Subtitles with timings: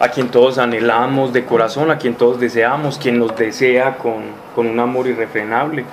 [0.00, 4.22] a quien todos anhelamos de corazón, a quien todos deseamos, quien nos desea con,
[4.54, 5.84] con un amor irrefrenable.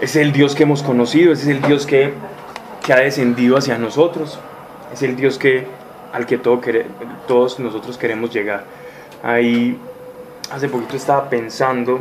[0.00, 2.14] Es el Dios que hemos conocido, es el Dios que,
[2.86, 4.38] que ha descendido hacia nosotros,
[4.92, 5.66] es el Dios que,
[6.12, 6.60] al que todo
[7.26, 8.62] todos nosotros queremos llegar.
[9.24, 9.76] Ahí
[10.52, 12.00] hace poquito estaba pensando,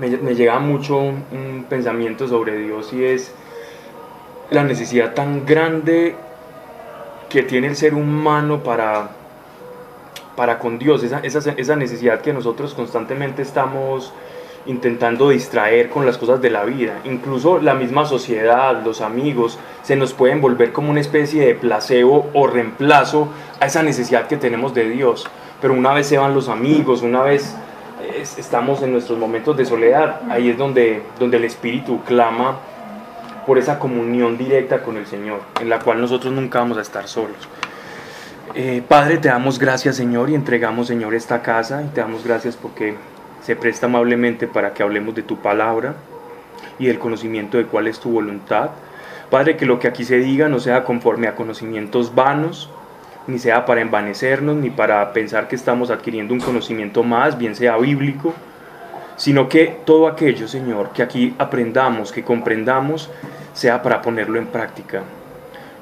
[0.00, 3.30] me, me llega mucho un pensamiento sobre Dios y es
[4.50, 6.16] la necesidad tan grande
[7.28, 9.10] que tiene el ser humano para
[10.36, 14.12] para con Dios, esa, necesidad que nosotros constantemente estamos
[14.66, 17.00] intentando distraer con las cosas de la vida.
[17.04, 22.30] Incluso la misma sociedad, los amigos, se nos pueden volver como una especie de placebo
[22.32, 23.28] o reemplazo
[23.60, 25.26] a esa necesidad que tenemos de Dios.
[25.60, 27.54] Pero una vez se van los amigos, una vez
[28.38, 32.58] estamos en nuestros momentos de soledad, ahí es donde, donde el Espíritu clama
[33.46, 37.06] por esa comunión directa con el Señor, en la cual nosotros nunca vamos a estar
[37.06, 37.36] solos.
[38.52, 42.56] Eh, Padre, te damos gracias, Señor, y entregamos, Señor, esta casa, y te damos gracias
[42.56, 42.94] porque
[43.42, 45.94] se presta amablemente para que hablemos de tu palabra
[46.78, 48.70] y del conocimiento de cuál es tu voluntad.
[49.30, 52.70] Padre, que lo que aquí se diga no sea conforme a conocimientos vanos,
[53.26, 57.78] ni sea para envanecernos, ni para pensar que estamos adquiriendo un conocimiento más, bien sea
[57.78, 58.34] bíblico,
[59.16, 63.10] sino que todo aquello, Señor, que aquí aprendamos, que comprendamos,
[63.54, 65.02] sea para ponerlo en práctica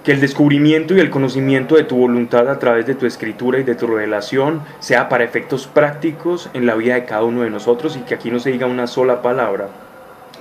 [0.05, 3.63] que el descubrimiento y el conocimiento de tu voluntad a través de tu escritura y
[3.63, 7.97] de tu revelación sea para efectos prácticos en la vida de cada uno de nosotros
[7.97, 9.69] y que aquí no se diga una sola palabra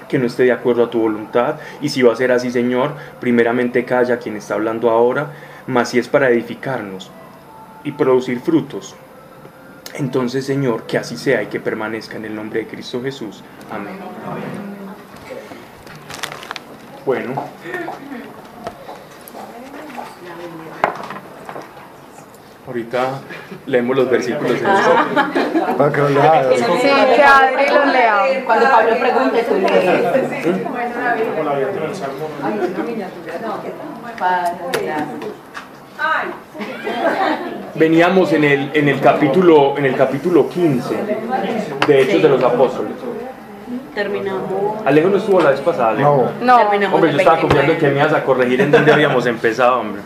[0.10, 1.56] que no esté de acuerdo a tu voluntad.
[1.82, 5.32] Y si va a ser así, Señor, primeramente calla quien está hablando ahora,
[5.68, 7.10] mas si es para edificarnos
[7.86, 8.96] y producir frutos.
[9.94, 13.42] Entonces, Señor, que así sea y que permanezca en el nombre de Cristo Jesús.
[13.72, 13.96] Amén.
[17.06, 17.34] Bueno.
[22.68, 23.22] Ahorita
[23.66, 26.50] leemos los versículos en Para que lo lea.
[26.56, 28.44] Sí, que Adri los lea.
[28.46, 30.62] Cuando Pablo pregunte, tú lees.
[37.76, 40.96] Veníamos en el, en el capítulo en el capítulo 15
[41.88, 42.94] de Hechos de los Apóstoles.
[43.96, 44.86] Terminamos.
[44.86, 46.32] Alejo no estuvo la vez pasada, Alejo.
[46.42, 47.42] No, No, Terminamos Hombre, yo estaba 29.
[47.42, 50.02] confiando que me ibas a corregir en donde habíamos empezado, hombre.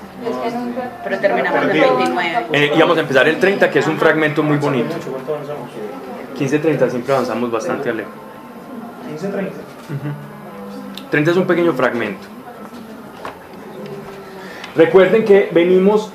[1.04, 2.46] Pero terminamos el 29.
[2.54, 4.96] Eh, íbamos a empezar el 30, que es un fragmento muy bonito.
[6.38, 8.10] 15-30 siempre avanzamos bastante, Alejo.
[9.22, 9.50] 15-30.
[11.12, 12.28] 30 es un pequeño fragmento.
[14.76, 16.12] Recuerden que venimos,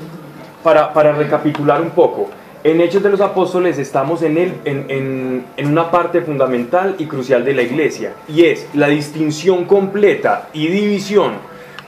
[0.62, 2.28] para, para recapitular un poco,
[2.62, 7.06] en Hechos de los Apóstoles estamos en, el, en, en- en una parte fundamental y
[7.06, 11.32] crucial de la iglesia, y es la distinción completa y división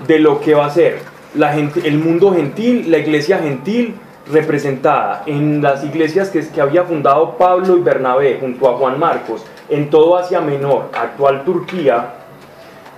[0.06, 1.00] de lo que va a ser
[1.34, 3.94] el mundo gentil, la iglesia gentil,
[4.30, 9.44] representada en las iglesias que, que había fundado Pablo y Bernabé junto a Juan Marcos,
[9.68, 12.14] en todo Asia Menor, actual Turquía,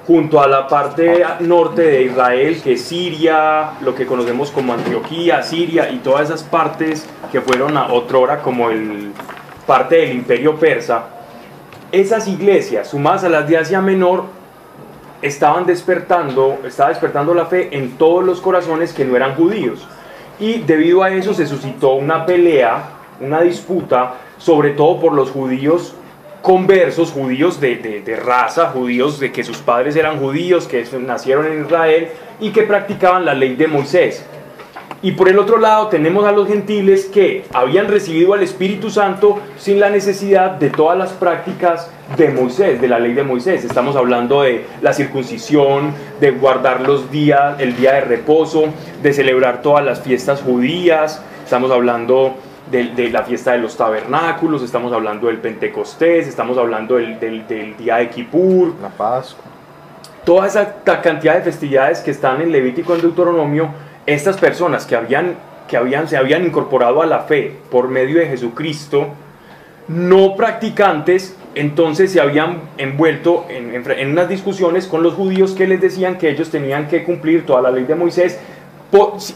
[0.07, 5.43] junto a la parte norte de Israel, que es Siria, lo que conocemos como Antioquía,
[5.43, 9.13] Siria y todas esas partes que fueron a otrora como el
[9.67, 11.05] parte del imperio persa,
[11.91, 14.25] esas iglesias, sumadas a las de Asia Menor,
[15.27, 19.87] estaban despertando, estaba despertando la fe en todos los corazones que no eran judíos.
[20.39, 22.83] Y debido a eso se suscitó una pelea,
[23.21, 25.95] una disputa, sobre todo por los judíos
[26.43, 31.47] conversos, judíos de, de- de raza, judíos de que sus padres eran judíos, que nacieron
[31.47, 32.09] en Israel
[32.39, 34.27] y que practicaban la ley de Moisés.
[35.05, 39.39] Y por el otro lado tenemos a los gentiles que habían recibido al Espíritu Santo
[39.59, 43.65] sin la necesidad de todas las prácticas de Moisés, de la ley de Moisés.
[43.65, 48.65] Estamos hablando de la circuncisión, de guardar los días, el día de reposo,
[49.03, 51.23] de celebrar todas las fiestas judías.
[51.45, 52.37] Estamos hablando
[52.71, 57.47] de, de la fiesta de los tabernáculos, estamos hablando del Pentecostés, estamos hablando del, del-
[57.47, 59.45] del día de Kippur, la Pascua.
[60.25, 63.69] toda esa cantidad de festividades que están en Levítico en Deuteronomio,
[64.07, 65.35] estas personas que, habían,
[65.69, 69.09] que habían, se habían incorporado a la fe por medio de Jesucristo,
[69.89, 75.67] no practicantes, entonces se habían envuelto en, en- en unas discusiones con los judíos que
[75.67, 78.39] les decían que ellos tenían que cumplir toda la ley de Moisés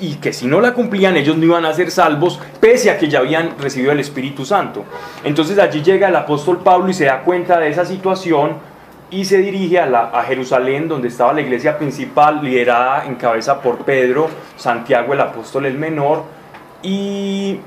[0.00, 3.08] y que si no la cumplían ellos no iban a ser salvos pese a que
[3.08, 4.84] ya habían recibido el Espíritu Santo.
[5.24, 8.52] Entonces allí llega el apóstol Pablo y se da cuenta de esa situación
[9.10, 14.28] y se dirige a, Jerusalén, donde estaba la iglesia principal, liderada en cabeza por Pedro,
[14.56, 16.24] Santiago el apóstol el menor,
[16.82, 17.58] y,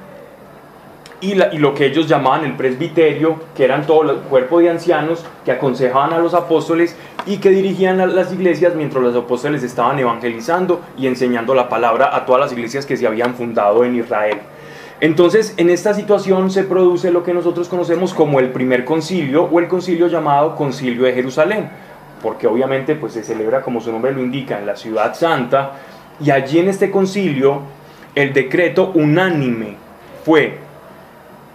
[1.19, 5.25] y, y lo que ellos llamaban el presbiterio, que eran todo el cuerpo de ancianos
[5.43, 6.95] que aconsejaban a los apóstoles
[7.25, 12.15] y que dirigían a las iglesias mientras los apóstoles estaban evangelizando y enseñando la palabra
[12.15, 14.39] a todas las iglesias que se habían fundado en Israel.
[15.01, 19.59] Entonces, en esta situación se produce lo que nosotros conocemos como el primer concilio o
[19.59, 21.69] el concilio llamado Concilio de Jerusalén,
[22.21, 25.71] porque obviamente pues se celebra como su nombre lo indica en la ciudad santa
[26.23, 27.63] y allí en este concilio
[28.13, 29.75] el decreto unánime
[30.23, 30.59] fue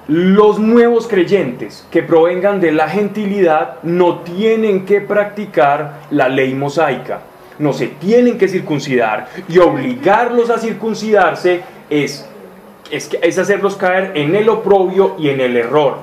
[0.08, 7.20] los nuevos creyentes que provengan de la gentilidad no tienen que practicar la ley mosaica,
[7.60, 12.28] no se tienen que circuncidar y obligarlos a circuncidarse es
[12.90, 15.98] es, que, es hacerlos caer en el oprobio y en el error.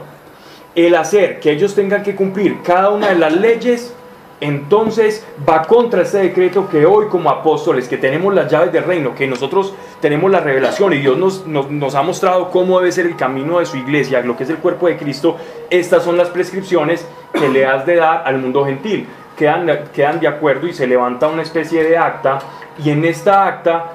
[0.76, 3.94] El hacer que ellos tengan que cumplir cada una de las leyes,
[4.42, 9.16] entonces va contra este decreto que hoy como apóstoles, que tenemos las llaves del reino,
[9.16, 13.06] que nosotros tenemos la revelación y Dios nos, nos, nos ha mostrado cómo debe ser
[13.06, 15.38] el camino de su iglesia, lo que es el cuerpo de Cristo,
[15.70, 19.08] estas son las prescripciones que le has de dar al mundo gentil.
[19.38, 22.40] Quedan, quedan de acuerdo y se levanta una especie de acta
[22.84, 23.94] y en esta acta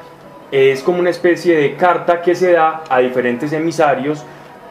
[0.50, 4.24] es como una especie de carta que se da a diferentes emisarios,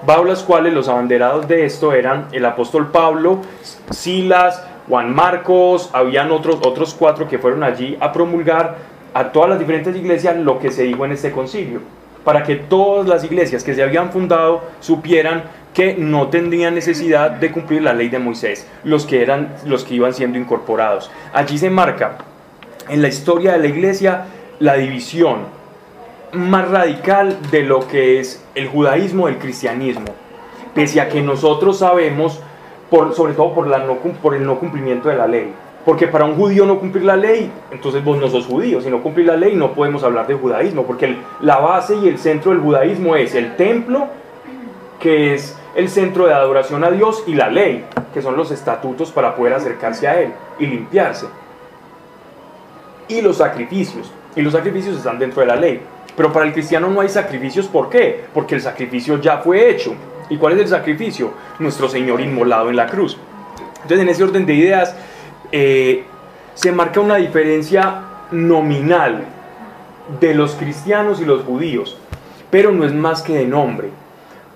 [0.06, 3.42] bajo las cuales los abanderados de esto eran el apóstol Pablo,
[3.92, 8.78] Silas, Juan Marcos, habían otros, otros cuatro que fueron allí a promulgar
[9.14, 11.82] a todas las diferentes iglesias lo que se dijo en este concilio,
[12.24, 15.44] para que todas las iglesias que se habían fundado supieran
[15.74, 19.96] que no tendrían necesidad de cumplir la ley de Moisés, los que eran los que
[19.96, 21.12] iban siendo incorporados.
[21.34, 22.18] Allí se marca
[22.90, 24.26] en la historia de la iglesia
[24.60, 25.57] la división
[26.34, 30.08] más radical de lo que es el judaísmo, el cristianismo.
[30.74, 32.40] Pese a que nosotros sabemos,
[32.90, 33.68] por, sobre todo por,
[34.36, 35.52] el no cumplimiento de la ley.
[35.86, 38.82] Porque para un judío no cumplir la ley, entonces vos no sos judío.
[38.82, 40.84] Si no cumplir la ley, no podemos hablar de judaísmo.
[40.84, 44.08] Porque el, la base y el centro del judaísmo es el templo,
[45.00, 49.12] que es el centro de adoración a Dios, y la ley, que son los estatutos
[49.12, 51.28] para poder acercarse a Él y limpiarse.
[53.08, 54.12] Y los sacrificios.
[54.36, 55.82] Y los sacrificios están dentro de la ley.
[56.18, 58.26] Pero para el cristiano no hay sacrificios, ¿por qué?
[58.34, 59.94] Porque el sacrificio ya fue hecho.
[60.32, 61.32] ¿Y cuál es el sacrificio?
[61.60, 63.18] Nuestro Señor inmolado en la cruz.
[63.84, 64.96] Entonces, en ese orden de ideas,
[65.52, 66.06] eh,
[66.56, 69.26] se marca una diferencia nominal
[70.20, 71.96] de los cristianos y los judíos,
[72.50, 73.90] pero no es más que de nombre.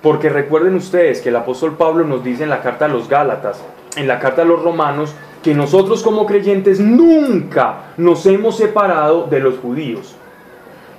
[0.01, 3.61] Porque recuerden ustedes que el apóstol Pablo nos dice en la carta a los Gálatas,
[3.95, 9.39] en la carta a los Romanos, que nosotros como creyentes nunca nos hemos separado de
[9.39, 10.15] los judíos.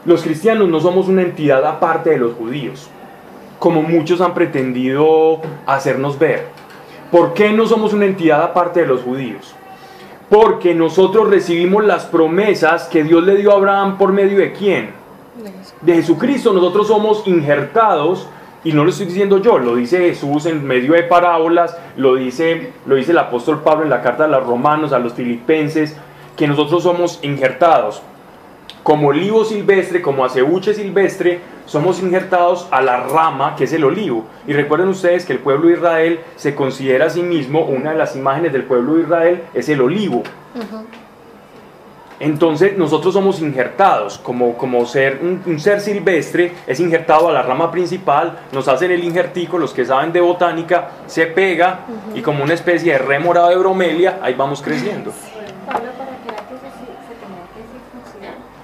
[0.04, 2.88] Los cristianos no somos una entidad aparte de los judíos,
[3.60, 6.48] como muchos han pretendido hacernos ver.
[7.12, 9.54] ¿Por qué no somos una entidad aparte de los judíos?
[10.28, 14.90] Porque nosotros recibimos las promesas que Dios le dio a Abraham por medio de quién?
[15.82, 16.52] De Jesucristo.
[16.52, 18.26] Nosotros somos injertados,
[18.64, 22.72] y no lo estoy diciendo yo, lo dice Jesús en medio de parábolas, lo dice,
[22.86, 25.96] lo dice el apóstol Pablo en la carta a los romanos, a los filipenses,
[26.36, 28.02] que nosotros somos injertados
[28.82, 34.24] como olivo silvestre, como aceuche silvestre, somos injertados a la rama que es el olivo.
[34.46, 37.98] Y recuerden ustedes que el pueblo de Israel se considera a sí mismo, una de
[37.98, 40.22] las imágenes del pueblo de Israel es el olivo.
[42.18, 47.70] Entonces nosotros somos injertados, como, como ser un, ser silvestre es injertado a la rama
[47.72, 51.80] principal, nos hacen el injertico, los que saben de botánica, se pega
[52.14, 55.12] y como una especie de remorado de bromelia, ahí vamos creciendo.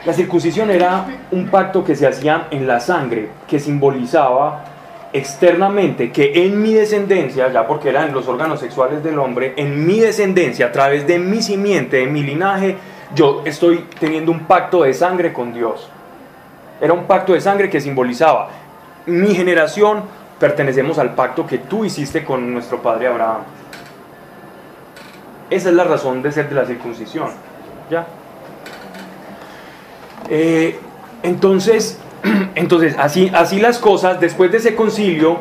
[0.09, 4.65] La circuncisión era un pacto que se hacía en la sangre, que simbolizaba
[5.13, 10.01] externamente que en mi descendencia, ya porque eran los órganos sexuales del hombre, en mi
[10.01, 12.79] descendencia, a través de mi simiente, de mi linaje,
[13.15, 15.91] yo estoy teniendo un pacto de sangre con Dios.
[16.81, 18.49] Era un pacto de sangre que simbolizaba
[19.05, 20.05] mi generación,
[20.41, 23.43] pertenecemos al pacto que tú hiciste con nuestro padre Abraham.
[25.51, 27.29] Esa es la razón de ser de la circuncisión.
[27.91, 28.07] ¿Ya?
[30.29, 30.79] Eh,
[31.23, 31.99] entonces,
[32.55, 35.39] entonces así, así las cosas, después de ese concilio,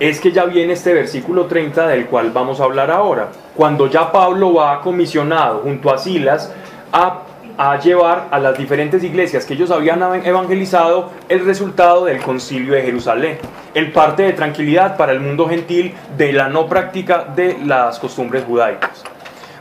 [0.00, 3.28] es que ya viene este versículo 30 del cual vamos a hablar ahora.
[3.56, 6.52] Cuando ya Pablo va comisionado junto a Silas
[6.92, 7.22] a,
[7.56, 12.82] a llevar a las diferentes iglesias que ellos habían evangelizado el resultado del concilio de
[12.82, 13.38] Jerusalén.
[13.74, 18.44] El parte de tranquilidad para el mundo gentil de la no práctica de las costumbres
[18.44, 19.02] judaicas.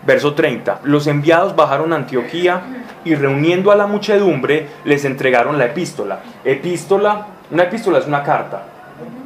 [0.06, 0.82] Verso 30.
[0.84, 2.62] Los enviados bajaron a Antioquía
[3.04, 6.20] y reuniendo a la muchedumbre les entregaron la epístola.
[6.44, 8.64] Epístola, una epístola es una carta,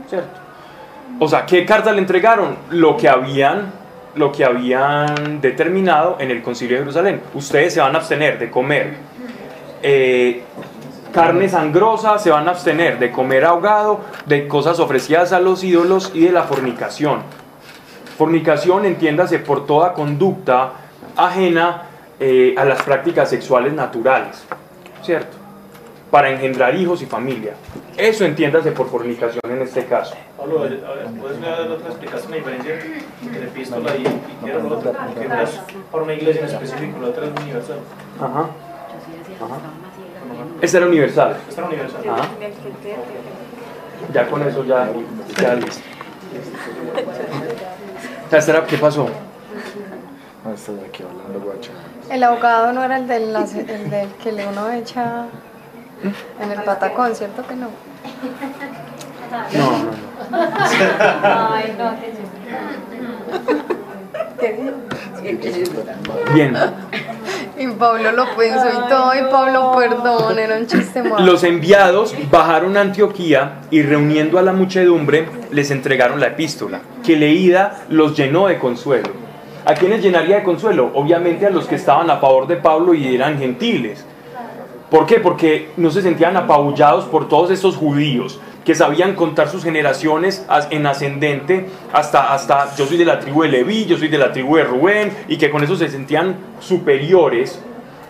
[0.09, 0.39] ¿cierto?
[1.19, 2.55] O sea, ¿qué carta le entregaron?
[2.71, 3.71] Lo que habían,
[4.15, 7.21] lo que habían determinado en el Concilio de Jerusalén.
[7.33, 8.95] Ustedes se van a abstener de comer
[9.83, 10.43] eh,
[11.11, 16.11] carne sangrosa, se van a abstener de comer ahogado, de cosas ofrecidas a los ídolos
[16.13, 17.19] y de la fornicación.
[18.21, 20.73] Fornicación, entiéndase, por toda conducta
[21.17, 21.85] ajena
[22.19, 24.45] eh, a las prácticas sexuales naturales,
[25.01, 25.37] ¿cierto?
[26.11, 27.53] para engendrar hijos y familia.
[27.97, 30.13] Eso entiéndase por fornicación en este caso.
[30.37, 30.81] Pablo, a ver,
[31.19, 32.75] ¿puedes dar otra explicación, la diferencia
[33.23, 34.93] entre epístola y, y quiero lo otro?
[34.93, 35.59] Porque una es
[35.91, 37.79] para una iglesia en específico, la otra es universal.
[38.21, 38.49] Ajá.
[40.61, 41.37] Esta era universal.
[41.49, 42.01] Esta es universal.
[42.07, 42.29] Ajá.
[44.13, 44.91] Ya con eso ya,
[45.41, 45.81] ya listo.
[48.31, 49.07] ¿Esta era- ¿Qué pasó?
[50.43, 51.71] No, estás aquí hablando, guacho.
[52.09, 55.25] El abogado no era el del, el del que le uno echa
[56.41, 57.67] en el patacón, ¿cierto que no?
[59.53, 60.01] No, no, no.
[66.33, 66.53] Bien.
[67.61, 71.23] Y Pablo lo pensó y todo, y Pablo, perdón, era un chiste malo.
[71.23, 77.15] Los enviados bajaron a Antioquía y reuniendo a la muchedumbre les entregaron la epístola, que
[77.15, 79.09] leída los llenó de consuelo.
[79.63, 80.89] ¿A quiénes llenaría de consuelo?
[80.95, 84.03] Obviamente a los que estaban a favor de Pablo y eran gentiles.
[84.89, 85.19] ¿Por qué?
[85.19, 90.85] Porque no se sentían apabullados por todos estos judíos que sabían contar sus generaciones en
[90.85, 94.57] ascendente hasta, hasta yo soy de la tribu de Leví, yo soy de la tribu
[94.57, 97.59] de Rubén, y que con eso se sentían superiores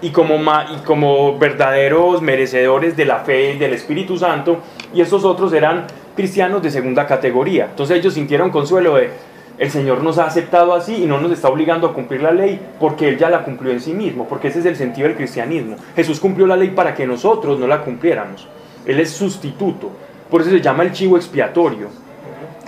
[0.02, 4.60] y como, y como verdaderos merecedores de la fe y del Espíritu Santo,
[4.94, 7.68] y estos otros eran cristianos de segunda categoría.
[7.70, 9.12] Entonces ellos sintieron consuelo de,
[9.58, 12.60] el Señor nos ha aceptado así y no nos está obligando a cumplir la ley
[12.80, 15.76] porque Él ya la cumplió en sí mismo, porque ese es el sentido del cristianismo.
[15.96, 18.48] Jesús cumplió la ley para que nosotros no la cumpliéramos.
[18.86, 19.92] Él es sustituto.
[20.32, 21.90] Por eso se llama el chivo expiatorio.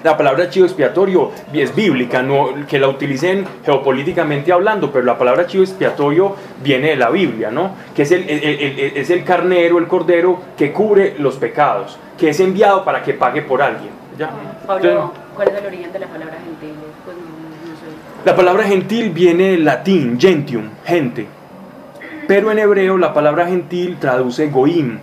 [0.04, 5.48] La palabra chivo expiatorio es bíblica, no que la utilicen geopolíticamente hablando, pero la palabra
[5.48, 7.72] chivo expiatorio viene de la Biblia, ¿no?
[7.96, 12.30] Que es el, el- el- es el carnero, el cordero que cubre los pecados, que
[12.30, 13.92] es enviado para que pague por alguien.
[14.20, 14.30] ¿ya?
[14.68, 16.76] Pablo, Entonces, ¿cuál es el origen de la palabra gentil?
[17.06, 18.26] Pues no, no sé.
[18.26, 21.28] la palabra gentil viene del latín, gentium, gente.
[22.28, 25.00] Pero en hebreo la palabra gentil traduce goim,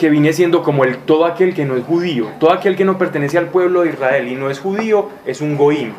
[0.00, 2.96] que viene siendo como el todo aquel que no es judío, todo aquel que no
[2.96, 5.92] pertenece al pueblo de Israel y no es judío, es un goim.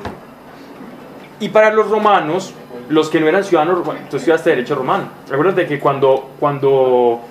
[1.40, 2.52] Y para los romanos,
[2.90, 5.04] los que no eran ciudadanos, bueno, tú estudiaste derecho romano.
[5.30, 7.22] Recuerda que cuando, cuando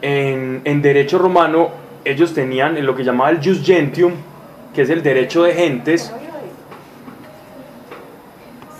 [0.00, 1.70] en, en derecho romano
[2.04, 4.12] ellos tenían lo que llamaba el jus gentium,
[4.72, 6.12] que es el derecho de gentes,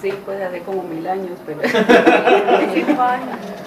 [0.01, 1.61] Sí, pues hace como mil años, pero...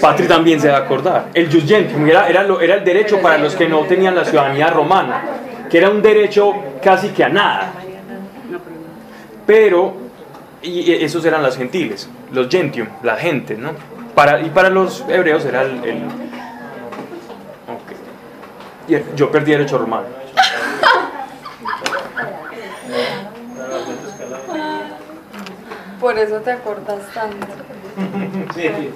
[0.00, 1.26] Patri también se va a acordar.
[1.34, 4.24] El jus gentium era, era, lo- era el derecho para los que no tenían la
[4.24, 5.22] ciudadanía romana,
[5.70, 7.72] que era un derecho casi que a nada.
[9.46, 9.94] Pero
[10.62, 13.70] y esos eran los gentiles, los gentium, la gente, ¿no?
[14.14, 15.84] Para, y para los hebreos era el...
[15.84, 16.02] el-.
[18.88, 20.06] Y yo perdí derecho romano.
[26.00, 27.46] Por eso te acordas tanto.
[28.54, 28.90] Sí, sí.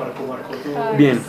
[0.00, 0.96] Marco, Marco, tú.
[0.96, 1.20] Bien.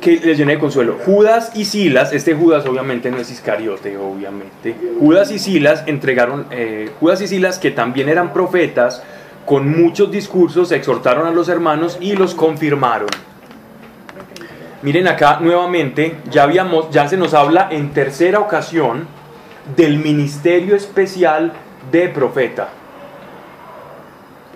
[0.00, 0.98] que les llené de consuelo.
[1.04, 4.76] Judas y Silas, este Judas obviamente no es Iscariote, obviamente.
[5.00, 9.02] Judas y Silas entregaron, eh, Judas y Silas que también eran profetas,
[9.44, 13.08] con muchos discursos exhortaron a los hermanos y los confirmaron.
[14.82, 19.08] Miren acá nuevamente, ya habíamos, ya se nos habla en tercera ocasión
[19.74, 21.52] del ministerio especial
[21.90, 22.68] de profeta.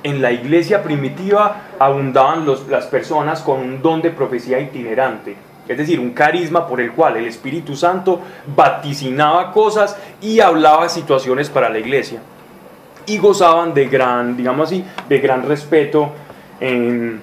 [0.03, 5.37] En la iglesia primitiva abundaban los- las personas con un don de profecía itinerante,
[5.69, 8.21] es decir, un carisma por el cual el Espíritu Santo
[8.57, 12.21] vaticinaba cosas y hablaba situaciones para la iglesia.
[13.07, 16.11] Y gozaban de gran, digamos así, de gran respeto
[16.61, 17.21] en,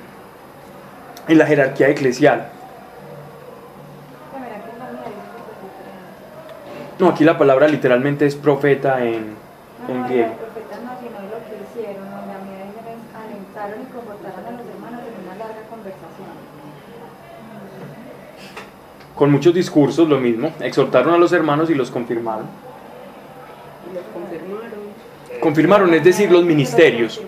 [1.27, 2.49] en la jerarquía eclesial.
[6.99, 9.35] No, aquí la palabra literalmente es profeta en,
[9.87, 10.33] en griego.
[10.33, 12.57] profetas no, sino lo que hicieron, donde a mí
[13.67, 16.27] alentaron y confortaron a los hermanos en una larga conversación.
[19.15, 20.53] Con muchos discursos, lo mismo.
[20.59, 22.45] Exhortaron a los hermanos y los confirmaron.
[23.89, 24.77] Y los confirmaron.
[25.41, 27.21] Confirmaron, es decir, los ministerios.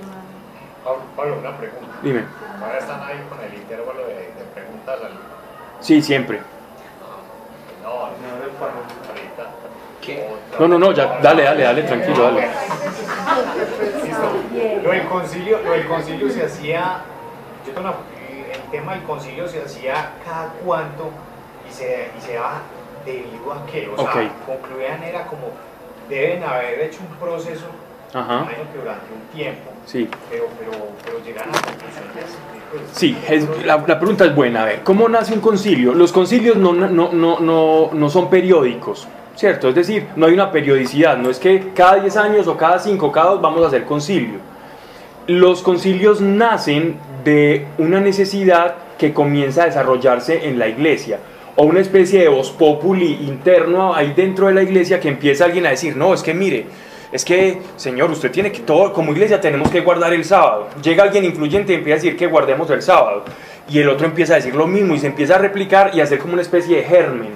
[1.15, 1.85] Pablo, una pregunta.
[2.01, 2.23] Dime.
[2.61, 5.11] Ahora están ahí con el intervalo de, de preguntas al...
[5.79, 6.39] Sí, siempre.
[7.83, 8.19] No, ahorita.
[10.59, 12.49] No, no, no, ya, dale, dale, dale, tranquilo, dale.
[14.83, 17.01] Lo del concilio, lo del concilio se hacía,
[17.65, 17.97] yo tengo una-
[18.53, 21.09] el tema del concilio se hacía cada cuánto
[21.69, 22.61] y se, y se daba
[23.05, 25.49] debido a qué, o sea, concluían era como,
[26.09, 27.65] deben haber hecho un proceso,
[28.13, 28.47] Ajá.
[28.47, 30.09] que durante un tiempo, Sí.
[30.29, 30.71] pero, pero,
[31.05, 32.37] pero llegan a conclusiones.
[32.71, 34.61] pues, Sí, es- la, la pregunta es buena.
[34.61, 35.93] A ver, ¿cómo nace un concilio?
[35.95, 39.07] Los concilios no, no, no, no, no son periódicos,
[39.39, 39.69] ¿cierto?
[39.69, 43.05] Es decir, no hay una periodicidad, no es que cada 10 años o cada 5
[43.05, 44.39] o cada 2 vamos a hacer concilio.
[45.27, 51.19] los concilios nacen de una necesidad que comienza a desarrollarse en la iglesia
[51.55, 55.65] o una especie de voz populi interno ahí dentro de la iglesia que empieza alguien
[55.67, 56.65] a decir, no, es que mire,
[57.11, 60.67] es que, Señor, usted tiene que, todo, como iglesia tenemos que guardar el sábado.
[60.83, 63.23] Llega alguien influyente y empieza a decir que guardemos el sábado.
[63.69, 66.03] Y el otro empieza a decir lo mismo y se empieza a replicar y a
[66.03, 67.31] hacer como una especie de germen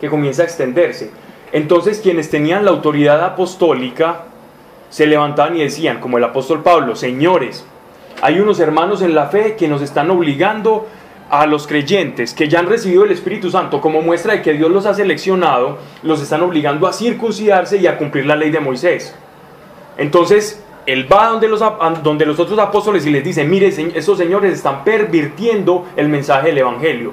[0.00, 1.10] que comienza a extenderse.
[1.52, 4.24] Entonces quienes tenían la autoridad apostólica
[4.88, 7.64] se levantaban y decían, como el apóstol Pablo, señores,
[8.22, 10.86] hay unos hermanos en la fe que nos están obligando
[11.30, 14.70] a los creyentes que ya han recibido el Espíritu Santo como muestra de que Dios
[14.70, 19.14] los ha seleccionado, los están obligando a circuncidarse y a cumplir la ley de Moisés.
[19.96, 21.46] Entonces, él va donde
[22.26, 27.12] los, otros apóstoles y les dice, mire, esos señores están pervirtiendo el mensaje del Evangelio.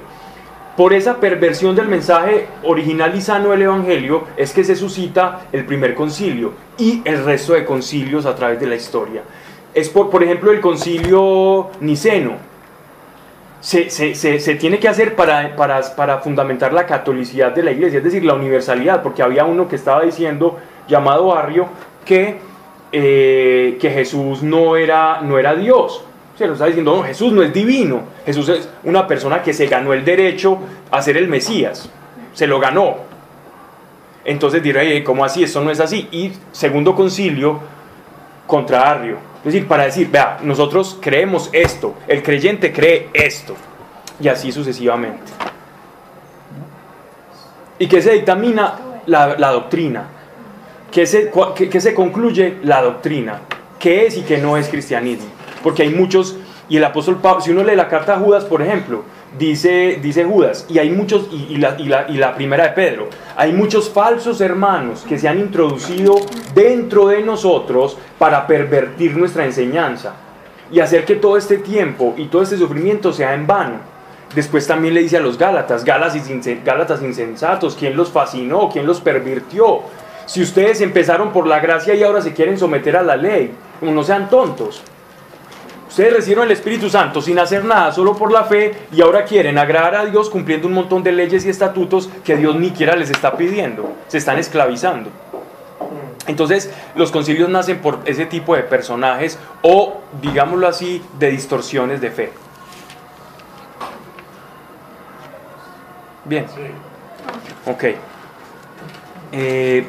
[0.78, 5.64] Por esa perversión del mensaje original y sano del Evangelio es que se suscita el
[5.64, 9.22] primer concilio y el resto de concilios a través de la historia.
[9.74, 12.34] Es por, por ejemplo, el concilio niceno,
[13.60, 17.98] se, se, se, tiene que hacer para, para, para, fundamentar la catolicidad de la iglesia,
[17.98, 21.66] es decir, la universalidad, porque había uno que estaba diciendo, llamado Barrio,
[22.04, 22.38] que,
[22.92, 26.04] eh, que Jesús no era, no era Dios.
[26.38, 29.66] Se lo está diciendo, no, Jesús no es divino, Jesús es una persona que se
[29.66, 30.58] ganó el derecho
[30.90, 31.90] a ser el Mesías,
[32.32, 32.96] se lo ganó.
[34.24, 35.42] Entonces diré, ¿cómo así?
[35.42, 36.06] Eso no es así.
[36.12, 37.58] Y segundo concilio
[38.46, 43.54] contra Arrio es decir, para decir, vea, nosotros creemos esto, el creyente cree esto,
[44.20, 45.30] y así sucesivamente.
[47.78, 48.80] ¿Y qué se dictamina?
[49.06, 50.08] La, doctrina.
[50.90, 52.58] ¿Qué se, qué, se concluye?
[52.64, 53.40] La doctrina.
[53.78, 55.37] ¿Qué es y qué no es cristianismo?
[55.62, 56.36] Porque hay muchos,
[56.68, 59.02] y el apóstol Pablo, si uno lee la carta a Judas, por ejemplo,
[59.38, 63.08] dice, dice Judas, y hay muchos, y, la, y, la, y, la, primera de Pedro,
[63.36, 66.14] hay muchos falsos hermanos que se han introducido
[66.54, 70.14] dentro de nosotros para pervertir nuestra enseñanza
[70.70, 73.98] y hacer que todo este tiempo y todo este sufrimiento sea en vano.
[74.34, 78.68] Después también le dice a los Gálatas, Gálatas insensatos, ¿quién los fascinó?
[78.70, 79.80] ¿Quién los pervirtió?
[80.26, 84.02] Si ustedes empezaron por la gracia y ahora se quieren someter a la ley, no
[84.02, 84.82] sean tontos.
[85.88, 89.58] Ustedes recibieron el Espíritu Santo sin hacer nada, solo por la fe, y ahora quieren
[89.58, 93.10] agradar a Dios cumpliendo un montón de leyes y estatutos que Dios ni siquiera les
[93.10, 93.94] está pidiendo.
[94.06, 95.10] Se están esclavizando.
[96.26, 102.10] Entonces, los concilios nacen por ese tipo de personajes o, digámoslo así, de distorsiones de
[102.10, 102.32] fe.
[106.26, 106.44] Bien.
[107.66, 107.84] Ok.
[109.32, 109.86] Eh,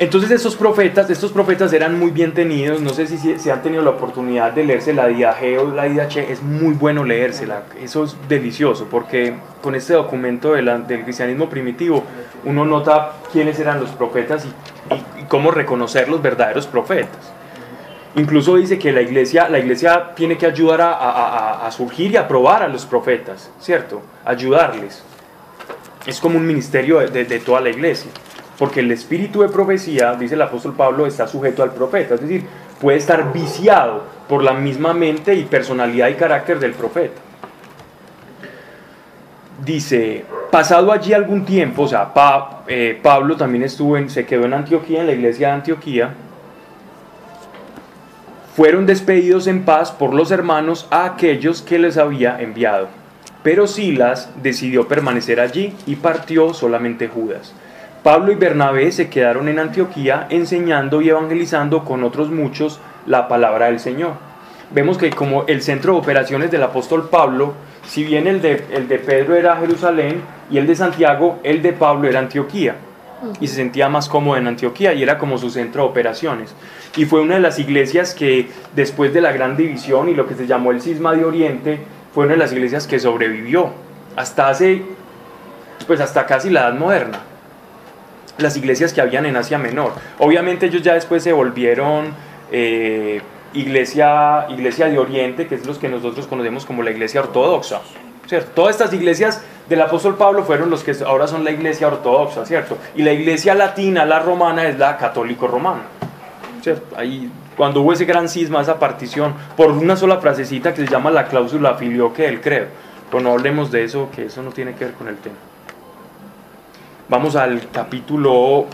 [0.00, 3.82] entonces estos profetas, estos profetas eran muy bien tenidos, no sé si se han tenido
[3.82, 8.16] la oportunidad de leerse la G o la Che, es muy bueno leérsela, eso es
[8.28, 12.04] delicioso, porque con este documento del cristianismo primitivo
[12.44, 17.32] uno nota quiénes eran los profetas y, cómo reconocer los verdaderos profetas.
[18.14, 22.62] Incluso dice que la iglesia, la iglesia tiene que ayudar a, surgir y a probar
[22.62, 24.00] a los profetas, ¿cierto?
[24.24, 25.02] Ayudarles.
[26.06, 28.10] Es como un ministerio de toda la iglesia
[28.58, 32.44] porque el espíritu de profecía, dice el apóstol Pablo, está sujeto al profeta, es decir,
[32.80, 37.20] puede estar viciado por la misma mente y personalidad y carácter del profeta.
[39.64, 42.12] Dice, pasado allí algún tiempo, o sea,
[42.66, 46.14] eh, Pablo también estuvo en, se quedó en Antioquía, en la iglesia de Antioquía,
[48.56, 52.88] fueron despedidos en paz por los hermanos a aquellos que les había enviado.
[53.44, 57.54] Pero Silas decidió permanecer allí y partió solamente Judas.
[58.08, 63.66] Pablo y Bernabé se quedaron en Antioquía enseñando y evangelizando con otros muchos la palabra
[63.66, 64.12] del Señor.
[64.70, 67.52] Vemos que como el centro de operaciones del apóstol Pablo,
[67.86, 71.74] si bien el de, el de Pedro era Jerusalén y el de Santiago, el de
[71.74, 72.76] Pablo era Antioquía.
[73.42, 76.54] Y se sentía más cómodo en Antioquía y era como su centro de operaciones.
[76.96, 80.34] Y fue una de las iglesias que después de la gran división y lo que
[80.34, 81.80] se llamó el cisma de Oriente,
[82.14, 83.68] fue una de las iglesias que sobrevivió
[84.16, 84.80] hasta hace,
[85.86, 87.20] pues hasta casi la edad moderna
[88.38, 89.92] las iglesias que habían en Asia Menor.
[90.18, 92.14] Obviamente ellos ya después se volvieron
[92.50, 93.20] eh,
[93.52, 97.80] iglesia, iglesia de Oriente, que es los que nosotros conocemos como la iglesia ortodoxa.
[98.26, 98.50] ¿cierto?
[98.54, 102.78] Todas estas iglesias del apóstol Pablo fueron los que ahora son la iglesia ortodoxa, ¿cierto?
[102.94, 105.82] Y la iglesia latina, la romana, es la católico-romana.
[106.62, 106.96] ¿cierto?
[106.96, 111.10] Ahí, cuando hubo ese gran cisma, esa partición, por una sola frasecita que se llama
[111.10, 112.66] la cláusula filioque del credo.
[113.10, 115.36] Pero no hablemos de eso, que eso no tiene que ver con el tema.
[117.08, 118.66] Vamos al capítulo...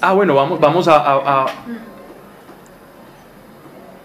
[0.00, 1.46] Ah, bueno, vamos, vamos a,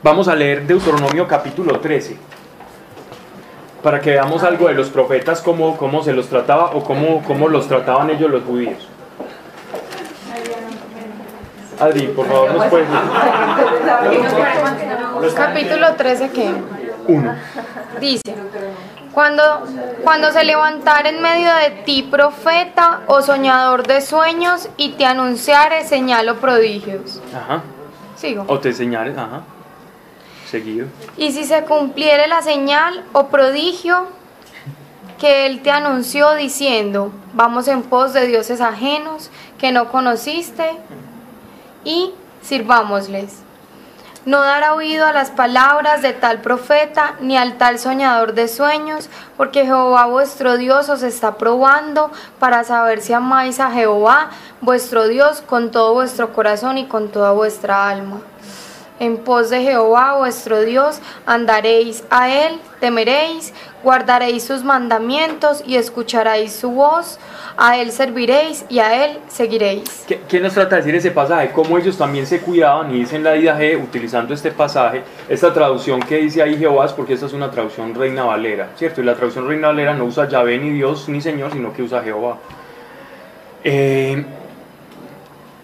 [0.01, 2.17] Vamos a leer Deuteronomio capítulo 13
[3.83, 7.47] para que veamos algo de los profetas, cómo, cómo se los trataba o cómo, cómo
[7.47, 8.87] los trataban ellos los judíos.
[11.79, 12.87] Adri, por favor, nos puedes
[15.33, 16.53] Capítulo 13 que
[17.07, 17.35] Uno.
[18.01, 18.35] dice,
[19.19, 19.43] cuando,
[20.01, 25.85] cuando se levantare en medio de ti profeta o soñador de sueños y te anunciare
[25.85, 27.21] señal o prodigios.
[27.35, 27.61] Ajá.
[28.15, 28.45] Sigo.
[28.47, 29.41] O te señales, ajá.
[30.49, 30.87] Seguido.
[31.17, 34.07] Y si se cumpliere la señal o prodigio
[35.19, 40.77] que él te anunció diciendo, vamos en pos de dioses ajenos que no conociste
[41.83, 43.43] y sirvámosles.
[44.25, 49.09] No dará oído a las palabras de tal profeta ni al tal soñador de sueños,
[49.37, 54.29] porque Jehová vuestro Dios os está probando para saber si amáis a Jehová
[54.59, 58.19] vuestro Dios con todo vuestro corazón y con toda vuestra alma.
[58.99, 66.53] En pos de Jehová vuestro Dios andaréis a él, temeréis, guardaréis sus mandamientos y escucharéis
[66.53, 67.19] su voz,
[67.57, 70.05] a él serviréis y a él seguiréis.
[70.27, 71.51] ¿Qué, nos trata de decir ese pasaje?
[71.51, 76.17] Cómo ellos también se cuidaban y dicen la IDAG utilizando este pasaje, esta traducción que
[76.17, 79.01] dice ahí Jehová es porque esta es una traducción Reina Valera, ¿cierto?
[79.01, 82.01] Y la traducción Reina Valera no usa Yahvé ni Dios ni Señor, sino que usa
[82.03, 82.37] Jehová.
[83.63, 84.25] Eh,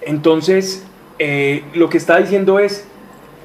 [0.02, 0.86] entonces,
[1.18, 2.88] eh, lo que está diciendo es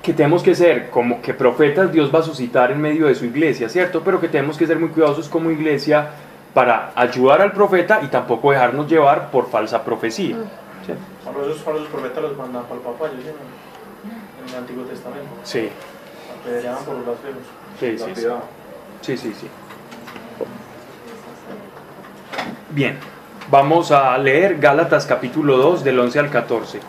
[0.02, 3.24] que tenemos que ser como que profetas Dios va a suscitar en medio de su
[3.26, 4.02] iglesia, ¿cierto?
[4.04, 6.10] Pero que tenemos que ser muy cuidadosos como iglesia
[6.54, 10.36] para ayudar al profeta y tampoco dejarnos llevar por falsa profecía.
[11.24, 14.84] Por esos, por esos profetas los mandaban para el papá, yo sé, en el Antiguo
[14.84, 15.28] Testamento.
[15.44, 15.68] Sí,
[16.40, 17.42] Apedreaban por los blasfemos.
[17.78, 18.20] sí, sí.
[18.20, 18.28] sí.
[19.02, 19.48] Sí, sí, sí.
[22.70, 22.98] Bien,
[23.50, 26.80] vamos a leer Gálatas capítulo 2 del 11 al 14.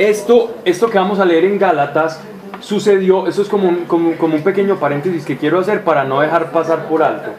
[0.00, 2.22] Esto, esto que vamos a leer en Gálatas
[2.60, 6.20] sucedió, eso es como un, como, como un pequeño paréntesis que quiero hacer para no
[6.20, 7.30] dejar pasar por alto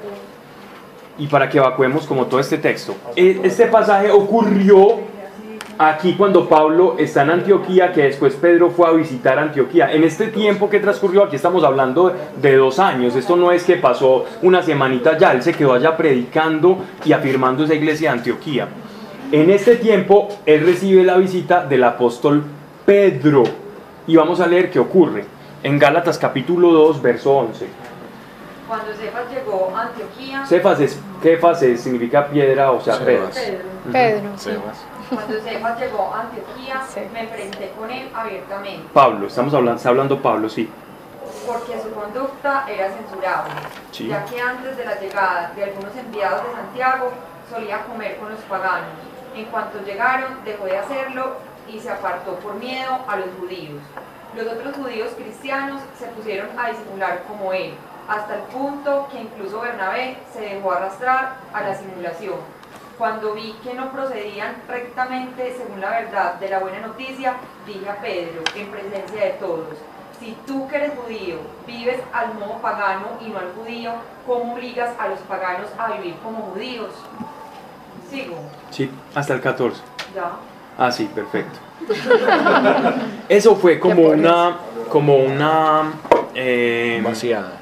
[1.17, 2.93] y para que evacuemos como todo este texto.
[3.15, 4.99] E- Este pasaje ocurrió
[5.79, 9.91] aquí cuando Pablo está en Antioquía, que después Pedro fue a visitar Antioquía.
[9.91, 13.77] En este tiempo que transcurrió, aquí estamos hablando de dos años, esto no es que
[13.77, 18.67] pasó una semanita ya, él se quedó allá predicando y afirmando esa iglesia de Antioquía.
[19.31, 22.43] En este tiempo, él recibe la visita del apóstol
[22.85, 23.43] Pedro.
[24.07, 25.25] Y vamos a leer qué ocurre.
[25.63, 27.67] En Gálatas capítulo 2, verso 11.
[28.67, 33.29] Cuando Cefas llegó a Antioquía, Cefas, es, Cefas es- significa piedra, o sea, Pedro.
[33.33, 33.59] Pedro,
[33.91, 34.51] Pedro, sí.
[35.13, 37.01] Cuando Cefas llegó a Antioquía, Sí.
[37.13, 40.69] me enfrenté con él abiertamente, Pablo, estamos hablando, está hablando Pablo, sí.
[41.45, 43.51] porque su conducta era censurable,
[43.91, 44.07] Sí.
[44.07, 47.11] ya que antes de la llegada de algunos enviados de Santiago
[47.49, 48.87] solía comer con los paganos.
[49.35, 53.81] En cuanto llegaron, dejó de hacerlo y se apartó por miedo a los judíos.
[54.35, 57.73] Los otros judíos cristianos se pusieron a disimular como él,
[58.07, 62.39] hasta el punto que incluso Bernabé se dejó arrastrar a la simulación.
[62.97, 67.95] Cuando vi que no procedían rectamente según la verdad de la buena noticia, dije a
[67.95, 69.77] Pedro, en presencia de todos,
[70.19, 73.93] si tú que eres judío vives al modo pagano y no al judío,
[74.27, 76.93] ¿cómo obligas a los paganos a vivir como judíos?
[78.11, 78.35] Sigo,
[78.71, 79.81] Sí, hasta el 14.
[80.13, 80.31] ya.
[80.77, 81.57] Ah, sí, perfecto.
[83.29, 84.57] Eso fue como una,
[84.89, 85.93] como una,
[86.35, 87.53] eh, Vaciada.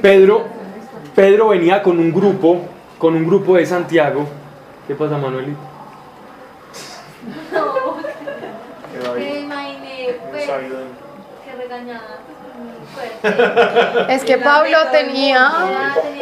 [0.00, 0.44] Pedro,
[1.14, 2.62] Pedro venía con un grupo,
[2.98, 4.26] con un grupo de Santiago.
[4.86, 5.58] ¿Qué pasa, Manuelito?
[9.04, 12.20] David, Me imaginé, pues, que regañada.
[14.08, 15.50] Es que Pablo tenía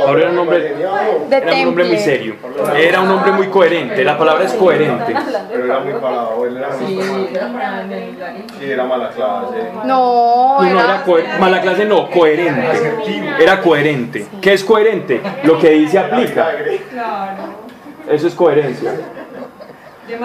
[0.01, 2.37] Ahora era un hombre, de era un hombre muy serio.
[2.77, 4.05] Era un hombre muy coherente.
[4.05, 5.15] La palabra es coherente.
[5.51, 6.87] Pero era muy parado, él era muy
[8.59, 9.57] Sí, era mala clase.
[9.85, 11.05] No, era
[11.39, 12.69] mala clase, no, coherente.
[13.41, 14.27] Era coherente.
[14.41, 15.21] ¿Qué es coherente?
[15.45, 16.53] Lo que dice aplica.
[18.09, 18.93] Eso es coherencia.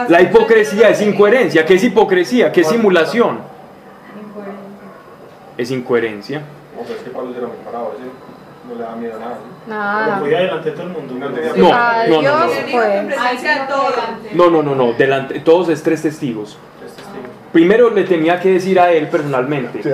[0.10, 1.65] La hipocresía es incoherencia.
[1.65, 2.51] ¿Qué es hipocresía?
[2.51, 3.56] ¿Qué es simulación?
[5.57, 6.41] Es incoherencia.
[6.79, 8.07] O sea, es que Pablo era muy parado, ese
[8.69, 9.35] no le da miedo a nada.
[9.35, 9.69] ¿sí?
[9.69, 10.19] Nada.
[10.19, 11.13] podía delante de todo el mundo.
[11.17, 12.33] No tenía No, no, no, Dios,
[14.35, 14.45] no.
[14.45, 14.93] No, no, no, no.
[14.93, 16.57] Delante, todos es tres testigos.
[16.79, 17.17] Tres testigos.
[17.51, 19.81] Primero le tenía que decir a él personalmente.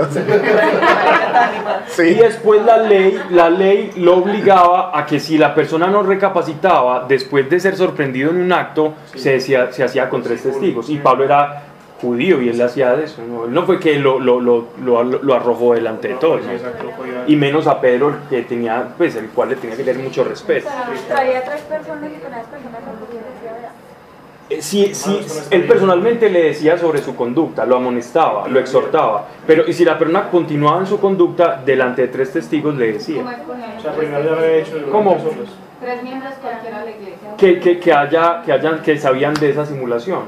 [1.86, 2.14] Y Sí.
[2.16, 7.50] después la ley, la ley lo obligaba a que si la persona no recapacitaba después
[7.50, 10.90] de ser sorprendido en un acto, se, decía- se hacía con tres testigos.
[10.90, 11.64] Y Pablo era
[12.04, 13.22] judío y él hacía de eso.
[13.28, 16.42] No, Él no fue que lo, lo, lo, lo- lo arrojó delante de todos.
[17.28, 20.68] Y menos a Pedro, que tenía, pues, el cual le tenía que tener mucho respeto.
[21.08, 22.82] Traía tres personas y con esas personas
[23.44, 23.70] verdad.
[24.50, 25.20] Eh, Sí, sí,
[25.52, 29.98] él personalmente le decía sobre su conducta, lo amonestaba, lo exhortaba, pero y si la
[29.98, 33.24] persona continuaba en su conducta, delante de tres testigos le decía.
[34.92, 35.18] ¿Cómo?
[35.82, 37.30] Tres miembros cualquiera de la iglesia.
[37.38, 40.22] que, que, que haya, que, hayan, que sabían de esa simulación.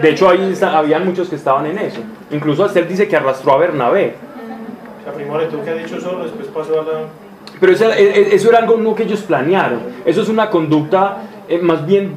[0.00, 2.00] De hecho, ahí está- habían muchos que estaban en eso.
[2.30, 4.14] Incluso él dice que arrastró a Bernabé.
[5.00, 6.92] O sea, primero tú que has dicho solo, después pasó a la...
[7.60, 9.80] Pero eso, era- e- e- eso era algo no que ellos planearon.
[10.04, 12.14] Eso es una conducta eh, más bien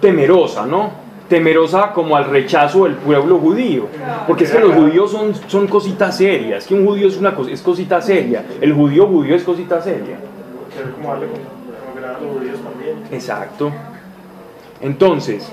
[0.00, 0.90] temerosa, ¿no?
[1.28, 3.86] Temerosa como al rechazo del pueblo judío.
[4.26, 6.66] Porque es que los judíos son, son cositas serias.
[6.66, 8.44] Que un judío es una cosa, es cosita seria.
[8.60, 10.16] El judío judío es cosita seria.
[10.72, 12.96] Querer como darle como, como gran a los judíos también.
[13.12, 13.70] Exacto.
[14.80, 15.52] Entonces,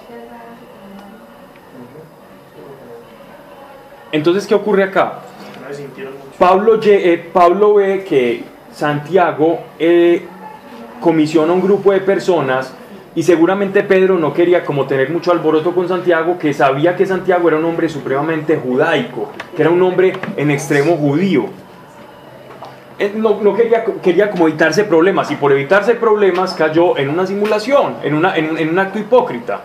[4.16, 5.20] entonces ¿qué ocurre acá?
[6.38, 10.26] Pablo, eh, Pablo ve que Santiago eh,
[11.00, 12.74] comisiona un grupo de personas
[13.16, 17.48] y seguramente Pedro no quería como tener mucho alboroto con Santiago, que sabía que Santiago
[17.48, 21.46] era un hombre supremamente judaico, que era un hombre en extremo judío.
[23.00, 27.26] Él no, no quería, quería como evitarse problemas y por evitarse problemas cayó en una
[27.26, 29.62] simulación, en, una, en, un- en un acto hipócrita.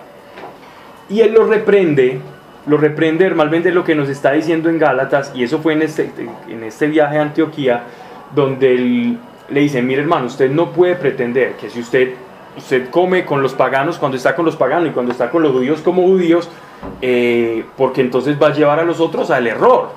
[1.08, 2.20] Y él lo reprende,
[2.66, 6.10] lo reprende hermalmente lo que nos está diciendo en Gálatas, y eso fue en este,
[6.48, 7.82] en este viaje a Antioquía,
[8.34, 9.16] donde
[9.48, 12.10] le dice, mire hermano, usted no puede pretender que si usted,
[12.56, 15.52] usted come con los paganos cuando está con los paganos y cuando está con los
[15.52, 16.48] judíos como judíos,
[17.02, 19.90] eh, porque entonces va a llevar a los otros al error,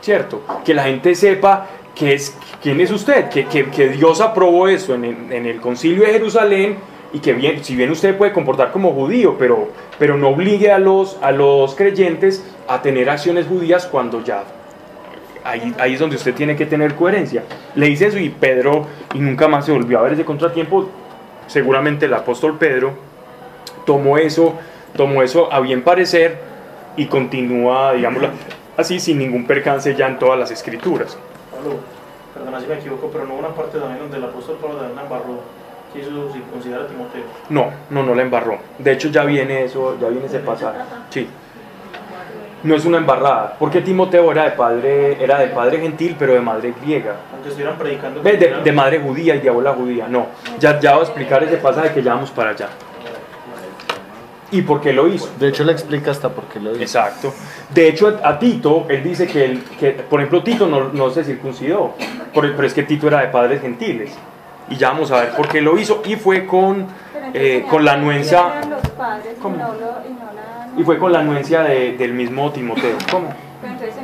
[0.00, 0.42] ¿cierto?
[0.64, 4.94] Que la gente sepa que es, quién es usted, que, que- que Dios aprobó eso
[4.94, 6.76] en en el concilio de Jerusalén
[7.14, 9.68] y que bien, si bien usted puede comportar como judío, pero,
[10.00, 14.42] pero no obligue a los, a los creyentes a tener acciones judías cuando ya
[15.44, 17.44] ahí, ahí es donde usted tiene que tener coherencia.
[17.76, 20.88] Le dice eso y Pedro, y nunca más se volvió a ver ese contratiempo,
[21.46, 22.94] seguramente el apóstol Pedro
[23.86, 24.54] tomó eso,
[24.96, 26.38] tomó eso a bien parecer
[26.96, 28.30] y continúa, digámoslo
[28.76, 31.16] así, sin ningún percance ya en todas las escrituras.
[31.52, 31.76] Pablo,
[32.34, 35.08] perdona si me equivoco, pero no una parte también donde el apóstol Pablo también la
[35.94, 37.22] embarró, quiso circuncidar a Timoteo.
[37.48, 38.58] No, no, no la embarró.
[38.78, 40.78] De hecho ya viene eso, ya viene ese pasaje.
[41.10, 41.28] Sí.
[42.62, 46.40] No es una embarrada, porque Timoteo era de padre, era de padre gentil, pero de
[46.40, 47.14] madre griega.
[47.34, 48.22] Aunque estuvieran predicando...
[48.22, 50.08] De, de madre judía y de abuela judía.
[50.08, 50.28] No,
[50.58, 52.68] ya, ya voy a explicar ese pasaje que ya vamos para allá.
[54.50, 55.28] ¿Y por qué lo hizo?
[55.38, 56.84] De hecho, le explica hasta por qué lo dice.
[56.84, 57.34] Exacto.
[57.74, 61.24] De hecho, a Tito, él dice que, él- que por ejemplo, Tito no, no se
[61.24, 61.94] circuncidó,
[62.32, 64.12] por- pero es que Tito era de padres gentiles.
[64.70, 66.02] Y ya vamos a ver por qué lo hizo.
[66.06, 66.86] Y fue con,
[67.34, 68.60] eh, con la anuencia,
[69.42, 69.56] ¿Cómo?
[70.76, 72.96] y fue con la anuencia de- del mismo Timoteo.
[73.10, 73.28] ¿Cómo?
[73.60, 73.94] Pero entonces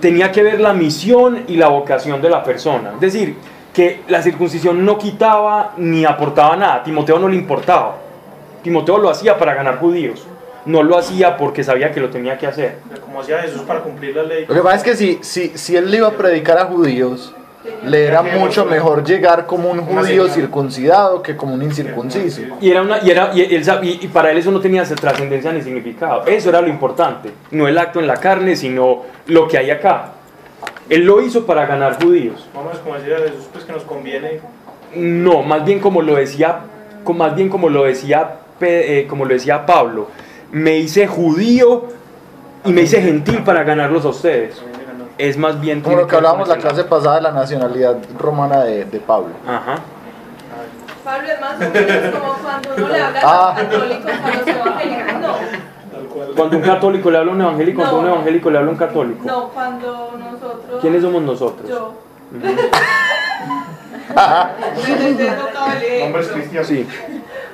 [0.00, 2.92] tenía que ver la misión y la vocación de la persona.
[2.94, 3.36] Es decir,
[3.72, 6.82] que la circuncisión no quitaba ni aportaba nada.
[6.82, 7.96] Timoteo no le importaba.
[8.62, 10.26] Timoteo lo hacía para ganar judíos.
[10.66, 12.78] No lo hacía porque sabía que lo tenía que hacer.
[13.00, 14.44] Como hacía Jesús para cumplir la ley.
[14.46, 17.34] Lo que pasa es que si, si, si él le iba a predicar a judíos,
[17.84, 22.40] le era mucho mejor llegar como un judío circuncidado que como un incircunciso.
[22.60, 24.82] Y, era una, y, era, y, él sab- y- y para él eso no tenía
[24.84, 26.24] trascendencia ni significado.
[26.26, 27.30] Eso era lo importante.
[27.50, 30.12] No el acto en la carne, sino lo que hay acá.
[30.88, 32.48] Él lo hizo para ganar judíos.
[32.54, 34.40] Vamos, como decía Jesús, pues que nos conviene.
[34.94, 36.60] No, más bien como lo decía,
[37.14, 40.08] más bien como lo decía, eh, como lo decía Pablo.
[40.50, 41.84] Me hice judío
[42.64, 44.60] y me hice gentil para ganarlos a ustedes.
[45.28, 45.82] Es más bien...
[45.82, 49.34] Como lo que hablábamos la clase pasada de la nacionalidad romana de, de Pablo.
[49.46, 49.76] Ajá.
[51.04, 53.54] Pablo es más o menos como cuando uno le habla a Ah.
[53.58, 55.34] los católicos, a los evangélicos, no.
[56.36, 58.78] Cuando un católico le habla a un evangélico, cuando un evangélico le habla a un
[58.78, 59.22] católico.
[59.24, 60.80] No, cuando nosotros...
[60.80, 61.68] ¿Quiénes somos nosotros?
[61.68, 61.94] Yo.
[62.42, 62.78] Ejemplo.
[66.04, 66.66] Hombres cristianos.
[66.68, 66.86] Sí.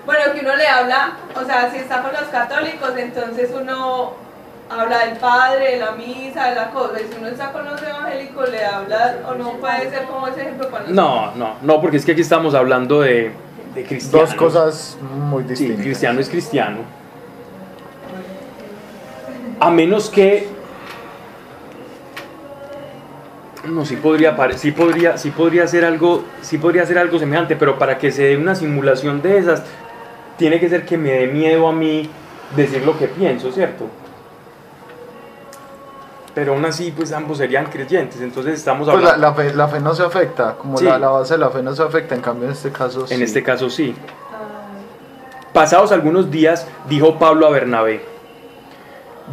[0.04, 4.12] Bueno, que uno le habla, o sea, si está con los católicos, entonces uno
[4.70, 7.80] habla del padre, de la misa, de la cosa, y si uno está con los
[7.82, 10.96] evangélicos, le habla, o no puede ser como ese ejemplo para nosotros.
[10.96, 13.30] No, no, no, porque es que aquí estamos hablando de,
[13.74, 14.30] de cristianos.
[14.30, 14.98] Dos cosas
[15.30, 15.82] muy Sí, distintas.
[15.84, 16.78] cristiano es cristiano.
[19.60, 20.48] A menos que.
[23.66, 27.78] No, sí podría, sí podría, sí podría hacer algo, sí podría hacer algo semejante, pero
[27.78, 29.64] para que se dé una simulación de esas,
[30.36, 32.08] tiene que ser que me dé miedo a mí
[32.54, 33.86] decir lo que pienso, ¿cierto?
[36.36, 39.42] Pero aún así, pues ambos serían creyentes, entonces estamos Pues la, hablando.
[39.42, 40.84] la fe, la fe no se afecta, como Sí.
[40.84, 43.14] la, la base de la fe no se afecta, en cambio en este caso sí.
[43.14, 43.94] En este caso sí.
[45.54, 48.02] Pasados algunos días, dijo Pablo a Bernabé,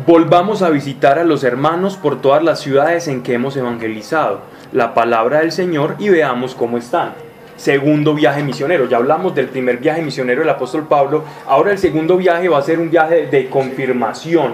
[0.07, 4.39] volvamos a visitar a los hermanos por todas las ciudades en que hemos evangelizado
[4.71, 7.11] la palabra del Señor y veamos cómo están.
[7.57, 12.15] Segundo viaje misionero, ya hablamos del primer viaje misionero del apóstol Pablo, ahora el segundo
[12.15, 14.53] viaje va a ser un viaje de confirmación.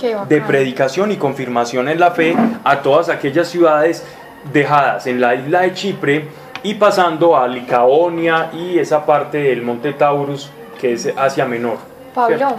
[0.00, 4.04] De predicación y confirmación en la fe a todas aquellas ciudades
[4.52, 6.28] dejadas en la isla de Chipre
[6.62, 11.78] y pasando a Licaonia y esa parte del monte Taurus que es Asia Menor.
[12.14, 12.56] Pablo, ¿cierto?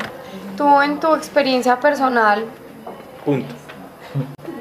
[0.57, 2.43] tú en tu experiencia personal,
[3.23, 3.55] Punto.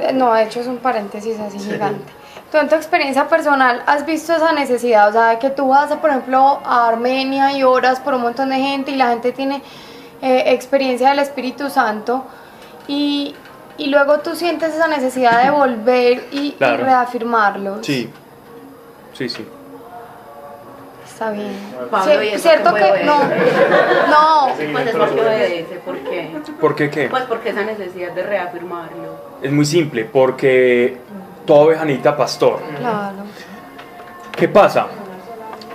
[0.00, 2.12] eh, no, de hecho es un paréntesis así gigante.
[2.50, 5.92] Tú en tu experiencia personal has visto esa necesidad, o sea, de que tú vas,
[5.96, 9.62] por ejemplo, a Armenia y oras por un montón de gente y la gente tiene
[10.22, 12.24] eh, experiencia del Espíritu Santo
[12.88, 13.35] y,
[13.77, 16.85] y luego tú sientes esa necesidad de volver y, y Claro.
[16.85, 17.87] reafirmarlos.
[17.87, 18.11] Sí,
[19.14, 19.46] sí, sí.
[21.07, 21.53] Está bien.
[21.90, 23.38] Pablo, Sí, ¿y eso cierto qué que no, ser?
[24.09, 26.31] no, Pues es porque obedece, ¿por qué?
[26.61, 27.09] ¿Por qué qué?
[27.09, 29.16] Pues porque esa necesidad de reafirmarlo.
[29.42, 30.98] Es muy simple, porque
[31.44, 32.61] toda oveja necesita pastor.
[32.79, 33.16] claro.
[34.37, 34.87] ¿Qué pasa?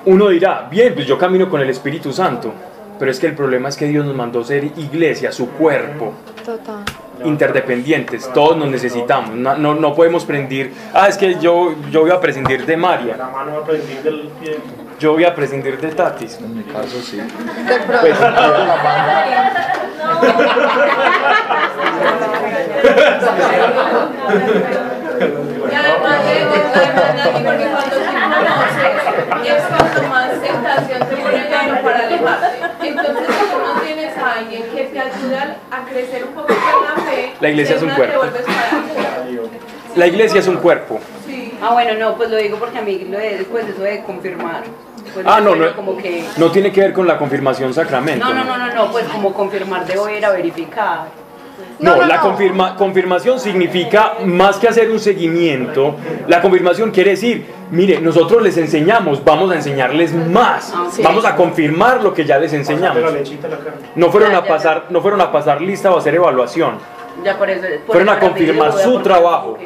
[0.06, 2.54] Uno dirá, bien, pues yo camino con el Espíritu Santo,
[2.97, 6.13] pero es que el problema es que Dios nos mandó ser iglesia, su cuerpo,
[6.45, 6.84] Total.
[7.25, 12.12] Interdependientes, todos nos necesitamos, no, no, no podemos prescindir, ah, es que yo, yo voy
[12.12, 13.17] a prescindir de María,
[14.99, 16.39] yo voy a prescindir de Tatis.
[16.39, 17.19] En mi caso sí.
[18.01, 18.17] Pues,
[29.43, 32.88] porque cuando más tentación te pone Dani para alejarte.
[32.88, 34.41] Entonces, si tú no tienes a
[35.03, 36.45] ayude a crecer un en
[36.83, 38.21] la fe, La iglesia de es un cuerpo.
[39.95, 40.99] la iglesia es un cuerpo.
[41.25, 41.53] Sí.
[41.61, 44.63] Ah, bueno, no, pues lo digo porque a mí lo de, pues eso de confirmar.
[45.13, 46.23] Pues Ah, no, no, Como que...
[46.37, 48.25] no tiene que ver con la confirmación sacramento.
[48.25, 51.05] No, no, no, no, no, pues como confirmar debo ir a verificar.
[51.79, 55.95] No, No, no, la confirma- confirmación significa más que hacer un seguimiento.
[56.27, 60.71] La confirmación quiere decir, mire, nosotros les enseñamos, vamos a enseñarles más.
[60.75, 61.01] Ah, sí.
[61.03, 63.01] Vamos a confirmar lo que ya les enseñamos.
[63.95, 66.77] No fueron Ya, a pasar, no fueron a pasar lista o a hacer evaluación.
[67.23, 67.65] Ya por eso.
[67.86, 69.57] por Fueron a confirmar su trabajo.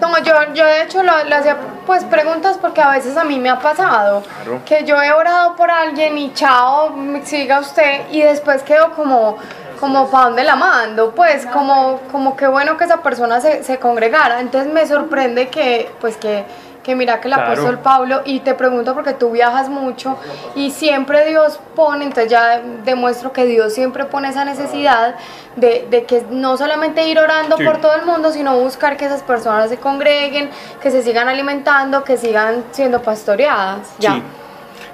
[0.00, 3.38] No, yo, yo de hecho lo- le hacía pues preguntas porque a veces a mí
[3.38, 4.60] me ha pasado Claro.
[4.64, 9.36] que yo he orado por alguien y chao, me- siga usted y después quedo como,
[9.80, 13.78] como para dónde la mando, pues como, como que bueno que esa persona se, se
[13.78, 14.40] congregara.
[14.40, 16.44] Entonces me sorprende que pues que,
[16.82, 17.52] que mira que el Claro.
[17.52, 20.16] apóstol Pablo y te pregunto porque tú viajas mucho
[20.54, 25.14] y siempre Dios pone, entonces ya demuestro que Dios siempre pone esa necesidad
[25.56, 27.64] de, de que no solamente ir orando Sí.
[27.64, 30.50] por todo el mundo, sino buscar que esas personas se congreguen,
[30.82, 33.94] que se sigan alimentando, que sigan siendo pastoreadas.
[33.98, 34.14] Ya.
[34.14, 34.22] Sí.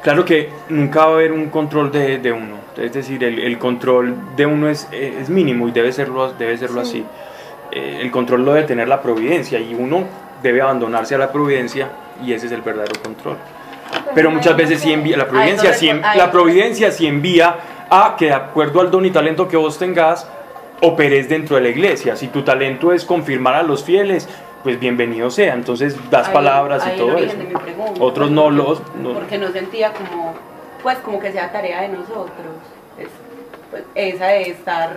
[0.03, 2.66] Claro que nunca va a haber un control de, de uno.
[2.79, 6.81] Es decir, el, el control de uno es, es mínimo y debe serlo, debe serlo
[6.83, 7.05] así.
[7.73, 10.05] Eh, el control lo debe tener la providencia y uno
[10.43, 11.89] debe abandonarse a la providencia
[12.25, 13.37] y ese es el verdadero control.
[14.15, 17.57] Pero muchas veces sí envía, la providencia, sí, la providencia sí envía
[17.89, 20.29] a que de acuerdo al don y talento que vos tengas,
[20.81, 22.17] operes dentro de la iglesia.
[22.17, 24.29] Si tu talento es confirmar a los fieles,
[24.63, 25.55] pues bienvenido sea.
[25.55, 27.37] Entonces das Ahí- palabras ahí y todo eso.
[28.01, 28.83] Otros pues, no los...
[29.01, 30.35] no- Porque no sentía como,
[30.87, 32.31] pues como que sea tarea de nosotros.
[32.97, 33.09] Es,
[33.73, 34.91] pues, esa de estar,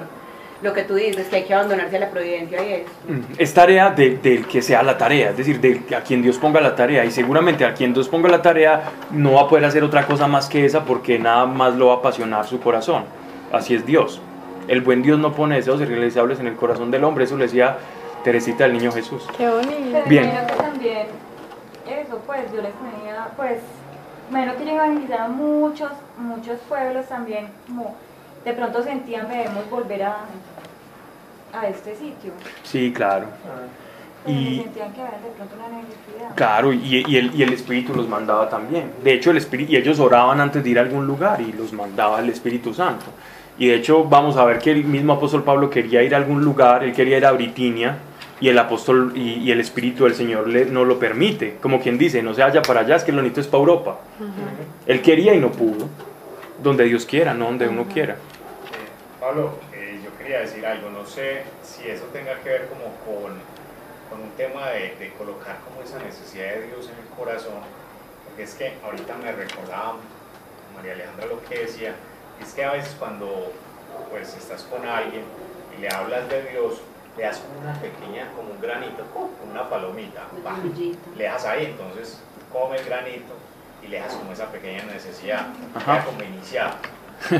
[0.61, 2.89] lo que tú dices, que hay que abandonarse a la providencia y eso.
[3.07, 6.37] Mm, Es tarea de- del que sea la tarea, es decir, de a quien Dios
[6.37, 7.05] ponga la tarea.
[7.05, 10.27] Y seguramente a quien Dios ponga la tarea no va a poder hacer otra cosa
[10.27, 13.05] más que esa porque nada más lo va a apasionar su corazón.
[13.51, 14.21] Así es Dios.
[14.67, 17.23] El buen Dios no pone deseos irrealizables en el corazón del hombre.
[17.23, 17.77] Eso le decía
[18.23, 19.25] Teresita del Niño Jesús.
[19.35, 19.71] Qué bonito.
[19.91, 20.25] Pero Bien.
[20.25, 21.07] imagino que también
[21.87, 23.57] eso, pues yo les ponía, pues,
[24.31, 27.95] menos que evangelizar a muchos, muchos pueblos también, como
[28.45, 30.17] de pronto sentían debemos volver a,
[31.53, 32.31] a este sitio.
[32.63, 33.27] Sí, claro.
[34.25, 36.35] Pero Y sentían que había de pronto una necesidad.
[36.35, 38.91] claro, y, y el, y el Espíritu los mandaba también.
[39.03, 41.73] De hecho, el Espíritu, y ellos oraban antes de ir a algún lugar y los
[41.73, 43.05] mandaba el Espíritu Santo.
[43.57, 46.43] Y de hecho, vamos a ver que el mismo apóstol Pablo quería ir a algún
[46.43, 47.97] lugar, él quería ir a Britinia,
[48.39, 51.57] y el apóstol y, y el Espíritu del Señor le, no lo permite.
[51.61, 53.99] Como quien dice, no se vaya para allá, es que lo bonito es para Europa.
[54.85, 55.87] Él quería y no pudo.
[56.61, 58.17] Donde Dios quiera, no donde uno quiera.
[59.19, 63.33] Pablo, eh, yo quería decir algo, no sé si eso tenga que ver como con,
[64.09, 67.61] con un tema de, de colocar como esa necesidad de Dios en el corazón,
[68.25, 69.95] porque es que ahorita me recordaba
[70.75, 71.95] María Alejandra lo que decía,
[72.41, 73.51] es que a veces cuando
[74.09, 75.23] pues estás con alguien
[75.77, 76.81] y le hablas de Dios,
[77.19, 80.55] le das como una pequeña, como un granito, como una palomita, pa,
[81.17, 83.33] le dejas ahí, entonces come el granito
[83.83, 85.97] y le dejas como esa pequeña necesidad, Ajá.
[85.97, 86.75] ya como iniciada.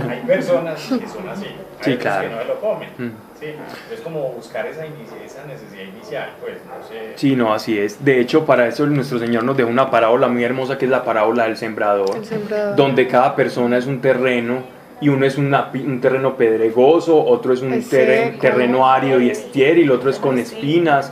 [0.10, 2.28] Hay personas que son así, hay Sí, claro.
[2.28, 2.90] que no se lo comen.
[2.98, 3.12] Mm.
[3.40, 3.46] Sí,
[3.94, 7.14] es como buscar esa, esa necesidad inicial, pues no sé.
[7.16, 8.04] Sí, no, así es.
[8.04, 11.06] De hecho, para eso nuestro Señor nos dejó una parábola muy hermosa que es la
[11.06, 12.14] parábola del sembrador.
[12.18, 12.76] El sembrador.
[12.76, 14.64] donde cada persona es un terreno
[15.02, 18.40] y uno es una un terreno pedregoso, otro es un Es terre- seco.
[18.42, 21.12] terreno árido y estéril, otro es con espinas.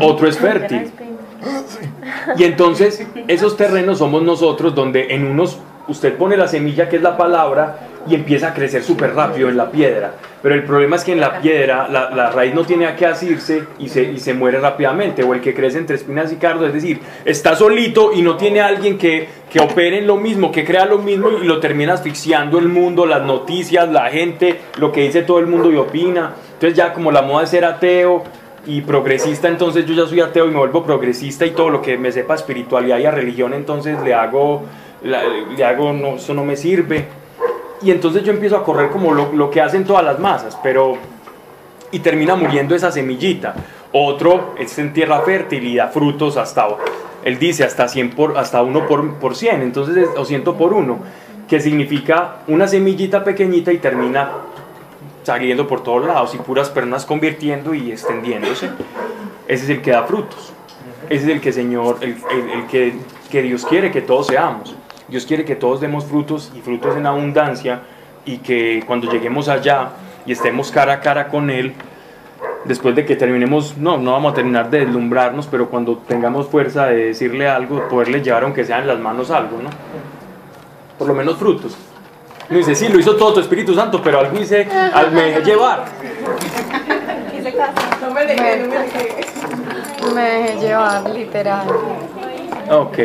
[0.00, 0.90] Otro es fértil.
[2.38, 7.02] Y entonces esos terrenos somos nosotros donde en unos usted pone la semilla que es
[7.02, 10.12] la palabra y empieza a crecer súper rápido en la piedra.
[10.42, 13.06] Pero el problema es que en la piedra la, la raíz no tiene a qué
[13.06, 15.22] asirse y se, y se muere rápidamente.
[15.22, 18.60] O el que crece entre espinas y cardos, es decir, está solito y no tiene
[18.60, 22.58] alguien que, que opere en lo mismo, que crea lo mismo y lo termina asfixiando
[22.58, 26.34] el mundo, las noticias, la gente, lo que dice todo el mundo y opina.
[26.52, 28.22] Entonces ya como la moda es ser ateo
[28.66, 31.96] y progresista, entonces yo ya soy ateo y me vuelvo progresista y todo lo que
[31.96, 34.62] me sepa espiritualidad y a religión, entonces le hago,
[35.02, 37.23] le hago, no, eso no me sirve.
[37.84, 40.96] Y entonces yo empiezo a correr como lo, lo que hacen todas las masas, pero...
[41.90, 43.54] Y termina muriendo esa semillita.
[43.92, 46.66] Otro es en tierra fértil y da frutos hasta,
[47.22, 50.72] él dice, hasta 100 por, hasta 1 por, por 100, entonces, es- o 100 por
[50.72, 50.98] 1,
[51.48, 54.30] que significa una semillita pequeñita y termina
[55.22, 58.70] saliendo por todos lados y puras pernas convirtiendo y extendiéndose.
[59.46, 60.52] Ese es el que da frutos.
[61.08, 62.94] Ese es el que Señor, el, el- el que,
[63.30, 64.74] que Dios quiere que todos seamos.
[65.08, 67.80] Dios quiere que todos demos frutos y frutos en abundancia
[68.24, 69.90] y que cuando lleguemos allá
[70.24, 71.74] y estemos cara a cara con Él,
[72.64, 76.86] después de que terminemos, no, no vamos a terminar de deslumbrarnos, pero cuando tengamos fuerza
[76.86, 79.70] de decirle algo, poderle llevar aunque sea en las manos algo, ¿no?
[80.98, 81.76] Por lo menos frutos.
[82.48, 85.42] No dice, sí, lo hizo todo tu Espíritu Santo, pero algo hice, al me dejé
[85.42, 85.84] llevar.
[88.00, 89.24] No me dejé, no me dejé.
[90.14, 91.66] Me dejé llevar, literal.
[92.70, 92.98] Ok.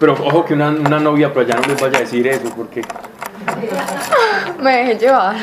[0.00, 2.80] Pero ojo que una, una novia por allá no les vaya a decir eso, porque
[4.58, 5.36] Me dejé llevar.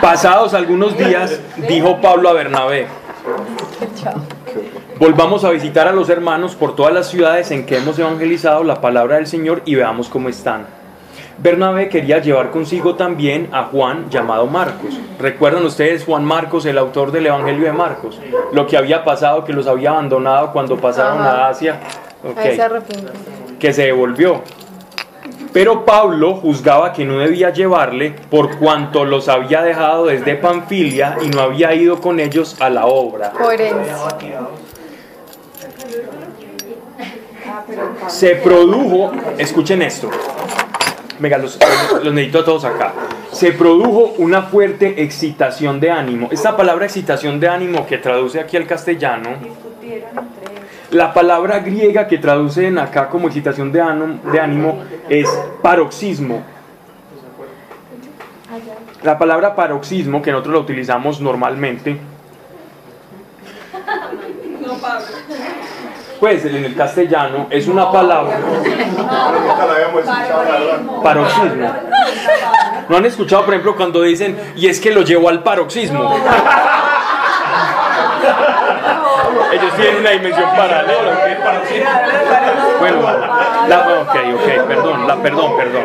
[0.00, 2.86] pasados algunos días dijo Pablo a Bernabé,
[4.98, 8.80] volvamos a visitar a los hermanos por todas las ciudades en que hemos evangelizado la
[8.80, 10.79] palabra del Señor y veamos cómo están.
[11.42, 15.00] Bernabé quería llevar consigo también a Juan llamado Marcos.
[15.18, 18.20] ¿Recuerdan ustedes Juan Marcos, el autor del Evangelio de Marcos?
[18.52, 21.46] Lo que había pasado, que los había abandonado cuando pasaron Ajá.
[21.46, 21.80] a Asia.
[22.42, 22.60] Se
[23.58, 24.42] que se devolvió.
[25.54, 31.28] Pero Pablo juzgaba que no debía llevarle por cuanto los había dejado desde Panfilia y
[31.28, 33.32] no había ido con ellos a la obra.
[38.08, 40.10] Se produjo, escuchen esto,
[41.20, 41.58] venga, los,
[42.04, 42.92] necesito a todos acá.
[43.32, 46.28] Se produjo una fuerte excitación de ánimo.
[46.30, 49.36] Esta palabra excitación de ánimo que traduce aquí al castellano
[50.90, 55.28] La palabra griega que traducen acá como excitación de ánimo, de ánimo es
[55.62, 56.42] paroxismo.
[59.04, 61.96] La palabra paroxismo, que nosotros la utilizamos normalmente,
[66.20, 68.38] pues en el castellano es una palabra,
[71.02, 71.72] paroxismo.
[72.88, 76.14] ¿No han escuchado, por ejemplo, cuando dicen, y es que lo llevó al paroxismo?
[79.52, 81.24] Ellos tienen una dimensión paralela.
[81.24, 81.36] ¿qué?
[81.42, 81.90] Paroxismo.
[82.80, 83.00] Bueno,
[83.68, 85.84] la, ok, ok, perdón, la, perdón, perdón.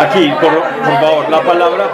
[0.00, 1.84] Aquí, por, por favor, la palabra.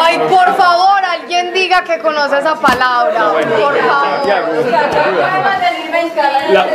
[0.00, 1.04] Ay, por favor,
[1.38, 3.28] alguien diga que conoce esa palabra.
[3.32, 4.18] bueno, Por favor.
[6.50, 6.66] La,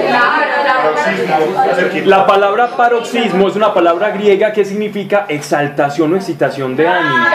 [2.05, 7.25] la palabra paroxismo es una palabra griega que significa exaltación o excitación de ánimo.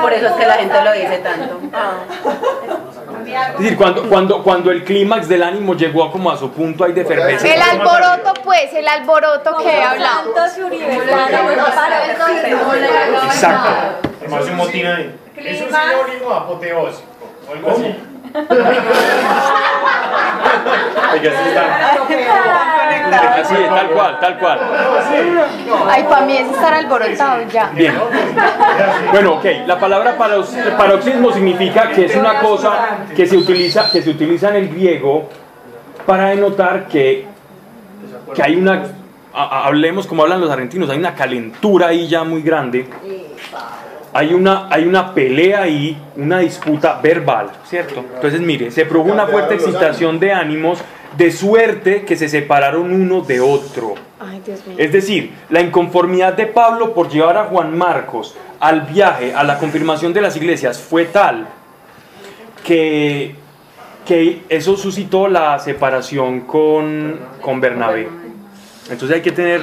[0.00, 1.60] Por eso es que la gente lo dice tanto.
[3.28, 6.92] Es decir, cuando, cuando, cuando el clímax del ánimo llegó como a su punto ahí
[6.92, 7.64] de El efervescencia.
[7.70, 10.34] alboroto, pues, el alboroto que hablamos.
[13.24, 14.08] Exacto.
[14.20, 15.14] Además se motina ahí.
[15.36, 17.06] Es un sinónimo apoteósico,
[17.48, 17.94] o algo así.
[21.18, 21.90] Está.
[23.40, 24.60] Así es, tal cual, tal cual.
[25.88, 27.70] Ay, para mí es estar alborotado ya.
[27.74, 27.94] Bien.
[29.10, 29.44] Bueno, ok.
[29.66, 34.50] La palabra paros- paroxismo significa que es una cosa que se utiliza, que se utiliza
[34.50, 35.28] en el griego
[36.06, 37.26] para denotar que,
[38.34, 38.82] que hay una,
[39.34, 42.86] a- hablemos como hablan los argentinos, hay una calentura ahí ya muy grande.
[44.18, 48.04] Hay una, hay una pelea ahí, una disputa verbal, ¿cierto?
[48.14, 50.78] Entonces, mire, se produjo una fuerte excitación de ánimos
[51.16, 53.94] de suerte que se separaron uno de otro.
[54.18, 54.76] Ay, Dios mío.
[54.78, 59.58] Es decir, la inconformidad de Pablo por llevar a Juan Marcos al viaje, a la
[59.58, 61.46] confirmación de las iglesias, fue tal
[62.64, 63.34] que,
[64.06, 68.08] que eso suscitó la separación con, con Bernabé.
[68.90, 69.60] Entonces hay que tener,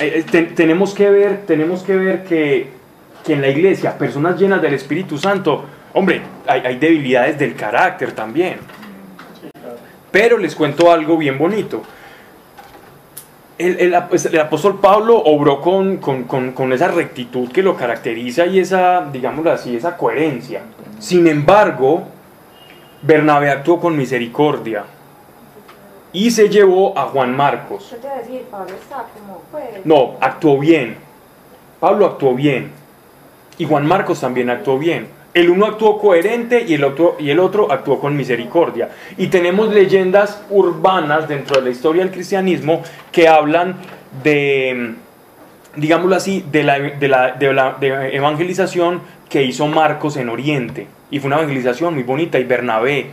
[0.00, 2.70] eh, eh, te- tenemos que ver, tenemos que ver que,
[3.24, 5.64] que en la iglesia, personas llenas del Espíritu Santo,
[5.94, 8.58] hombre, hay, hay debilidades del carácter también.
[10.10, 11.82] Pero les cuento algo bien bonito.
[13.58, 18.58] El, el apóstol Pablo obró con, con- con- con esa rectitud que lo caracteriza y
[18.58, 20.62] esa, digámoslo así, esa coherencia.
[20.98, 22.02] Sin embargo,
[23.02, 24.84] Bernabé actuó con misericordia
[26.12, 27.84] y se llevó a Juan Marcos.
[29.52, 29.86] Pues.
[29.86, 30.96] No, actuó bien.
[31.78, 32.72] Pablo actuó bien.
[33.58, 35.06] Y Juan Marcos también actuó bien.
[35.34, 38.90] El uno actuó coherente y el otro, y el otro actuó con misericordia.
[39.16, 43.76] Y tenemos leyendas urbanas dentro de la historia del cristianismo que hablan
[44.22, 44.94] de,
[45.76, 47.76] digámoslo así, de la, de la-
[48.12, 49.00] evangelización
[49.30, 50.86] que hizo Marcos en Oriente.
[51.10, 52.38] Y fue una evangelización muy bonita.
[52.38, 53.06] Y Bernabé,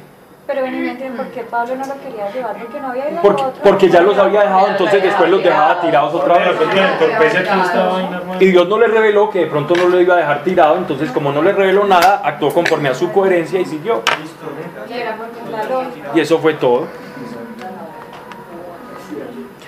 [0.50, 3.12] Pero ven y no entiendo por qué Pablo no lo quería llevar, porque no había
[3.12, 3.62] ido a porque, otro.
[3.62, 6.58] porque ya los había dejado, entonces después los dejaba tirados otra vez.
[8.40, 11.12] Y Dios no le reveló que de pronto no lo iba a dejar tirado, entonces
[11.12, 14.02] como no le reveló nada, actuó conforme a su coherencia y siguió.
[16.16, 16.88] Y eso fue todo.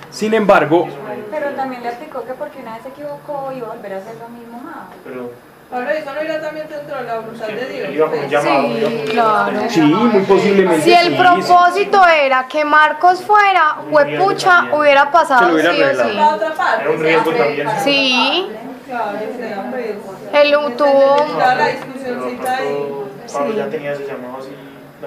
[0.10, 0.88] Sin embargo,
[1.30, 4.16] Pero también le aplicó que porque una vez se equivocó iba a volver a hacer
[4.16, 4.60] lo mismo.
[5.04, 5.30] Pero
[5.72, 8.12] Pablo, eso no irá también dentro de la voluntad de Dios.
[8.44, 9.60] Sí, claro.
[9.70, 15.72] sí, muy posiblemente Si el sí, propósito era que Marcos fuera, huepucha, hubiera pasado hubiera
[15.72, 16.82] sí o parte.
[16.82, 17.70] Era un riesgo también.
[17.84, 18.48] sí.
[18.86, 18.94] Sí,
[20.34, 21.26] él tuvo.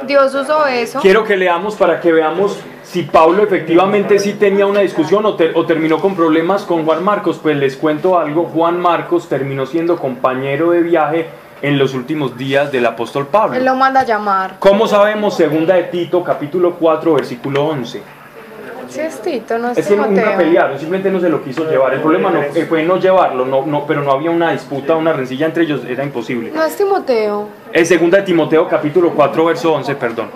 [0.06, 1.00] Dios usó eso.
[1.00, 2.58] quiero que leamos para que veamos
[2.94, 7.02] si Pablo efectivamente sí tenía una discusión o, ter- o terminó con problemas con Juan
[7.02, 7.40] Marcos.
[7.42, 11.26] Pues les cuento algo, Juan Marcos terminó siendo compañero de viaje
[11.60, 13.56] en los últimos días del apóstol Pablo.
[13.56, 14.58] Él lo manda a llamar.
[14.60, 15.36] ¿Cómo sabemos?
[15.36, 18.00] Segunda de Tito, capítulo 4, versículo 11.
[18.88, 21.94] Sí, es Tito, no es Es que nunca pelearon, simplemente no se lo quiso llevar.
[21.94, 25.12] El problema no, eh, fue no llevarlo, no, no, pero no había una disputa, una
[25.12, 26.52] rencilla entre ellos, era imposible.
[26.54, 30.28] No es Timoteo, Es segunda de Timoteo, capítulo 4, verso 11, perdón.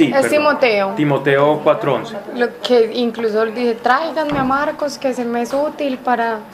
[0.00, 0.30] Sí, es perdón.
[0.30, 0.94] Timoteo.
[0.96, 2.16] Timoteo 4, 11.
[2.36, 6.38] Lo que incluso le dije, tráiganme a Marcos, que se me es útil para...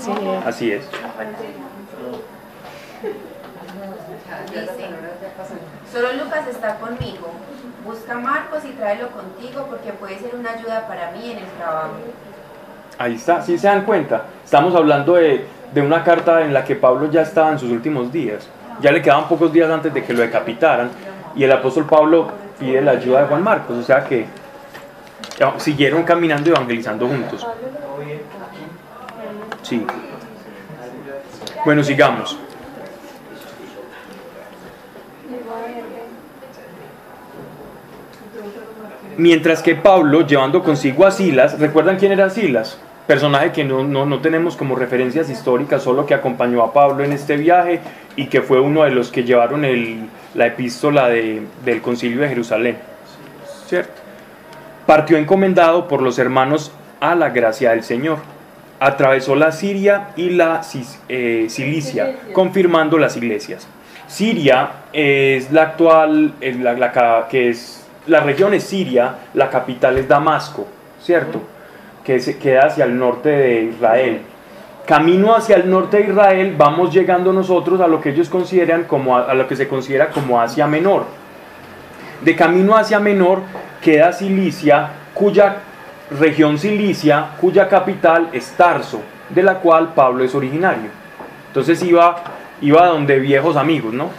[0.00, 0.10] Sí,
[0.44, 0.84] Así es.
[4.50, 4.66] Dice,
[5.90, 7.30] solo Lucas está conmigo.
[7.86, 11.46] Busca a Marcos y tráelo contigo porque puede ser una ayuda para mí en el
[11.58, 11.94] trabajo.
[12.98, 14.24] Ahí está, si se dan cuenta.
[14.44, 18.12] Estamos hablando de, de una carta en la que Pablo ya estaba en sus últimos
[18.12, 18.46] días.
[18.80, 20.90] Ya le quedaban pocos días antes de que lo decapitaran.
[21.36, 23.76] Y el apóstol Pablo pide la ayuda de Juan Marcos.
[23.78, 24.26] O sea que
[25.58, 27.46] siguieron caminando y evangelizando juntos.
[29.62, 29.84] Sí.
[31.64, 32.38] Bueno, sigamos.
[39.16, 42.78] Mientras que Pablo, llevando consigo a Silas, ¿recuerdan quién era Silas?
[43.06, 47.12] Personaje que no, no, no tenemos como referencias históricas, solo que acompañó a Pablo en
[47.12, 47.80] este viaje
[48.16, 52.28] y que fue uno de los que llevaron el- la epístola de- del concilio de
[52.28, 52.78] Jerusalén.
[53.66, 53.92] ¿Cierto?
[54.86, 58.18] Partió encomendado por los hermanos a la gracia del Señor.
[58.80, 63.66] Atravesó la Siria y la Cis- eh, Cilicia, confirmando las iglesias.
[64.06, 69.96] Siria es la actual, es la, la que es, la región es Siria, la capital
[69.98, 70.66] es Damasco,
[71.02, 71.40] ¿cierto?
[72.04, 74.20] Que se queda hacia el norte de Israel.
[74.86, 79.16] Camino hacia el norte de Israel vamos llegando nosotros a lo que ellos consideran como
[79.16, 81.06] a, lo que se considera como Asia Menor.
[82.20, 83.40] De camino hacia Menor
[83.80, 85.56] queda Cilicia, cuya
[86.10, 89.00] región Cilicia, cuya capital es Tarso,
[89.30, 90.90] de la cual Pablo es originario.
[91.48, 92.16] Entonces iba,
[92.60, 94.10] iba donde viejos amigos, ¿no?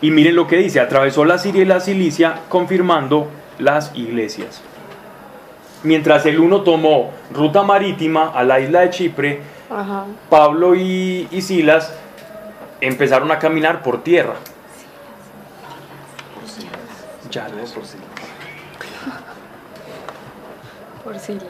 [0.00, 3.28] Y miren lo que dice, atravesó la Siria y la Cilicia confirmando
[3.58, 4.60] las iglesias.
[5.82, 10.04] Mientras el uno tomó ruta marítima a la isla de Chipre, Ajá.
[10.30, 11.92] Pablo y, y Silas
[12.80, 14.34] empezaron a caminar por tierra.
[17.30, 17.98] Ya lo sé.
[21.02, 21.46] Por Silas.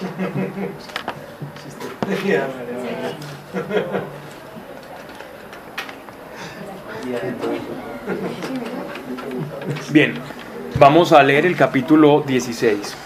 [9.92, 10.14] Bien,
[10.78, 12.96] vamos a leer el capítulo 16.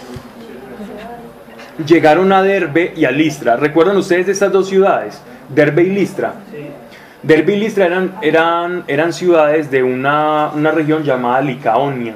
[1.85, 3.55] Llegaron a Derbe y a Listra.
[3.55, 5.21] ¿Recuerdan ustedes de estas dos ciudades?
[5.49, 6.33] Derbe y Listra.
[7.23, 12.15] Derbe y Listra eran, eran, eran ciudades de una, una región llamada Licaonia.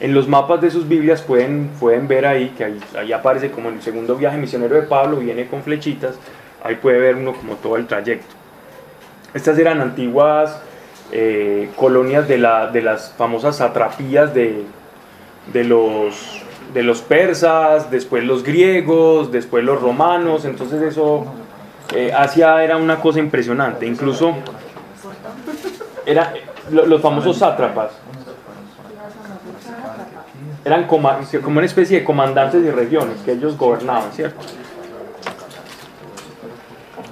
[0.00, 3.68] En los mapas de sus Biblias pueden, pueden ver ahí que ahí, ahí aparece como
[3.68, 6.14] en el segundo viaje misionero de Pablo, viene con flechitas.
[6.62, 8.34] Ahí puede ver uno como todo el trayecto.
[9.34, 10.58] Estas eran antiguas
[11.12, 14.64] eh, colonias de, la, de las famosas satrapías de,
[15.52, 16.42] de, los,
[16.74, 21.24] de los persas, después los griegos, después los romanos, entonces eso,
[21.94, 24.34] eh, Asia era una cosa impresionante, incluso
[26.04, 26.32] era,
[26.70, 27.92] lo- los famosos sátrapas
[30.64, 31.08] eran como
[31.46, 34.44] una especie de comandantes de regiones que ellos gobernaban, ¿cierto?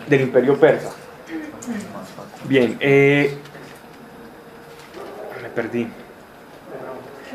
[0.06, 0.90] Del imperio persa.
[2.44, 3.38] Bien, eh,
[5.56, 5.88] perdí.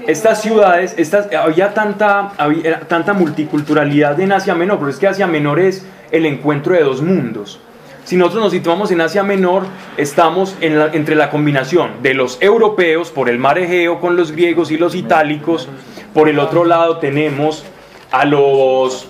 [0.08, 5.28] Estas ciudades, estas, había, tanta, había tanta multiculturalidad en Asia Menor, pero es que Asia
[5.28, 7.60] Menor es el encuentro de dos mundos.
[8.06, 9.64] Si nosotros nos situamos en Asia Menor,
[9.98, 14.78] estamos entre la combinación de los europeos por el mar Egeo con los griegos y
[14.78, 15.68] los itálicos.
[16.14, 17.64] Por el otro lado tenemos
[18.12, 19.08] a los,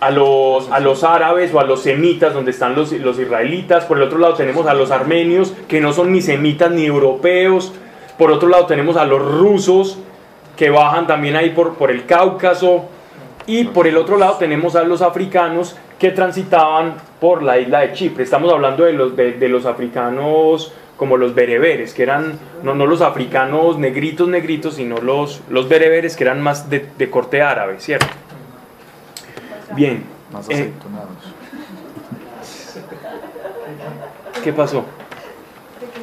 [0.00, 3.84] a los, a los árabes o a los semitas, donde están los, los israelitas.
[3.84, 7.72] Por el otro lado tenemos a los armenios, que no son ni semitas ni europeos.
[8.22, 9.98] Por otro lado tenemos a los rusos,
[10.56, 12.84] que bajan también ahí por, por el Cáucaso.
[13.46, 17.94] Y por el otro lado tenemos a los africanos que transitaban por la isla de
[17.94, 18.22] Chipre.
[18.22, 22.86] Estamos hablando de los, de, de los africanos como los bereberes, que eran no, no
[22.86, 27.80] los africanos negritos, negritos, sino los, los bereberes que eran más de, de corte árabe,
[27.80, 28.06] ¿cierto?
[29.74, 30.04] Bien.
[30.32, 31.08] Más eh, aceitunados.
[34.44, 34.84] ¿Qué pasó?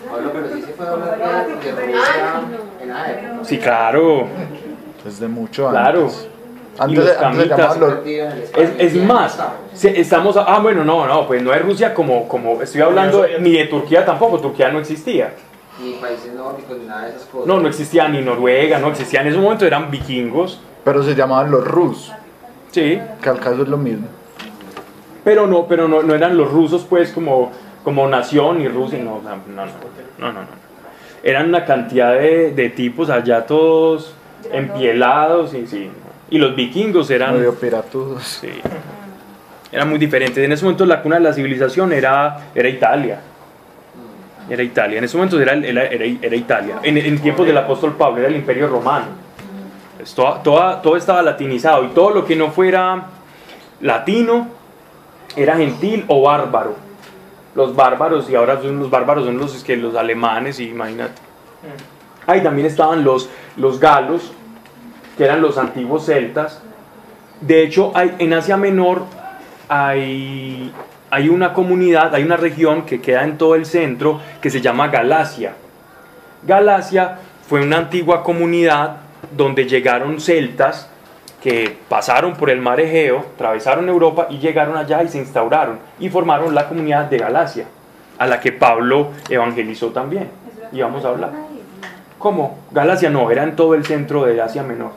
[0.10, 2.41] Pablo, pero sí se puede hablar de, de Rusia
[2.82, 3.39] en la época.
[3.43, 4.28] Sí, claro.
[5.07, 6.01] Es de mucho Claro.
[6.03, 6.28] antes.
[6.78, 7.93] Y Antes, los de- antes los...
[8.57, 9.38] Es, es más,
[9.84, 13.66] estamos, ah bueno, no, no, pues no es Rusia como, como estoy hablando, ni de
[13.66, 15.34] Turquía tampoco, Turquía no existía.
[15.82, 17.47] Ni países nórdicos, ni nada de esas cosas.
[17.47, 21.51] No, no existía ni Noruega, no existía, en ese momento eran vikingos, Pero se llamaban
[21.51, 22.14] los Rus,
[22.72, 24.07] sí, que al caso es lo mismo.
[25.26, 27.51] pero no, pero no, no eran los rusos pues como,
[27.84, 30.48] como nación ni Rusia, no, no, no, no, no, no.
[31.24, 34.14] Eran una cantidad de, de tipos allá todos
[34.52, 35.90] empielados y sí.
[36.30, 37.36] Y los vikingos eran...
[37.36, 38.24] Medio piratudos.
[38.24, 38.50] Sí.
[39.72, 40.44] Era muy diferente.
[40.44, 43.20] En ese momento la cuna de la civilización era, era Italia.
[44.50, 44.98] Era Italia.
[45.00, 46.80] En ese momento era, era, era- era Italia.
[46.84, 49.06] En, en tiempos del apóstol Pablo era el imperio romano.
[49.98, 53.08] Pues toda- toda- todo estaba latinizado y todo lo que no fuera
[53.82, 54.48] latino
[55.36, 56.76] era gentil o bárbaro.
[57.56, 61.22] Los bárbaros, y ahora son los bárbaros, son los, es que los alemanes, imagínate.
[62.28, 64.32] Ahí también estaban los, los galos,
[65.18, 66.62] que eran los antiguos celtas.
[67.41, 69.04] De hecho, hay, en Asia Menor
[69.68, 70.72] hay,
[71.10, 74.88] hay una comunidad, hay una región que queda en todo el centro que se llama
[74.88, 75.54] Galacia.
[76.43, 78.97] Galacia fue una antigua comunidad
[79.36, 80.89] donde llegaron celtas
[81.42, 86.10] que pasaron por el mar Egeo, atravesaron Europa y llegaron allá y se instauraron y
[86.10, 87.66] formaron la comunidad de Galacia,
[88.18, 90.30] a la que Pablo evangelizó también.
[90.72, 91.32] Y vamos a hablar.
[92.18, 92.60] ¿Cómo?
[92.72, 94.92] Galacia no, era en todo el centro de Asia Menor.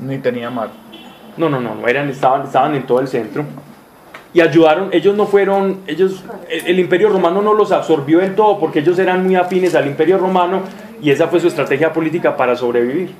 [0.00, 0.70] Ni tenía mar.
[1.36, 3.44] No, no, no, no eran, estaban, estaban en todo el centro.
[4.34, 8.58] Y ayudaron, ellos no fueron, ellos, el, el imperio romano no los absorbió del todo
[8.58, 10.62] porque ellos eran muy afines al imperio romano
[11.00, 13.14] y esa fue su estrategia política para sobrevivir.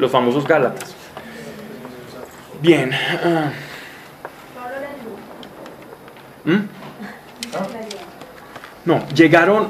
[0.00, 0.94] Los famosos Gálatas.
[2.62, 2.90] Bien.
[2.92, 3.50] ah.
[6.44, 6.56] ¿Mm?
[8.86, 9.68] No, llegaron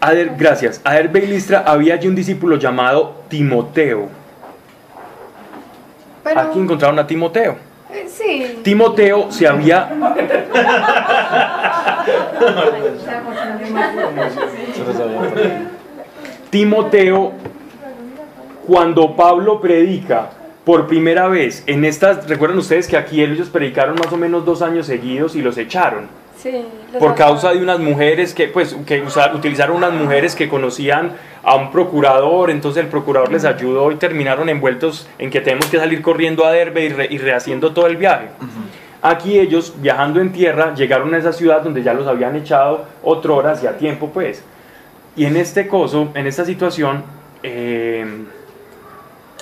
[0.00, 4.08] a Der- gracias, a Derbe y Listra había allí un discípulo llamado Timoteo.
[6.22, 7.56] Pero, Aquí encontraron a Timoteo.
[7.92, 8.60] eh, sí.
[8.62, 9.88] Timoteo se había
[16.50, 17.32] Timoteo
[18.68, 20.30] cuando Pablo predica
[20.64, 24.60] por primera vez en estas, recuerdan ustedes que aquí ellos predicaron más o menos dos
[24.62, 26.06] años seguidos y los echaron
[26.36, 26.52] Sí,
[26.92, 31.12] los por causa de unas mujeres que pues que usa- utilizaron unas mujeres que conocían
[31.42, 35.78] a un procurador, entonces el procurador les ayudó y terminaron envueltos en que tenemos que
[35.78, 38.26] salir corriendo a Derbe y, re- y rehaciendo todo el viaje.
[39.00, 43.52] Aquí ellos, viajando en tierra, llegaron a esa ciudad donde ya los habían echado otrora,
[43.52, 44.44] a tiempo pues.
[45.16, 47.02] Y en este coso, en esta situación,
[47.42, 48.04] eh,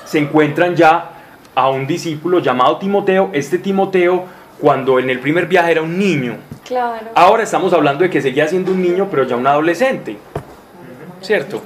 [0.06, 1.10] se encuentran ya
[1.54, 3.28] a un discípulo llamado Timoteo.
[3.34, 4.24] Este Timoteo,
[4.58, 6.36] cuando en el primer viaje era un niño,
[6.66, 7.06] Claro.
[7.14, 10.18] Ahora estamos hablando de que seguía siendo un niño, pero ya un adolescente.
[11.20, 11.62] ¿Cierto?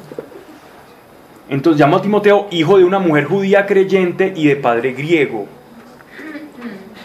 [1.48, 5.46] Entonces llama a Timoteo hijo de una mujer judía creyente y de padre griego.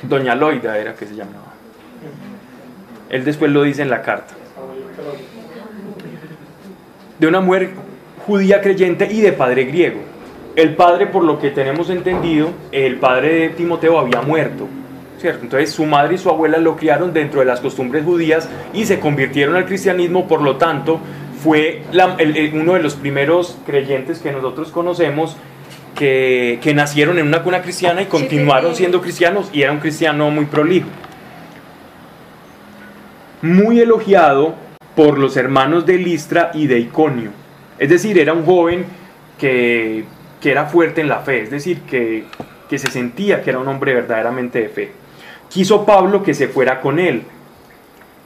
[0.03, 1.53] Doña Loida era que se llamaba.
[3.09, 4.33] Él después lo dice en la carta.
[7.17, 7.71] De una mujer
[8.27, 10.01] judía creyente y de padre griego.
[10.55, 14.67] El padre, por lo que tenemos entendido, el padre de Timoteo había muerto.
[15.17, 15.43] ¿cierto?
[15.43, 18.99] Entonces su madre y su abuela lo criaron dentro de las costumbres judías y se
[18.99, 20.99] convirtieron al cristianismo, por lo tanto
[21.41, 25.35] fue la- el- el- uno de los primeros creyentes que nosotros conocemos
[25.95, 30.29] que, que nacieron en una cuna cristiana y continuaron siendo cristianos y era un cristiano
[30.29, 30.89] muy prolijo.
[33.41, 34.55] Muy elogiado
[34.95, 37.31] por los hermanos de Listra y de Iconio.
[37.79, 38.85] Es decir, era un joven
[39.39, 40.05] que,
[40.45, 42.25] que era fuerte en la fe, es decir, que,
[42.69, 44.91] que se sentía que era un hombre verdaderamente de fe.
[45.49, 47.23] Quiso Pablo que se fuera con él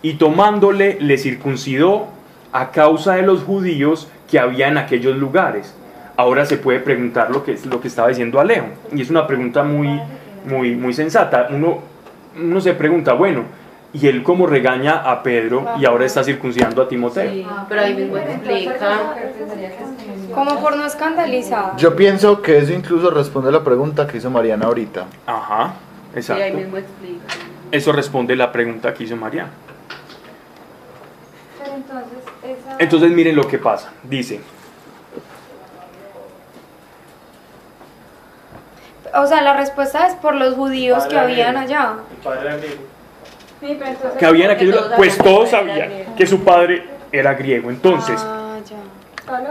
[0.02, 2.10] y tomándole le circuncidó
[2.52, 5.74] a causa de los judíos que había en aquellos lugares.
[6.18, 9.26] Ahora se puede preguntar lo que es lo que estaba diciendo Alejo y es una
[9.26, 10.02] pregunta muy
[10.44, 11.48] muy muy sensata.
[11.52, 11.80] Uno
[12.38, 13.44] uno se pregunta, bueno,
[13.92, 17.30] y él cómo regaña a Pedro y ahora está circuncidando a Timoteo.
[17.32, 19.16] Sí, pero ahí mismo explica.
[20.34, 21.76] Como por no escandalizar.
[21.78, 25.06] Yo pienso que eso incluso responde a la pregunta que hizo Mariana ahorita.
[25.26, 25.74] Ajá,
[26.14, 26.58] Sí, ahí exacto.
[26.58, 27.24] mismo explica.
[27.72, 29.50] Eso responde la pregunta que hizo Mariana.
[31.62, 32.76] Pero entonces, esa...
[32.80, 33.92] Entonces miren lo que pasa.
[34.04, 34.42] Dice,
[39.16, 41.96] O sea, la respuesta es por los judíos que habían allá.
[42.12, 42.84] El padre griego.
[43.60, 46.84] Sí, pero que había en aquellos todos pues sabían todos que sabían que su padre
[47.12, 47.70] era griego.
[47.70, 48.58] Entonces, Ah,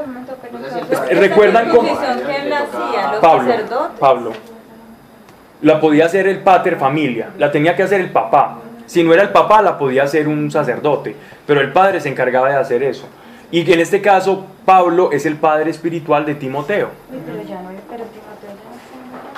[0.06, 3.54] momento, pero esa ¿Recuerdan cómo- que Pablo,
[4.00, 4.32] Pablo,
[5.62, 8.58] la podía hacer el pater familia, la tenía que hacer el papá.
[8.86, 11.14] Si no era el papá, la podía hacer un sacerdote,
[11.46, 13.06] pero el padre se encargaba de hacer eso.
[13.50, 16.90] Y en este caso, Pablo es el padre espiritual de Timoteo.
[17.12, 18.04] Uy, pero ya no, pero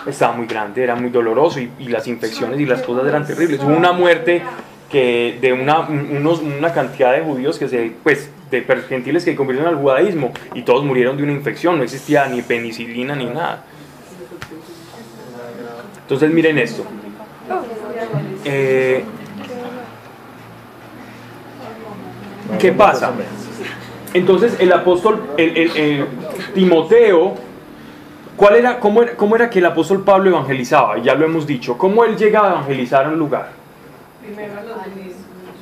[0.07, 3.61] Estaba muy grande, era muy doloroso y, las infecciones y las cosas eran terribles.
[3.63, 4.43] Hubo una muerte
[4.91, 9.37] que de una, un- unos, una cantidad de judíos que se, pues, de gentiles que
[9.37, 13.65] convirtieron al judaísmo y todos murieron de una infección, no existía ni penicilina ni nada.
[16.03, 16.85] Entonces miren esto.
[18.45, 19.05] Eh,
[22.59, 23.13] ¿Qué pasa?
[24.13, 26.05] Entonces el apóstol, el
[26.55, 27.35] Timoteo,
[28.37, 30.99] ¿cuál era, cómo, era, ¿cómo era que el apóstol Pablo evangelizaba?
[30.99, 31.77] Ya lo hemos dicho.
[31.77, 33.51] ¿Cómo él llegaba a evangelizar a un lugar?
[34.23, 35.17] Primero a los judíos.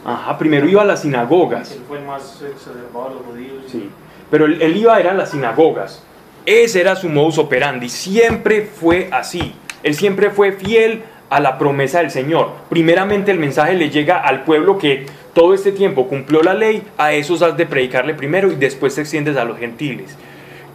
[0.05, 1.73] Ajá, primero iba a las sinagogas.
[1.73, 3.64] Él fue el más exacerbado a los judíos.
[3.69, 3.91] Sí.
[4.31, 6.03] Pero él, él iba era a las sinagogas.
[6.47, 7.89] Ese era su modus operandi.
[7.89, 9.55] Siempre fue así.
[9.83, 12.53] Él siempre fue fiel a la promesa del Señor.
[12.69, 16.83] Primeramente el mensaje le llega al pueblo que todo este tiempo cumplió la ley.
[16.97, 20.16] A esos has de predicarle primero y después te extiendes a los gentiles.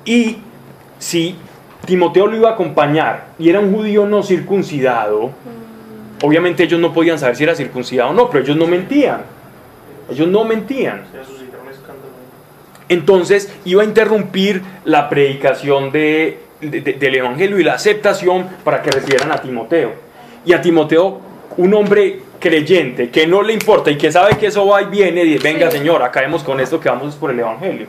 [0.05, 0.37] Y
[0.99, 1.35] si
[1.85, 5.31] Timoteo lo iba a acompañar y era un judío no circuncidado,
[6.21, 9.21] obviamente ellos no podían saber si era circuncidado o no, pero ellos no mentían.
[10.09, 11.01] Ellos no mentían.
[12.89, 18.81] Entonces iba a interrumpir la predicación de, de- de- del Evangelio y la aceptación para
[18.81, 19.91] que recibieran a Timoteo.
[20.45, 21.19] Y a Timoteo,
[21.57, 25.23] un hombre creyente, que no le importa y que sabe que eso va y viene,
[25.23, 27.87] y dice, venga Señor, acabemos con esto que vamos por el Evangelio.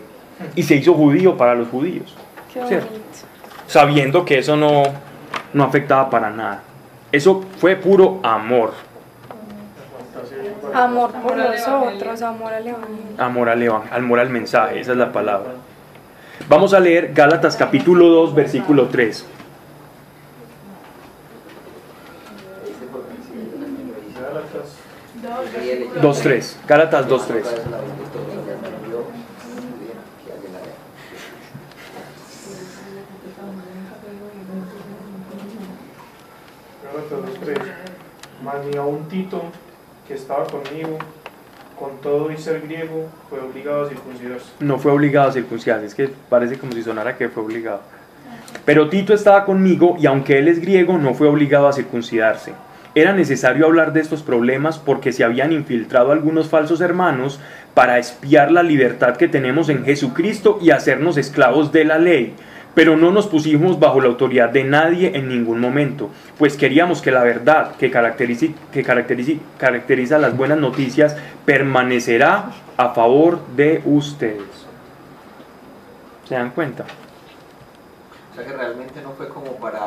[0.54, 2.14] Y se hizo judío para los judíos,
[2.52, 2.86] Qué ¿cierto?
[2.86, 3.04] bonito.
[3.78, 4.84] Sabiendo que eso no,
[5.52, 6.62] no afectaba para nada.
[7.10, 8.72] Eso fue puro amor,
[10.72, 12.98] Amor por los otros, amor al evangelio.
[13.18, 15.52] amor al, evan- amor al mensaje, esa es la palabra.
[16.48, 19.24] Vamos a leer Gálatas capítulo 2, versículo 3.
[24.20, 24.78] Gálatas
[26.00, 27.44] 2.3, Gálatas 2.3.
[37.44, 37.58] 2.3.
[38.42, 39.42] Mas ni aun Tito,
[40.06, 40.98] que estaba conmigo,
[41.78, 44.46] con todo y ser griego, fue obligado a circuncidarse.
[44.60, 47.80] No fue obligado a circuncidarse, es que parece como si sonara que fue obligado.
[48.64, 52.52] Pero Tito estaba conmigo y aunque él es griego, no fue obligado a circuncidarse.
[52.94, 57.40] Era necesario hablar de estos problemas porque se habían infiltrado algunos falsos hermanos
[57.74, 62.34] para espiar la libertad que tenemos en Jesucristo y hacernos esclavos de la ley.
[62.74, 67.12] Pero no nos pusimos bajo la autoridad de nadie en ningún momento, pues queríamos que
[67.12, 72.46] la verdad que, caracteriza, que caracteriza, caracteriza las buenas noticias permanecerá
[72.76, 74.42] a favor de ustedes.
[76.28, 76.84] ¿Se dan cuenta?
[78.32, 79.82] O sea que realmente no fue como para,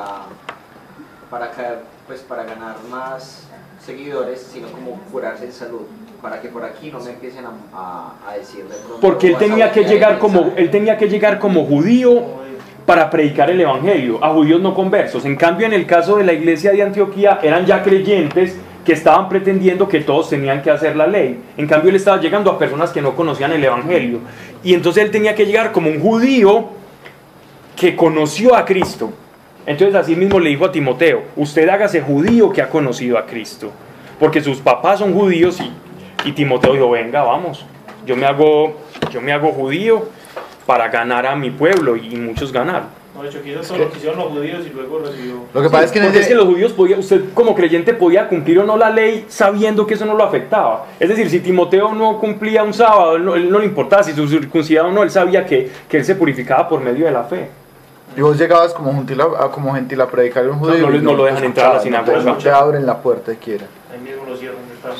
[1.29, 3.49] para caer, pues para ganar más
[3.85, 5.81] seguidores, sino como curarse en salud,
[6.21, 8.99] para que por aquí no me empiecen a, a- a decir de pronto.
[9.01, 10.61] Porque él "Vas a tenía que llegar como mensaje".
[10.61, 12.47] él tenía que llegar como judío
[12.88, 15.25] para predicar el evangelio a judíos no conversos.
[15.25, 19.27] En cambio, en el caso de la iglesia de Antioquía eran ya creyentes que estaban
[19.27, 21.38] pretendiendo que todos tenían que hacer la ley.
[21.57, 24.19] En cambio, él estaba llegando a personas que no conocían el evangelio.
[24.63, 26.69] Y entonces él tenía que llegar como un judío
[27.75, 29.11] que conoció a Cristo.
[29.65, 33.69] Entonces así mismo le dijo a Timoteo, usted hágase judío que ha conocido a Cristo.
[34.17, 35.59] Porque sus papás son judíos
[36.23, 37.65] y, Timoteo dijo, venga, vamos,
[38.05, 38.77] yo me hago
[39.11, 40.07] yo me hago judío
[40.68, 42.89] para ganar a mi pueblo y muchos ganaron.
[43.15, 45.36] No, de hecho, que hizo todo lo que hicieron los judíos y luego recibió.
[45.51, 47.95] Lo que pasa es que Porque ese- es que los judíos podía, usted como creyente
[47.95, 50.86] podía cumplir o no la ley sabiendo que eso no lo afectaba.
[50.99, 54.13] Es decir, si Timoteo no cumplía un sábado, él no, él no le importaba si
[54.13, 57.24] su circuncidado o no, él sabía que, que él se purificaba por medio de la
[57.24, 57.49] fe.
[58.15, 60.78] Y vos llegabas como gentil a, a- como gentil a predicar a un judío.
[60.86, 62.20] no y les- no lo dejan entrar a la no sinagoga.
[62.20, 63.65] No te abren la puerta quiera.
[63.91, 64.57] Ahí mismo lo cierran.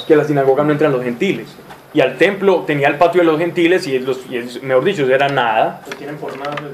[0.08, 1.48] Que a la sinagoga no entran los gentiles.
[1.94, 5.08] Y al templo tenía el patio de los gentiles y, los, y es- mejor dicho,
[5.10, 5.82] era nada.
[5.90, 6.52] Lo tienen por nada.
[6.56, 6.72] pues.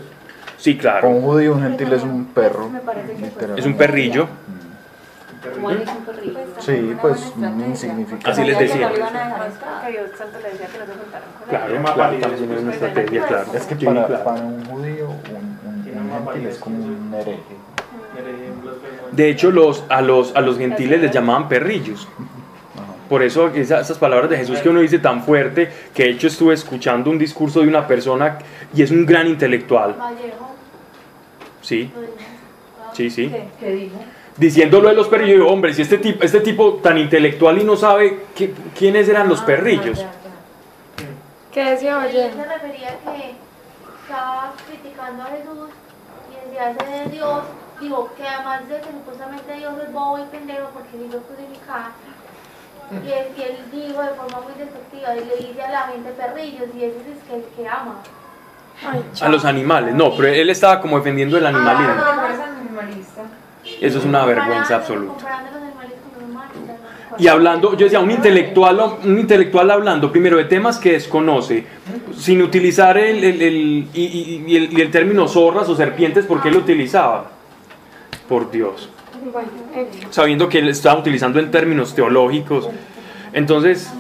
[0.57, 1.09] Sí, claro.
[1.09, 2.70] un judío, un gentil es un perro.
[2.70, 3.59] Me parece que fue- literal.
[3.59, 4.28] Es un perrillo.
[5.61, 6.39] Juan es un perrito.
[6.59, 7.34] Sí, pues
[7.68, 8.32] insignificante.
[8.32, 8.89] Así les decía.
[11.49, 13.45] Claro, claro, también es una pues, estrategia, claro.
[13.53, 15.16] Es que para, para un judío, un,
[15.66, 17.41] un- un gentil es como un hereje.
[19.11, 22.07] De hecho, los, a, los, a los gentiles les llamaban perrillos.
[23.10, 26.28] Por eso esa- esas palabras de Jesús que uno dice tan fuerte, que de hecho
[26.28, 28.39] estuve escuchando un discurso de una persona
[28.74, 29.93] y es un gran intelectual.
[29.99, 30.49] Vallejo,
[31.62, 31.91] Sí,
[32.93, 33.30] sí, sí.
[33.30, 33.47] ¿Qué?
[33.60, 33.95] ¿Qué dijo?
[34.36, 37.60] Diciendo lo de los perrillos, yo digo, hombre, si este tipo, este tipo tan intelectual
[37.60, 40.04] y no sabe qué- quiénes eran los perrillos.
[41.51, 42.36] ¿Qué decía Él Vallejo?
[42.36, 43.36] se refería que
[44.01, 45.70] estaba criticando a Jesús
[46.32, 47.39] y decía ese de Dios,
[47.80, 51.91] digo, que además de que supuestamente Dios es bobo y pendejo porque se hizo crucificar,
[52.91, 56.09] y él, y él dijo de forma muy despectiva, y le dice a la gente
[56.11, 58.01] perrillos, y ese es que el que ama.
[59.21, 61.93] A los animales, no, pero él estaba como defendiendo el animalismo.
[62.03, 63.21] Ah, no, eres animalista.
[63.79, 65.41] Eso es una vergüenza absoluta.
[67.19, 71.63] Y hablando, yo decía, un intelectual, un intelectual hablando primero de temas que desconoce,
[72.17, 76.25] sin utilizar el, el- el- y, y- y el, y el término zorras o serpientes,
[76.25, 77.25] porque él lo utilizaba.
[78.27, 78.89] Por Dios.
[80.09, 82.69] Sabiendo que él estaba utilizando en términos teológicos.
[83.34, 83.91] Entonces,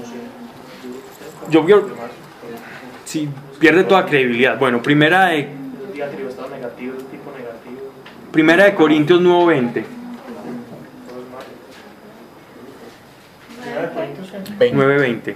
[1.49, 1.89] yo veo,
[3.05, 4.57] sí, pierde toda credibilidad.
[4.57, 5.49] Bueno, primera de,
[8.31, 9.25] primera de Corintios 9:20.
[9.27, 11.45] Todo es malo.
[13.61, 14.37] Primera de Corintios, ¿qué?
[14.59, 14.77] 20.
[14.77, 15.35] 9:20.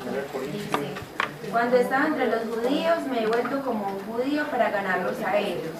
[0.00, 0.62] Primera de Corintios.
[0.62, 5.38] Dice, Cuando estaba entre los judíos me he vuelto como un judío para ganarlos a
[5.38, 5.72] ellos.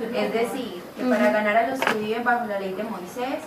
[0.00, 3.40] Es decir, que para ganar a los que viven bajo la ley de Moisés,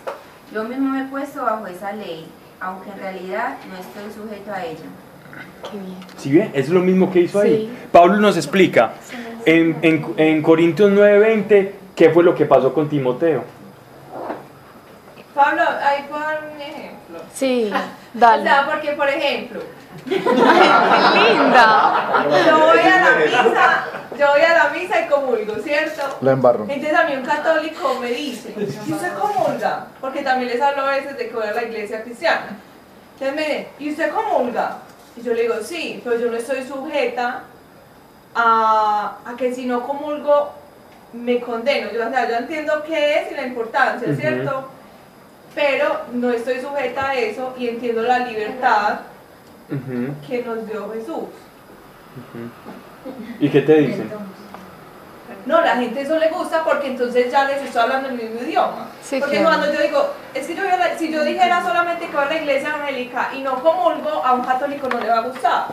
[0.54, 2.28] yo mismo me he puesto bajo esa ley,
[2.60, 4.80] aunque en realidad no estoy sujeto a ella.
[5.72, 5.98] qué bien.
[6.18, 6.52] ¿Sí bien?
[6.54, 7.70] Es lo mismo que hizo ahí.
[7.72, 7.88] Sí.
[7.92, 8.92] Pablo nos explica
[9.46, 13.44] en, en, en Corintios 9:20 qué fue lo que pasó con Timoteo.
[15.36, 17.20] Pablo, ahí puedo dar un ejemplo.
[17.34, 17.72] Sí,
[18.16, 18.44] O dale.
[18.44, 19.60] sea, porque por ejemplo,
[20.10, 22.26] Qué linda.
[22.48, 23.86] yo voy a la misa,
[24.18, 26.18] yo voy a la misa y comulgo, ¿cierto?
[26.22, 26.64] La embarró.
[26.68, 28.54] Entonces a mí un católico me dice,
[28.86, 29.88] ¿y usted comulga?
[30.02, 32.58] Porque también les hablo a veces de que voy a la iglesia cristiana.
[33.14, 34.78] Entonces me dice, ¿y usted comulga?
[35.16, 37.44] Y yo le digo, sí, pero yo no estoy sujeta
[38.36, 40.54] a, a que si no comulgo
[41.14, 41.92] me condeno.
[41.92, 44.16] Yo, o sea, yo entiendo qué es y la importancia.
[44.16, 44.70] ¿cierto?
[45.56, 49.00] Pero no estoy sujeta a eso y entiendo la libertad
[50.28, 51.08] que nos dio Jesús.
[51.16, 52.50] ujú.
[53.40, 54.10] ¿Y qué te dicen?
[55.46, 58.88] No, la gente eso le gusta porque entonces ya les estoy hablando el mismo idioma.
[59.02, 59.58] Sí, porque claro.
[59.58, 62.26] cuando yo digo, es que yo voy a la- si yo dijera solamente que voy
[62.26, 65.66] a la iglesia evangélica y no comulgo, a un católico no le va a gustar.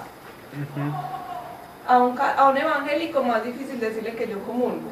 [1.88, 4.90] A un, a un evangélico más difícil decirle que yo comulgo.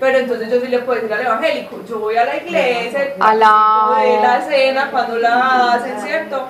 [0.00, 3.96] Pero entonces yo sí le puedo decir al evangélico, yo voy a la iglesia, Alao.
[3.96, 6.46] de la cena cuando la hacen, ¿cierto?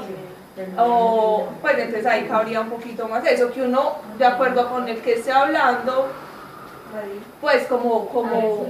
[0.79, 4.99] O, pues entonces ahí cabría un poquito más eso, que uno, de acuerdo con el
[4.99, 6.09] que esté hablando,
[7.41, 8.67] pues como, como,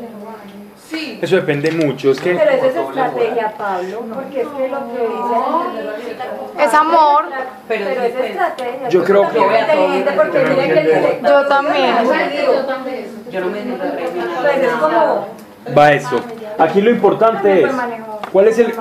[0.88, 2.12] sí, Eso depende mucho.
[2.12, 7.24] Es que Pero eso es estrategia, Pablo, porque es que lo que dice Es amor.
[7.66, 8.88] Pero pero, es pues, estrategia.
[8.88, 11.96] Yo creo También que- es inteligente porque mire que el director Yo también.
[13.30, 15.26] Yo no me Pues es como
[15.76, 16.20] va eso.
[16.58, 17.72] Aquí lo importante es,
[18.30, 18.72] ¿cuál es el,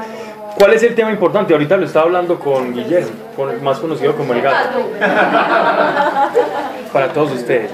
[0.61, 1.53] cuál es el tema importante?
[1.53, 4.91] Ahorita lo estaba hablando con Guillermo, con más conocido como el gato.
[6.93, 7.71] Para todos ustedes.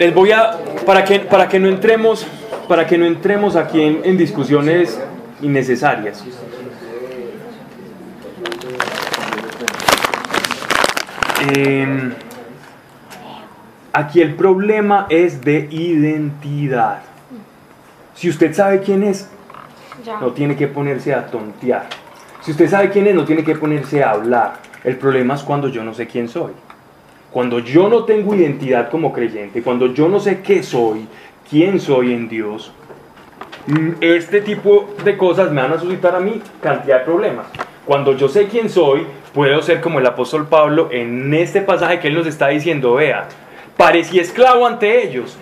[0.00, 2.26] Les voy a, para que, para que no entremos,
[2.66, 5.00] para que no entremos aquí en, en discusiones
[5.40, 6.24] innecesarias.
[11.54, 12.14] Em,
[13.92, 17.02] aquí el problema es de identidad.
[18.16, 19.28] Si usted sabe quién es,
[20.20, 21.86] No tiene que ponerse a tontear.
[22.40, 24.54] Si usted sabe quién es, no tiene que ponerse a hablar.
[24.84, 26.52] El problema es cuando yo no sé quién soy.
[27.30, 31.06] Cuando yo no tengo identidad como creyente, cuando yo no sé qué soy,
[31.50, 32.72] quién soy en Dios,
[33.66, 37.46] mm, este tipo de cosas me van a suscitar a mí cantidad de problemas.
[37.84, 42.08] Cuando yo sé quién soy, puedo ser como el apóstol Pablo en este pasaje que
[42.08, 43.28] él nos está diciendo, vea,
[43.76, 45.36] parecía esclavo ante ellos,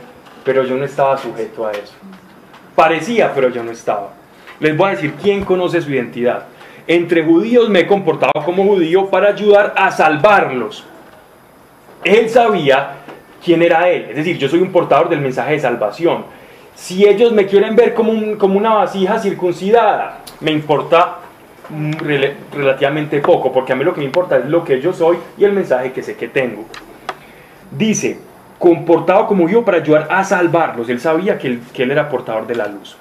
[0.45, 1.95] pero yo no estaba sujeto a eso.
[2.75, 4.16] Parecía, pero yo no estaba.
[4.61, 6.47] Les voy a decir quién conoce su identidad.
[6.87, 10.85] Entre judíos me he comportado como judío para ayudar a salvarlos.
[12.05, 12.99] Él sabía
[13.45, 14.07] quién era él.
[14.11, 16.25] Es decir, yo soy un portador del mensaje de salvación.
[16.75, 21.19] Si ellos me quieren ver como, como una vasija circuncidada, me importa
[21.69, 21.93] mm,
[22.53, 25.45] relativamente poco, porque a mí lo que me importa es lo que yo soy y
[25.45, 26.65] el mensaje que sé que tengo.
[27.71, 28.21] Dice,
[28.59, 30.89] comportado como yo para ayudar a salvarlos.
[30.89, 32.97] Él sabía que él era portador de la luz.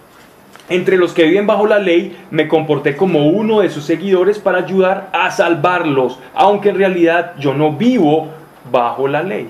[0.67, 4.59] Entre los que viven bajo la ley, me comporté como uno de sus seguidores para
[4.59, 8.29] ayudar a salvarlos, aunque en realidad yo no vivo
[8.71, 9.49] bajo la ley.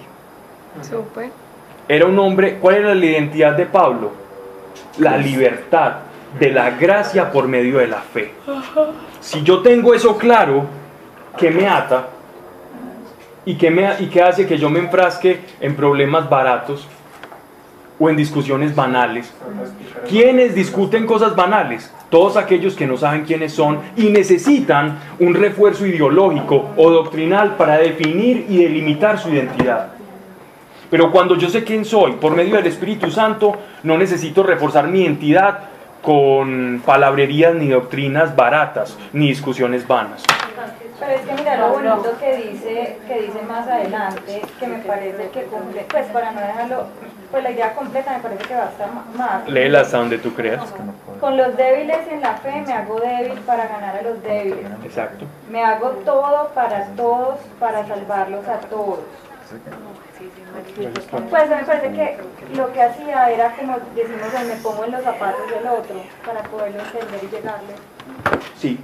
[0.81, 1.29] Súper.
[1.87, 4.11] Era un hombre, ¿cuál era la identidad de Pablo?
[4.97, 5.93] La libertad
[6.37, 8.33] de la gracia por medio de la fe.
[9.21, 10.65] Si yo tengo eso claro,
[11.37, 12.07] ¿qué me ata?
[13.45, 16.87] ¿Y qué, me, ¿Y qué hace que yo me enfrasque en problemas baratos
[17.99, 19.33] o en discusiones banales?
[20.09, 21.91] ¿Quiénes discuten cosas banales?
[22.09, 27.77] Todos aquellos que no saben quiénes son y necesitan un refuerzo ideológico o doctrinal para
[27.77, 29.93] definir y delimitar su identidad.
[30.89, 35.01] Pero cuando yo sé quién soy, por medio del Espíritu Santo, no necesito reforzar mi
[35.01, 35.59] identidad
[36.01, 40.23] con palabrerías ni doctrinas baratas, ni discusiones vanas.
[40.99, 45.29] Pero es que mira lo bonito que dice, que dice más adelante, que me parece
[45.29, 46.85] que cumple, pues para no dejarlo,
[47.31, 49.49] pues la idea completa me parece que va a estar más.
[49.49, 50.61] Léela hasta donde tú creas.
[51.19, 54.65] Con los débiles en la fe me hago débil para ganar a los débiles.
[54.85, 55.25] Exacto.
[55.49, 58.99] Me hago todo para todos, para salvarlos a todos.
[61.29, 62.17] Pues me parece que
[62.55, 66.41] lo que hacía era como decimos, "Ay, me pongo en los zapatos del otro para
[66.43, 67.73] poderlo entender y llegarle.
[68.57, 68.79] Sí.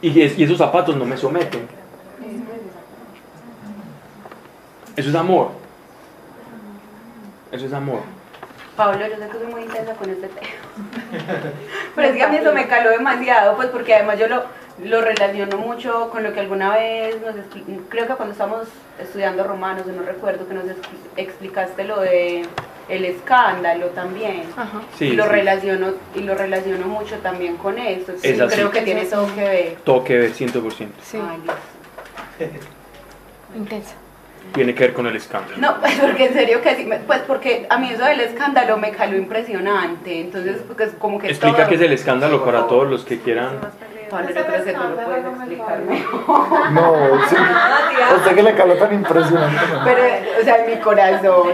[0.00, 1.66] Y, es- y esos zapatos no me someten.
[4.96, 5.50] Eso es amor.
[7.52, 8.00] Eso es amor.
[8.76, 10.46] Pablo, yo sé que soy muy intensa con este tema.
[11.96, 14.44] Pero es que a mí eso me caló demasiado, pues porque además yo lo,
[14.84, 17.34] lo relaciono mucho con lo que alguna vez nos
[17.88, 18.68] creo que cuando estábamos
[19.00, 22.42] estudiando romanos, no recuerdo que nos expli- explicaste lo de
[22.88, 24.44] el escándalo también.
[24.98, 25.28] Sí, y lo sí.
[25.30, 28.12] relaciono y lo relaciono mucho también con esto.
[28.20, 28.54] Sí, Es así.
[28.54, 29.76] creo que tiene todo que ver.
[29.84, 30.88] Todo que ver, 100%.
[31.02, 31.18] Sí.
[31.20, 31.56] Ay, Dios.
[33.56, 33.94] Intensa.
[34.54, 35.56] Tiene que ver con el escándalo.
[35.58, 38.78] No, pues porque en serio que sí, me- pues porque a mí eso del escándalo
[38.78, 42.66] me caló impresionante, entonces porque es como que Explica todo- qué es el escándalo para
[42.66, 43.58] todos los que quieran.
[44.08, 46.70] Pablo, yo creo que tú lo puedes explicar mejor.
[46.72, 47.36] No, sí.
[48.10, 49.60] A usted que le caló tan impresionante.
[49.84, 50.02] Pero,
[50.40, 51.48] o sea, en mi corazón.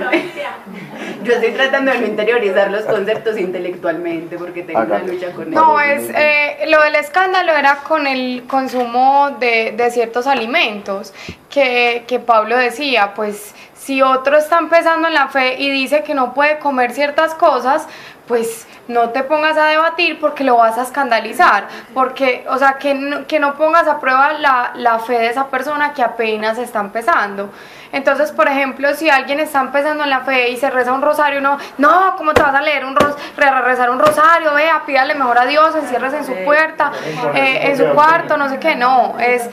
[1.25, 5.81] Yo estoy tratando de no interiorizar los conceptos intelectualmente porque tengo una lucha con No,
[5.81, 11.15] es eh, lo del escándalo era con el consumo de, de ciertos alimentos
[11.51, 16.15] que, que Pablo decía, pues si otro está empezando en la fe y dice que
[16.15, 17.87] no puede comer ciertas cosas,
[18.27, 22.95] pues no te pongas a debatir porque lo vas a escandalizar, porque, o sea, que
[22.95, 26.81] no, que no pongas a prueba la, la fe de esa persona que apenas está
[26.81, 27.51] empezando.
[27.95, 31.41] Entonces, por ejemplo, si alguien está empezando en la fe y se reza un rosario,
[31.41, 34.53] no, no, ¿cómo te vas a leer un ros re- re- rezar un rosario?
[34.55, 36.91] Vea, pídale mejor a Dios, enciérrese en su puerta,
[37.35, 39.49] eh, en su cuarto, no sé qué, no, es,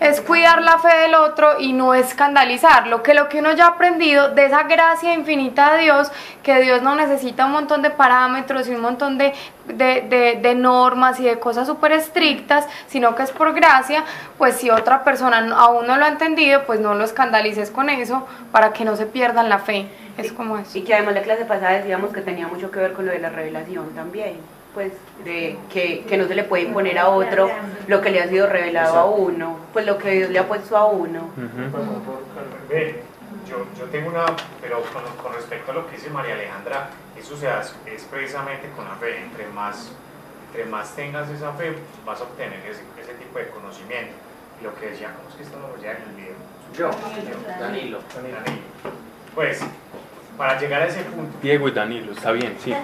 [0.00, 3.68] es cuidar la fe del otro y no escandalizarlo, que lo que uno ya ha
[3.70, 6.10] aprendido de esa gracia infinita de Dios,
[6.42, 9.34] que Dios no necesita un montón de parámetros y un montón de,
[9.66, 14.04] de, de- de normas y de cosas súper estrictas, sino que es por gracia,
[14.38, 18.26] pues si otra persona aún no lo ha entendido, pues no lo escandalices con eso
[18.50, 19.86] para que no se pierdan la fe.
[20.18, 20.76] Es como eso.
[20.76, 23.18] Y que además la clase pasada decíamos que tenía mucho que ver con lo de
[23.18, 24.36] la revelación también.
[24.74, 24.92] Pues
[25.24, 27.50] de que, que no se le puede imponer a otro
[27.88, 30.76] lo que le ha sido revelado a uno, pues lo que Dios le ha puesto
[30.78, 31.28] a uno.
[32.70, 33.02] Ve,
[33.48, 34.24] yo, yo tengo una,
[34.62, 36.88] pero con, con respecto a lo que dice María Alejandra,
[37.22, 39.18] eso se hace, es precisamente con la fe.
[39.18, 39.92] Entre más,
[40.48, 44.12] entre más tengas esa fe, vas a obtener ese, ese tipo de conocimiento.
[44.60, 46.34] Y lo que decía, ¿cómo es que esto lo en el video?
[46.76, 46.90] Yo,
[47.60, 48.00] Danilo.
[48.12, 48.38] Danilo.
[49.34, 49.60] Pues,
[50.36, 52.74] para llegar a ese punto, Diego y Danilo, está bien, sí.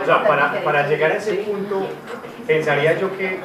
[0.00, 1.88] O sea, para, para llegar a ese punto,
[2.46, 3.40] pensaría yo que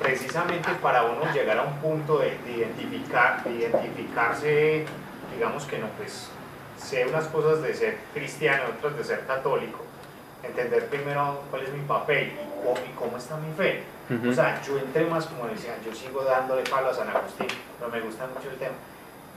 [0.00, 4.84] precisamente para uno llegar a un punto de, de identificar, de identificarse,
[5.34, 6.28] digamos que no, pues
[6.78, 9.78] sé unas cosas de ser cristiano, otras de ser católico,
[10.42, 13.82] entender primero cuál es mi papel y cómo, y cómo está mi fe.
[14.28, 17.46] O sea, yo entré más como decía, yo sigo dándole palo a San Agustín,
[17.78, 18.74] pero me gusta mucho el tema.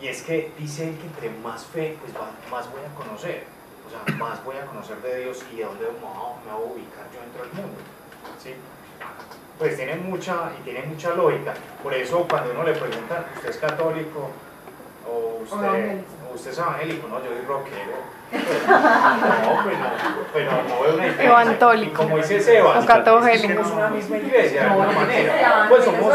[0.01, 3.43] Y es que dice él que entre más fe, pues va- más voy a conocer.
[3.85, 7.05] O sea, más voy a conocer de Dios y de dónde me voy a ubicar
[7.13, 7.77] yo dentro del mundo.
[8.41, 8.55] ¿sí?
[9.59, 11.53] Pues tiene mucha, y tiene mucha lógica.
[11.81, 14.29] Por eso cuando uno le pregunta, ¿usted es católico?
[15.07, 16.05] O usted, evangélico.
[16.29, 18.13] o usted es evangélico, no, yo soy rockero.
[18.33, 19.85] No, pues no,
[20.31, 21.25] pues no, no veo una diferencia.
[21.25, 21.91] Evantólico.
[21.91, 25.65] Y como dice Sebas, es una misma iglesia, de alguna manera.
[25.69, 26.13] Pues somos...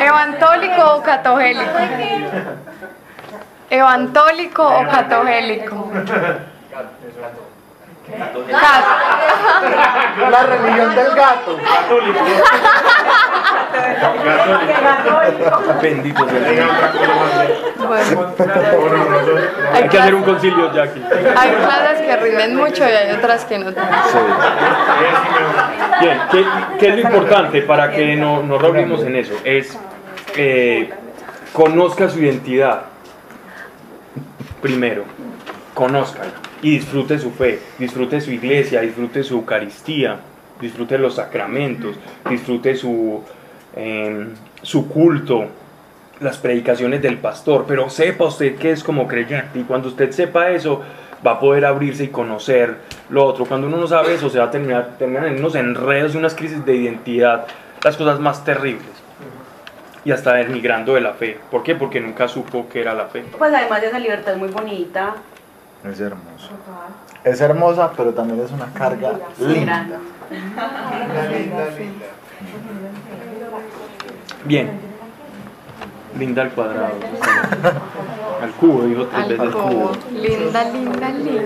[0.00, 1.62] ¿Evantólico o católico?
[3.70, 4.86] ¿Evantólico o
[8.12, 8.58] católico?
[10.30, 11.58] La religión del gato.
[15.82, 17.86] Bendito sea el.
[17.86, 18.34] Bueno,
[19.72, 21.02] Hay que hacer un concilio, Jackie.
[21.36, 23.92] hay clases que rinden mucho y hay otras que no tanto.
[26.00, 26.46] Bien, ¿qué,
[26.78, 29.34] qué es lo importante para que no, nos reunimos en eso?
[29.44, 29.78] Es
[30.36, 30.90] eh,
[31.52, 32.82] conozca su identidad.
[34.60, 35.04] Primero,
[35.74, 36.30] conózcala
[36.64, 40.16] y disfrute su fe, disfrute su iglesia, disfrute su Eucaristía,
[40.58, 41.94] disfrute los sacramentos,
[42.26, 43.22] disfrute su,
[43.76, 44.28] eh,
[44.62, 45.44] su culto,
[46.20, 50.52] las predicaciones del pastor, pero sepa usted que es como creyente y cuando usted sepa
[50.52, 50.80] eso
[51.24, 52.78] va a poder abrirse y conocer
[53.10, 53.44] lo otro.
[53.44, 56.34] Cuando uno no sabe eso se va a terminar, terminan en unos enredos y unas
[56.34, 57.44] crisis de identidad,
[57.82, 58.88] las cosas más terribles.
[60.02, 61.38] Y hasta denigrando de la fe.
[61.50, 61.74] ¿Por qué?
[61.74, 63.22] Porque nunca supo que era la fe.
[63.36, 65.14] Pues además de esa libertad muy bonita.
[65.84, 66.48] Es hermoso.
[67.24, 69.86] Es hermosa, pero también es una carga linda.
[74.44, 74.70] Bien.
[76.18, 76.94] Linda al cuadrado.
[78.42, 79.68] Al cubo, dijo tres Al veces cubo.
[79.68, 79.92] cubo.
[80.12, 81.42] Linda, linda, linda.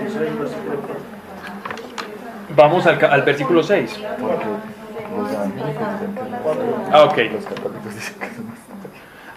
[2.55, 3.99] Vamos al, al versículo 6.
[5.17, 6.37] Los evangélicos dicen que no.
[6.91, 7.17] Ah, ok.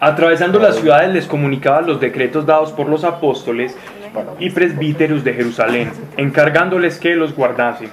[0.01, 3.77] Atravesando las ciudades les comunicaba los decretos dados por los apóstoles
[4.39, 7.91] y presbíteros de Jerusalén, encargándoles que los guardasen.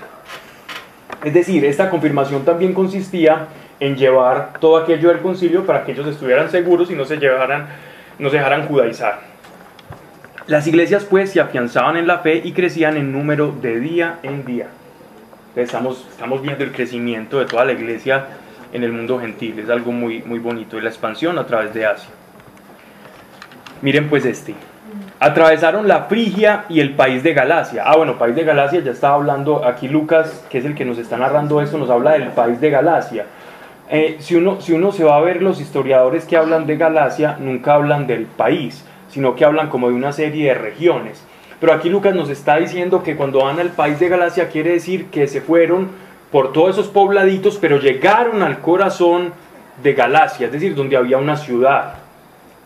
[1.23, 3.47] Es decir, esta confirmación también consistía
[3.79, 7.67] en llevar todo aquello del concilio para que ellos estuvieran seguros y no se, llevaran,
[8.17, 9.19] no se dejaran judaizar.
[10.47, 14.45] Las iglesias pues se afianzaban en la fe y crecían en número de día en
[14.45, 14.67] día.
[15.49, 18.25] Entonces, Estamos, estamos viendo el crecimiento de toda la iglesia
[18.71, 21.85] en el mundo gentil, es algo muy, muy bonito, y la expansión a través de
[21.85, 22.09] Asia.
[23.81, 24.53] Miren pues este.
[25.21, 27.83] Atravesaron la Frigia y el país de Galacia.
[27.85, 30.97] Ah, bueno, país de Galacia, ya estaba hablando aquí Lucas, que es el que nos
[30.97, 33.25] está narrando esto, nos habla del país de Galacia.
[33.89, 37.35] Eh, si, uno, si uno se va a ver los historiadores que hablan de Galacia,
[37.37, 41.21] nunca hablan del país, sino que hablan como de una serie de regiones.
[41.59, 45.07] Pero aquí Lucas nos está diciendo que cuando van al país de Galacia quiere decir
[45.07, 45.89] que se fueron
[46.31, 49.33] por todos esos pobladitos, pero llegaron al corazón
[49.83, 51.95] de Galacia, es decir, donde había una ciudad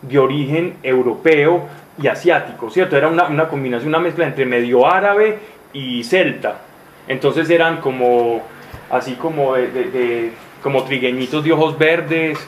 [0.02, 1.62] de origen europeo
[2.00, 2.96] y asiático, ¿cierto?
[2.96, 5.38] Era una, una combinación, una mezcla entre medio árabe
[5.72, 6.58] y celta.
[7.06, 8.42] Entonces eran como,
[8.90, 10.32] así como, de, de- de-
[10.62, 12.38] como trigueñitos de ojos verdes,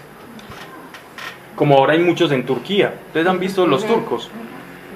[1.55, 2.95] como ahora hay muchos en Turquía.
[3.09, 4.31] Ustedes han visto los turcos.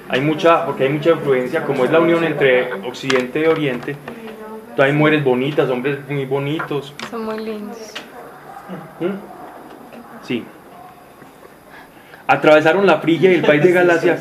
[0.09, 3.91] Hay mucha, porque hay mucha influencia, como es la unión entre Occidente y Oriente.
[3.91, 6.93] Entonces hay mujeres bonitas, hombres muy bonitos.
[7.09, 7.77] Son muy lindos.
[8.99, 10.25] ¿Mm?
[10.25, 10.43] Sí.
[12.31, 14.17] Atravesaron la Frigia y el país de Galacia,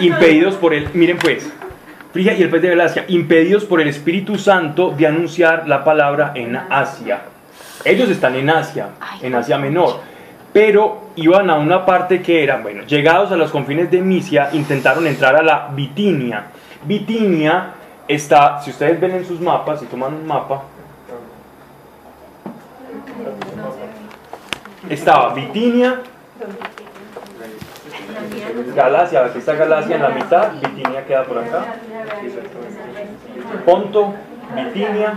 [0.00, 1.46] impedidos por el, miren pues,
[2.10, 6.32] Frigia y el país de Galacia, impedidos por el Espíritu Santo de anunciar la palabra
[6.34, 7.20] en Asia.
[7.84, 8.88] Ellos están en Asia,
[9.20, 10.00] en Asia Menor,
[10.54, 15.06] pero iban a una parte que era, bueno, llegados a los confines de Misia, intentaron
[15.06, 16.46] entrar a la Bitinia.
[16.82, 17.74] Bitinia
[18.08, 20.62] está, si ustedes ven en sus mapas, si toman un mapa,
[24.88, 26.00] estaba Bitinia,
[28.74, 31.64] Galacia, aquí está Galacia en la mitad, Bitinia queda por acá,
[33.64, 34.14] Ponto,
[34.54, 35.14] Bitinia.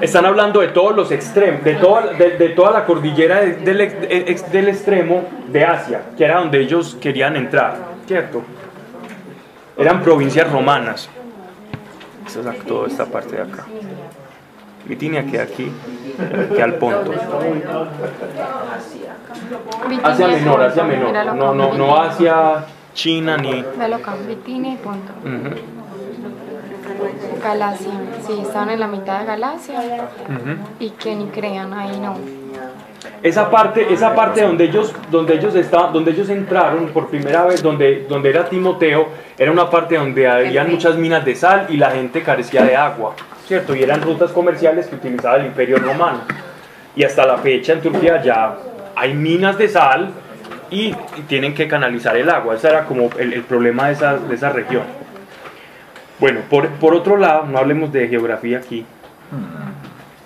[0.00, 3.96] Están hablando de todos los extremos, de toda, de, toda la cordillera de- del, ex-
[4.08, 7.76] ex- del extremo de Asia, que era donde ellos querían entrar,
[8.06, 8.42] ¿cierto?
[9.76, 11.08] Eran provincias romanas.
[12.26, 13.64] Esta es toda esta parte de acá.
[14.88, 15.70] Bitinia queda aquí,
[16.54, 17.12] queda al Ponto.
[20.02, 21.36] Hacia menor, hacia menor.
[21.36, 23.64] No, no, no hacia China ni.
[23.78, 25.12] Velo acá, Bitinia y punto.
[27.42, 27.92] Galacia,
[28.26, 30.56] sí, estaban en la mitad de Galacia ujú.
[30.80, 32.16] y que ni crean, ahí no.
[33.22, 37.62] Esa parte, esa parte donde ellos, donde ellos estaban, donde ellos entraron por primera vez,
[37.62, 41.90] donde, donde era Timoteo, era una parte donde había muchas minas de sal y la
[41.90, 43.14] gente carecía de agua,
[43.48, 43.74] ¿cierto?
[43.74, 46.20] Y eran rutas comerciales que utilizaba el Imperio Romano.
[46.94, 48.56] Y hasta la fecha en Turquía ya
[48.94, 50.10] hay minas de sal
[50.70, 50.94] y
[51.26, 52.54] tienen que canalizar el agua.
[52.54, 54.82] Ese era como el, el problema de esa, de esa región.
[56.20, 58.84] Bueno, por, por otro lado, no hablemos de geografía aquí.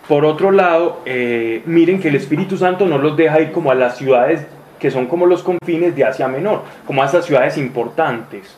[0.09, 3.75] Por otro lado, eh, miren que el Espíritu Santo no los deja ir como a
[3.75, 4.45] las ciudades
[4.81, 8.57] que son como los confines de Asia Menor, como a esas ciudades importantes.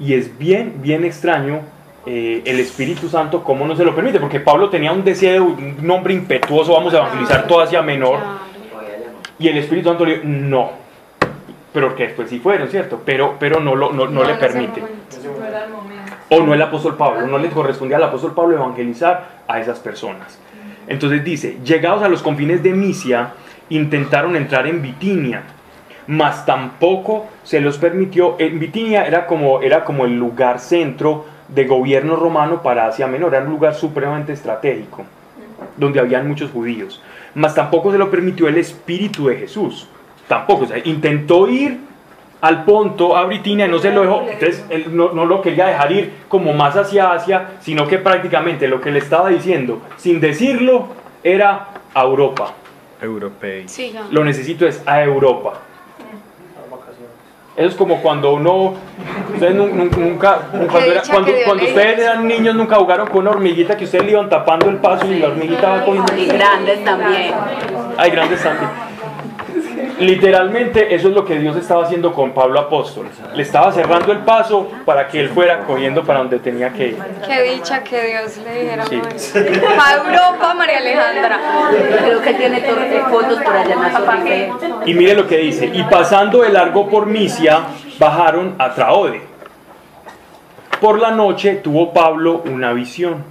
[0.00, 1.60] Y es bien, bien extraño
[2.04, 5.90] eh, el Espíritu Santo cómo no se lo permite, porque Pablo tenía un deseo, un
[5.90, 8.18] hombre impetuoso, vamos a evangelizar toda Asia Menor,
[9.38, 10.70] y el Espíritu Santo le dijo, no,
[11.72, 13.00] pero que después sí fueron, ¿cierto?
[13.04, 14.82] Pero, pero no, lo, no, no le permite.
[16.28, 20.38] O no el apóstol Pablo, no le correspondía al apóstol Pablo evangelizar a esas personas.
[20.86, 23.32] Entonces dice, llegados a los confines de Misia,
[23.68, 25.42] intentaron entrar en Bitinia,
[26.06, 28.36] mas tampoco se los permitió.
[28.38, 31.24] En Bitinia era como, era como el lugar centro
[31.54, 35.04] de gobierno romano para Asia Menor, era un lugar supremamente estratégico,
[35.76, 37.02] donde habían muchos judíos.
[37.34, 39.86] Mas tampoco se lo permitió el Espíritu de Jesús.
[40.28, 41.78] Tampoco, o sea, intentó ir
[42.40, 45.66] al Ponto, a Bitinia, y no se lo dejó, entonces él no, no lo quería
[45.66, 50.20] dejar ir como más hacia Asia, sino que prácticamente lo que le estaba diciendo, sin
[50.20, 50.88] decirlo,
[51.22, 52.54] era a Europa.
[53.00, 53.68] Europei.
[53.68, 53.94] Sí.
[54.10, 55.60] Lo necesito es a Europa.
[57.54, 58.74] Eso es como cuando uno,
[59.34, 63.30] ustedes nu- nu- nunca, cuando, era- cuando, cuando ustedes eran niños nunca jugaron con una
[63.30, 65.98] hormiguita que ustedes le iban tapando el paso y la hormiguita va con...
[66.18, 67.34] Y grandes también.
[67.98, 68.70] Hay grandes también.
[69.98, 73.06] Literalmente eso es lo que Dios estaba haciendo con Pablo Apóstol.
[73.34, 76.98] Le estaba cerrando el paso para que él fuera cogiendo para donde tenía que ir.
[77.26, 79.00] Qué dicha que Dios le dijera Sí.
[79.80, 81.40] a Europa, María Alejandra.
[82.04, 84.52] Creo que tiene eh, fotos por allá en la torre.
[84.86, 87.60] Y mire lo que dice, y pasando de largo por Misia,
[87.98, 89.22] bajaron a Traode.
[90.80, 93.22] Por la noche tuvo Pablo una visión.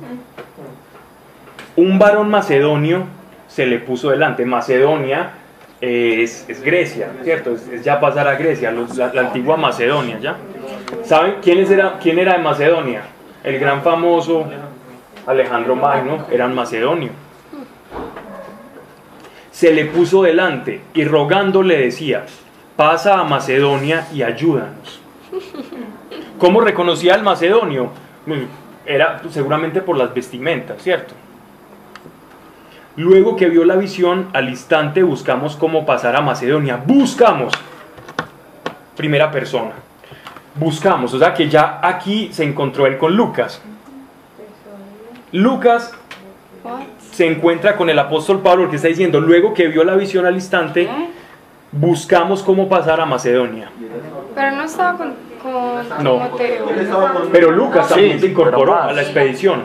[1.76, 3.04] Un varón macedonio
[3.48, 4.46] se le puso delante.
[4.46, 5.32] Macedonia
[5.82, 7.54] es, es Grecia, ¿cierto?
[7.54, 10.38] Es, ya pasar a Grecia, la, antigua Macedonia, ¿ya?
[11.04, 13.02] ¿Saben quién era, quién era de Macedonia?
[13.44, 14.46] El gran famoso
[15.26, 17.10] Alejandro Magno, eran macedonio
[19.62, 22.26] se le puso delante y rogando le decía,
[22.76, 25.00] pasa a Macedonia y ayúdanos.
[26.40, 27.92] ¿Cómo reconocía al macedonio?
[28.86, 31.14] Era seguramente por las vestimentas, ¿cierto?
[32.98, 36.78] Luego que vio la visión, al instante buscamos cómo pasar a Macedonia.
[36.86, 37.54] Buscamos.
[38.98, 39.72] Primera persona.
[40.56, 41.14] Buscamos.
[41.14, 43.62] O sea que ya aquí se encontró él con Lucas.
[45.32, 45.94] Lucas
[47.12, 50.36] se encuentra con el apóstol Pablo que está diciendo, luego que vio la visión al
[50.36, 50.90] instante,
[51.72, 53.72] buscamos cómo pasar a Macedonia.
[54.36, 56.14] Pero no estaba con, con No.
[56.14, 56.66] Timoteo.
[57.32, 59.64] Pero Lucas también Sí, se incorporó a la expedición,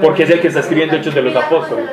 [0.00, 1.90] porque es el que está escribiendo Hechos de los Apóstoles.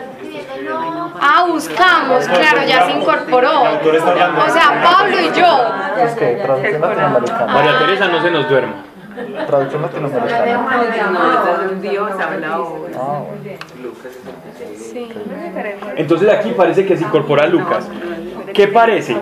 [1.20, 3.62] Ah, buscamos, claro, ya se incorporó.
[3.62, 6.04] O sea, Pablo y yo.
[6.04, 7.54] Es que traducción latinoamericana.
[7.54, 8.74] María Teresa no se nos duerma.
[9.48, 11.10] Traducción latinoamericana.
[11.12, 12.88] No, es un Dios hablado.
[12.98, 13.22] Ah.
[15.96, 17.88] Entonces aquí parece que se incorpora Lucas.
[18.54, 19.16] ¿Qué parece?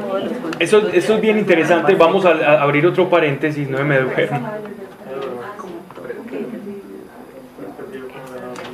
[0.59, 1.95] Eso, eso es bien interesante.
[1.95, 4.49] Vamos a, a abrir otro paréntesis, no me duermo.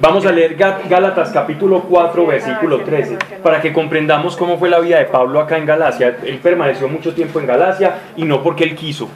[0.02, 4.80] Vamos a leer Gá- Gálatas capítulo 4, versículo 13, para que comprendamos cómo fue la
[4.80, 6.18] vida de Pablo acá en Galacia.
[6.24, 9.10] Él permaneció mucho tiempo en Galacia y no porque él quiso,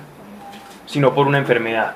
[0.86, 1.94] sino por una enfermedad.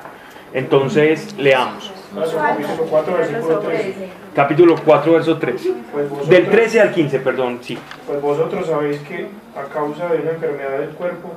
[0.54, 1.92] Entonces, leamos.
[2.16, 3.94] Capítulo 4, versículo 13.
[4.34, 5.68] Capítulo 4, verso 3.
[5.92, 7.78] Pues vosotros- Del 13 al 15, perdón, sí.
[8.08, 9.28] Pues vosotros sabéis que
[9.58, 11.34] a causa de una enfermedad del cuerpo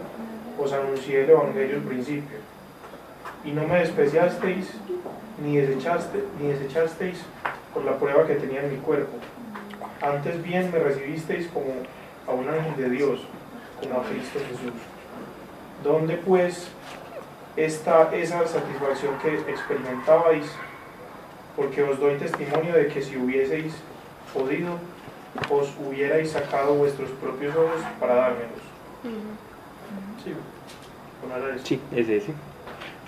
[0.57, 2.39] os anuncié el Evangelio al principio,
[3.45, 4.73] y no me despreciasteis
[5.43, 7.19] ni, desechaste, ni desechasteis
[7.73, 9.17] por la prueba que tenía en mi cuerpo.
[10.01, 11.73] Antes bien me recibisteis como
[12.27, 13.21] a un ángel de Dios,
[13.81, 14.81] como a Cristo Jesús.
[15.83, 16.69] ¿Dónde pues
[17.57, 20.47] está esa satisfacción que experimentabais?
[21.57, 23.75] Porque os doy testimonio de que si hubieseis
[24.33, 24.79] podido,
[25.51, 28.61] os hubierais sacado vuestros propios ojos para dármelos.
[30.25, 30.35] Sí,
[31.23, 31.67] ¿o no era eso?
[31.67, 32.33] Sí, es ese.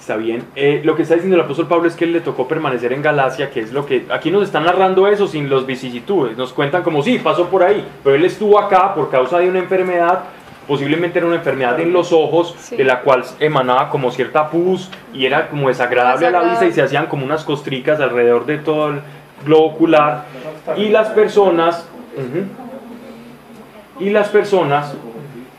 [0.03, 0.43] Está bien.
[0.57, 3.03] Eh, lo que está diciendo el apóstol Pablo es que él le tocó permanecer en
[3.03, 4.05] Galacia, que es lo que...
[4.11, 6.37] Aquí nos están narrando eso sin los vicisitudes.
[6.37, 9.61] Nos cuentan como, sí, pasó por ahí, pero él estuvo acá por causa de una
[9.61, 10.25] enfermedad,
[10.67, 12.75] posiblemente era una enfermedad en los ojos, Sí.
[12.75, 16.73] de la cual emanaba como cierta pus y era como desagradable a la vista y
[16.73, 19.01] se hacían como unas costricas alrededor de todo el
[19.47, 20.25] globo ocular.
[20.77, 21.89] Y las personas...
[24.01, 24.97] y las personas,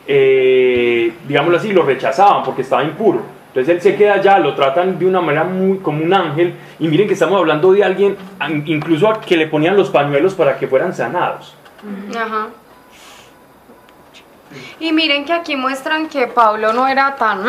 [0.05, 3.21] eh, digámoslo así, lo rechazaban porque estaba impuro.
[3.53, 6.55] Entonces él se queda allá, lo tratan de una manera muy como un ángel.
[6.79, 8.17] Y miren que estamos hablando de alguien,
[8.65, 11.55] incluso a que le ponían los pañuelos para que fueran sanados.
[12.17, 12.47] Ajá.
[14.79, 17.43] Y miren que aquí muestran que Pablo no era tan,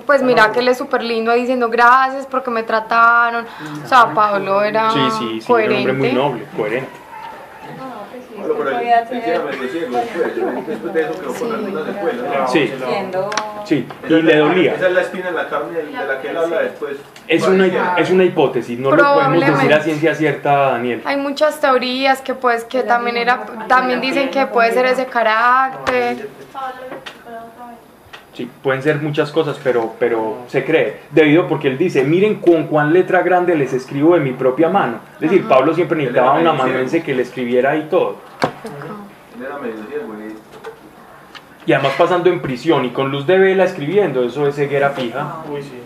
[0.06, 3.46] pues mira que él es súper lindo diciendo gracias porque me trataron.
[3.82, 6.99] O sea, Pablo era Sí, sí, sí, era un hombre muy noble, coherente.
[8.36, 9.72] Bueno, pero después,
[10.94, 12.38] de eso quedó con algunas escuelas.
[12.38, 12.48] ¿no?
[12.48, 12.72] Sí.
[13.64, 14.74] Sí, y es le dolía.
[14.74, 16.96] Esa es la espina en la carne de la que él habla después.
[17.28, 21.02] Es una, es una hipótesis, no lo podemos decir a ciencia cierta, Daniel.
[21.04, 26.28] Hay muchas teorías que pues que también era también dicen que puede ser ese carácter.
[28.40, 31.00] Sí, pueden ser muchas cosas, pero, pero se cree.
[31.10, 35.00] Debido porque él dice, miren con cuán letra grande les escribo de mi propia mano.
[35.16, 38.16] Es decir, Pablo siempre necesitaba un amanuense que le escribiera ahí todo.
[41.66, 44.88] Y Y además pasando en prisión y con luz de vela escribiendo, eso es ceguera
[44.88, 45.42] fija.
[45.52, 45.82] Uy, sí.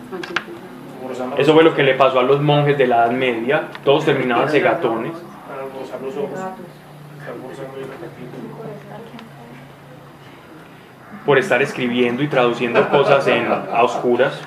[1.36, 3.64] Eso fue lo que le pasó a los monjes de la Edad Media.
[3.85, 5.10] Todos terminaban cegatones.
[5.48, 6.39] Para rozar los ojos.
[6.39, 8.55] Estar forzando el capítulo.
[11.24, 14.40] Por estar escribiendo y traduciendo cosas en, a oscuras.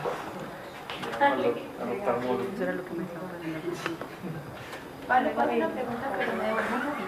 [5.07, 7.07] Vale, pues una pregunta, pero me devuelvo un poquito.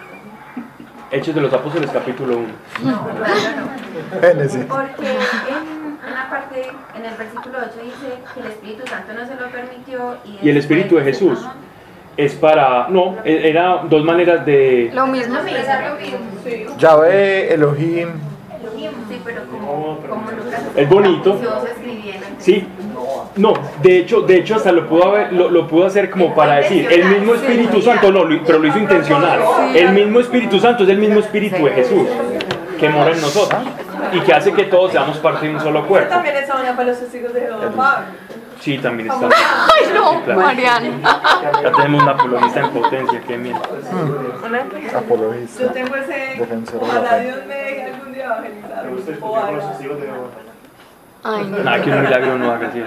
[1.12, 2.48] Hechos de los Apóstoles capítulo 1.
[4.20, 4.64] Génesis.
[4.64, 9.34] Porque en una parte, en el versículo 8 dice que el Espíritu Santo no se
[9.34, 11.46] lo permitió y, Y el Espíritu de Jesús
[12.16, 12.88] es para...
[12.88, 14.90] No, e- era dos maneras de...
[14.94, 15.36] Lo mismo.
[16.78, 18.29] Yahvé, Elohim.
[19.20, 21.38] Sí, pero como, como Lucas Es bonito.
[22.38, 22.66] Sí.
[23.36, 23.52] No,
[23.82, 26.86] de hecho, de hecho hasta lo pudo, haber, lo, lo pudo hacer como para decir,
[26.90, 29.40] el mismo Espíritu Santo, no, pero lo hizo intencional.
[29.74, 32.08] El mismo Espíritu Santo es el mismo Espíritu de Jesús
[32.78, 33.62] que mora en nosotros
[34.12, 36.08] y que hace que todos seamos parte de un solo cuerpo.
[36.08, 37.60] También esa una para los testigos de Jehová.
[37.76, 38.06] Pablo.
[38.60, 39.26] Sí, también está.
[39.26, 40.40] Ay, no, Sí, claro.
[40.40, 40.90] Mariana.
[41.62, 43.60] Ya tenemos una apologista en potencia, qué miedo.
[44.96, 45.62] Apologista.
[45.62, 46.34] Yo tengo ese.
[46.38, 47.18] Defensor Ojalá.
[47.18, 48.84] Dios me deje algún día evangelizar.
[48.84, 50.10] Me gusta con los de.
[51.22, 51.58] Ay, no.
[51.58, 52.82] Nada que un milagro no haga así.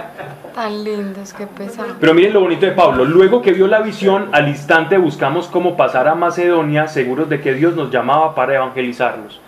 [0.54, 1.94] Tan lindos, qué pesado.
[2.00, 3.04] Pero miren lo bonito de Pablo.
[3.04, 7.54] Luego que vio la visión, al instante buscamos cómo pasar a Macedonia, seguros de que
[7.54, 9.40] Dios nos llamaba para evangelizarnos.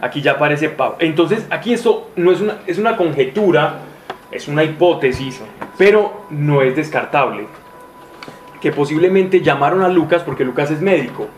[0.00, 0.96] Aquí ya aparece Pablo.
[1.00, 3.74] Entonces, aquí esto no es una, es una conjetura,
[4.30, 5.40] es una hipótesis,
[5.78, 7.46] pero no es descartable.
[8.60, 11.28] Que posiblemente llamaron a Lucas porque Lucas es médico.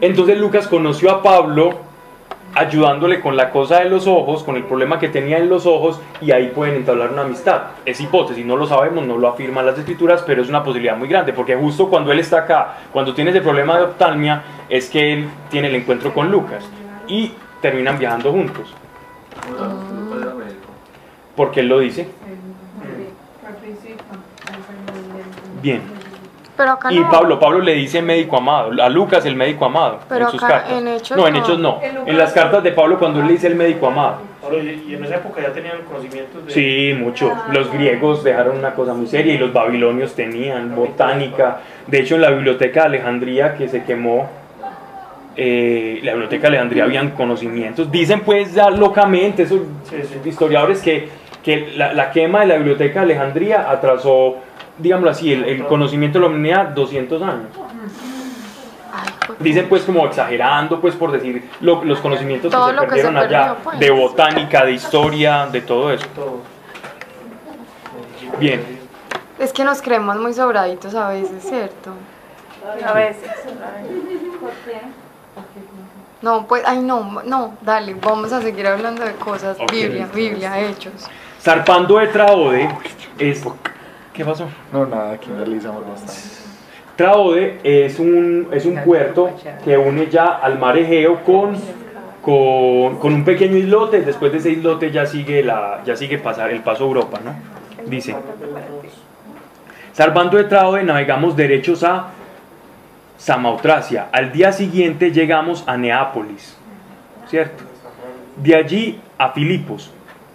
[0.00, 1.80] Entonces Lucas conoció a Pablo
[2.54, 6.00] ayudándole con la cosa de los ojos, con el problema que tenía en los ojos,
[6.20, 7.62] y ahí pueden entablar una amistad.
[7.84, 11.08] Es hipótesis, no lo sabemos, no lo afirman las escrituras, pero es una posibilidad muy
[11.08, 15.14] grande, porque justo cuando él está acá, cuando tiene ese problema de oftalmia, es que
[15.14, 16.64] él tiene el encuentro con Lucas,
[17.08, 18.72] y terminan viajando juntos.
[21.36, 22.08] Porque él lo dice.
[25.62, 25.80] Bien.
[26.56, 27.10] Pero acá Y no.
[27.10, 30.60] Pablo, Pablo le dice médico amado, a Lucas el médico amado, Pero en sus acá,
[30.60, 30.78] cartas.
[30.78, 31.36] en Hechos no, en.
[31.36, 31.80] Hechos no.
[31.82, 34.18] En las cartas de Pablo cuando él le dice el médico amado.
[34.42, 36.52] Ahora, y en esa época ya tenían conocimientos de.
[36.52, 37.32] Sí, mucho.
[37.50, 41.60] Los griegos dejaron una cosa muy seria y los babilonios tenían botánica.
[41.86, 44.28] De hecho, en la biblioteca de Alejandría que se quemó,
[45.36, 47.90] eh, la biblioteca de Alejandría habían conocimientos.
[47.90, 49.62] Dicen pues ya locamente esos
[50.24, 51.08] historiadores que,
[51.44, 54.36] que la, la quema de la biblioteca de Alejandría atrasó,
[54.78, 57.48] digámoslo así, el, el conocimiento de la humanidad 200 años.
[59.38, 62.86] Dicen pues como exagerando pues por decir lo- los conocimientos Todo que se lo que
[62.88, 63.78] se perdieron allá pues.
[63.78, 66.06] de botánica, de historia, de todo eso.
[68.38, 68.62] Bien.
[69.38, 71.90] Es que nos creemos muy sobraditos a veces, ¿cierto?
[72.86, 73.30] A veces.
[74.40, 74.80] ¿Por qué?
[76.22, 79.58] No, pues, ay, no, no, dale, vamos a seguir hablando de cosas.
[79.70, 81.06] Biblia, Biblia, hechos.
[81.44, 82.68] Zarpando de Traode
[83.18, 83.44] es...
[84.14, 84.48] ¿Qué pasó?
[84.72, 86.14] No, nada, aquí analizamos bastante.
[86.96, 89.30] Traode es un, es un puerto
[89.62, 91.54] que une ya al mar Egeo con,
[92.22, 94.00] con, con un pequeño islote.
[94.00, 97.34] Después de ese islote ya sigue, la, ya sigue pasar el paso a Europa, ¿no?
[97.90, 98.16] Dice.
[99.94, 102.06] Zarpando de Traode navegamos derechos a
[103.18, 104.08] Samautracia.
[104.12, 106.56] Al día siguiente llegamos a Neápolis,
[107.28, 107.64] ¿cierto?
[108.36, 109.90] De allí a Filipos.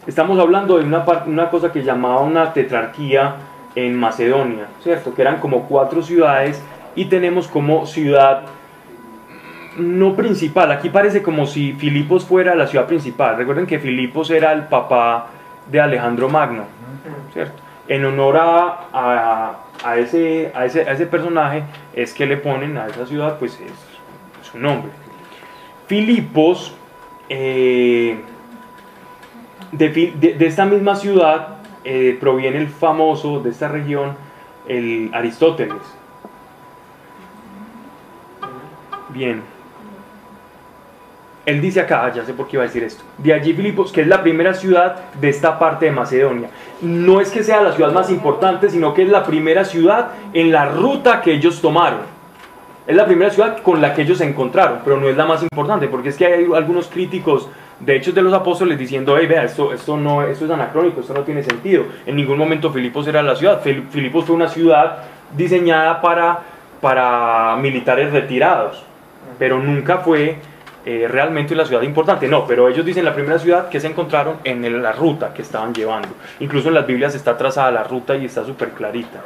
[0.07, 3.35] Estamos hablando de una, una cosa que llamaba una tetrarquía
[3.75, 5.13] en Macedonia, ¿cierto?
[5.13, 6.61] Que eran como cuatro ciudades
[6.95, 8.43] y tenemos como ciudad
[9.77, 10.71] no principal.
[10.71, 13.37] Aquí parece como si Filipos fuera la ciudad principal.
[13.37, 15.27] Recuerden que Filipos era el papá
[15.69, 16.63] de Alejandro Magno,
[17.33, 17.61] ¿cierto?
[17.87, 21.63] En honor a, a- a ese, a, ese, ese personaje
[21.93, 23.71] es que le ponen a esa ciudad, pues es
[24.51, 24.91] su nombre.
[25.87, 26.73] Filipos,
[27.29, 28.19] eh,
[29.71, 34.15] de, de esta misma ciudad eh, proviene el famoso de esta región,
[34.67, 35.77] el Aristóteles.
[39.09, 39.41] Bien.
[41.45, 43.03] Él dice acá, ah, ya sé por qué iba a decir esto.
[43.17, 46.49] De allí Filipos, que es la primera ciudad de esta parte de Macedonia.
[46.81, 50.51] No es que sea la ciudad más importante, sino que es la primera ciudad en
[50.51, 52.01] la ruta que ellos tomaron.
[52.85, 55.41] Es la primera ciudad con la que ellos se encontraron, pero no es la más
[55.41, 57.47] importante, porque es que hay algunos críticos
[57.79, 61.13] de Hechos de los Apóstoles diciendo, hey, vea, esto, esto, no, esto es anacrónico, esto
[61.13, 61.85] no tiene sentido.
[62.05, 63.63] En ningún momento Filipos era la ciudad.
[63.63, 64.97] Fil- Filipos fue una ciudad
[65.35, 66.39] diseñada para,
[66.81, 68.83] para militares retirados,
[69.37, 70.37] pero nunca fue
[70.85, 72.27] eh, realmente la ciudad importante.
[72.27, 75.73] No, pero ellos dicen la primera ciudad que se encontraron en la ruta que estaban
[75.73, 76.09] llevando.
[76.41, 79.21] Incluso en las Biblias está trazada la ruta y está súper clarita.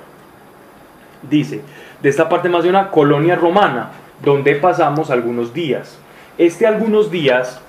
[1.24, 1.62] Dice,
[2.02, 5.98] de esta parte más de una colonia romana, donde pasamos algunos días.
[6.38, 7.62] Este algunos días,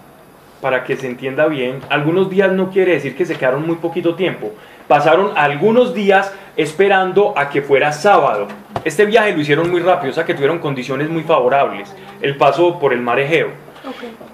[0.64, 4.14] para que se entienda bien, algunos días no quiere decir que se quedaron muy poquito
[4.14, 4.50] tiempo.
[4.88, 8.48] Pasaron algunos días esperando a que fuera sábado.
[8.82, 11.94] Este viaje lo hicieron muy rápido, o sea que tuvieron condiciones muy favorables.
[12.22, 13.48] El paso por el mar Egeo.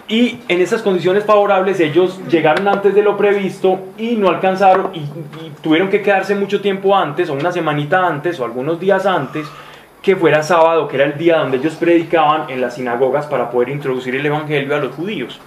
[0.07, 5.01] Y en esas condiciones favorables ellos llegaron antes de lo previsto y no alcanzaron y,
[5.01, 9.49] y tuvieron que quedarse mucho tiempo antes o una semanita antes o algunos días antes
[10.01, 13.71] que fuera sábado, que era el día donde ellos predicaban en las sinagogas para poder
[13.71, 15.41] introducir el evangelio a los judíos.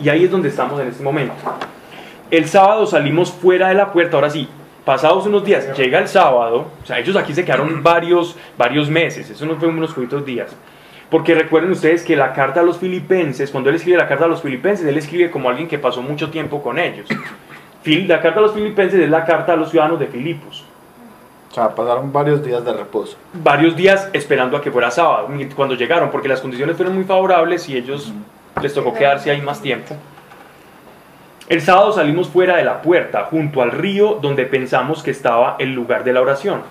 [0.00, 1.34] Y ahí es donde estamos en este momento.
[2.30, 4.48] El sábado salimos fuera de la puerta, ahora sí,
[4.84, 9.30] pasados unos días, llega el sábado, o sea, ellos aquí se quedaron varios, varios meses,
[9.30, 10.54] eso no fue unos poquitos días.
[11.10, 14.28] Porque recuerden ustedes que la carta a los filipenses, cuando él escribe la carta a
[14.28, 17.08] los filipenses, él escribe como alguien que pasó mucho tiempo con ellos.
[17.84, 20.64] La carta a los filipenses es la carta a los ciudadanos de Filipos.
[21.48, 23.16] O sea, pasaron varios días de reposo.
[23.32, 27.68] Varios días esperando a que fuera sábado, cuando llegaron, porque las condiciones fueron muy favorables
[27.68, 28.12] y ellos
[28.62, 29.96] les tocó quedarse ahí más tiempo.
[31.48, 35.72] El sábado salimos fuera de la puerta, junto al río donde pensamos que estaba el
[35.72, 36.62] lugar de la oración.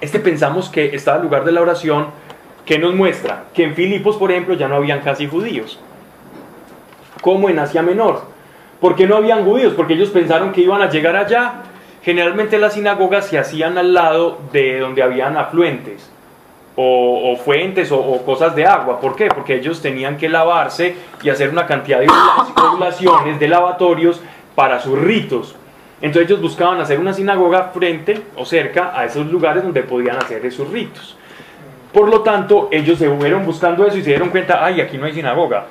[0.00, 2.06] Este pensamos que estaba el lugar de la oración,
[2.64, 5.78] que nos muestra que en Filipos, por ejemplo, ya no habían casi judíos,
[7.20, 8.22] como en Asia Menor.
[8.80, 9.74] ¿Por qué no habían judíos?
[9.74, 11.62] Porque ellos pensaron que iban a llegar allá.
[12.02, 16.10] Generalmente las sinagogas se hacían al lado de donde habían afluentes
[16.76, 19.00] o, o fuentes o, o cosas de agua.
[19.00, 19.28] ¿Por qué?
[19.28, 22.08] Porque ellos tenían que lavarse y hacer una cantidad de
[22.68, 24.20] ovulaciones, de lavatorios
[24.54, 25.56] para sus ritos.
[26.00, 30.44] Entonces ellos buscaban hacer una sinagoga frente o cerca a esos lugares donde podían hacer
[30.44, 31.16] esos ritos.
[31.92, 35.06] Por lo tanto, ellos se fueron buscando eso y se dieron cuenta, ay, aquí no
[35.06, 35.64] hay sinagoga.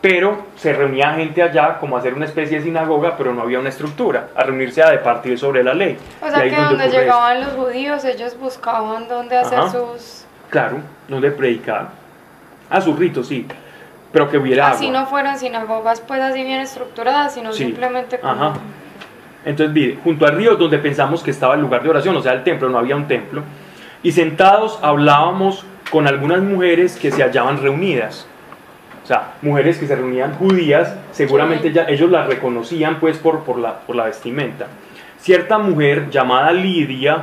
[0.00, 3.58] Pero se reunía gente allá como a hacer una especie de sinagoga, pero no había
[3.58, 5.98] una estructura, a reunirse a departir sobre la ley.
[6.22, 9.68] O sea que donde llegaban los judíos, ellos buscaban dónde hacer Ajá.
[9.68, 10.24] sus...
[10.50, 10.78] Claro,
[11.08, 11.88] donde predicar.
[12.68, 13.46] A sus ritos, sí.
[14.12, 15.00] Pero que hubiera Así agua.
[15.00, 17.64] no fueran sinagogas pues así bien estructuradas, sino Sí.
[17.64, 18.32] simplemente como...
[18.32, 18.52] Ajá.
[19.44, 22.32] Entonces, mire, junto al río donde pensamos que estaba el lugar de oración, o sea,
[22.32, 23.42] el templo, no había un templo.
[24.02, 28.26] Y sentados hablábamos con algunas mujeres que se hallaban reunidas.
[29.02, 33.58] O sea, mujeres que se reunían judías, seguramente ya ellos las reconocían pues por, por,
[33.58, 34.66] la, por la vestimenta.
[35.18, 37.22] Cierta mujer llamada Lidia,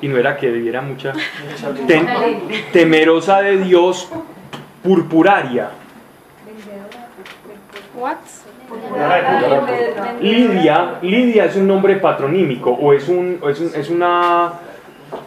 [0.00, 1.12] y no era que debiera mucha,
[1.86, 2.06] tem-
[2.72, 4.08] temerosa de Dios,
[4.82, 5.70] purpuraria.
[7.96, 8.16] What?
[10.20, 14.52] Lidia, Lidia es un nombre patronímico o es un, o es un- es una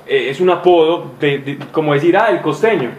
[0.05, 2.89] eh, es un apodo de, de- como decir ah el costeño.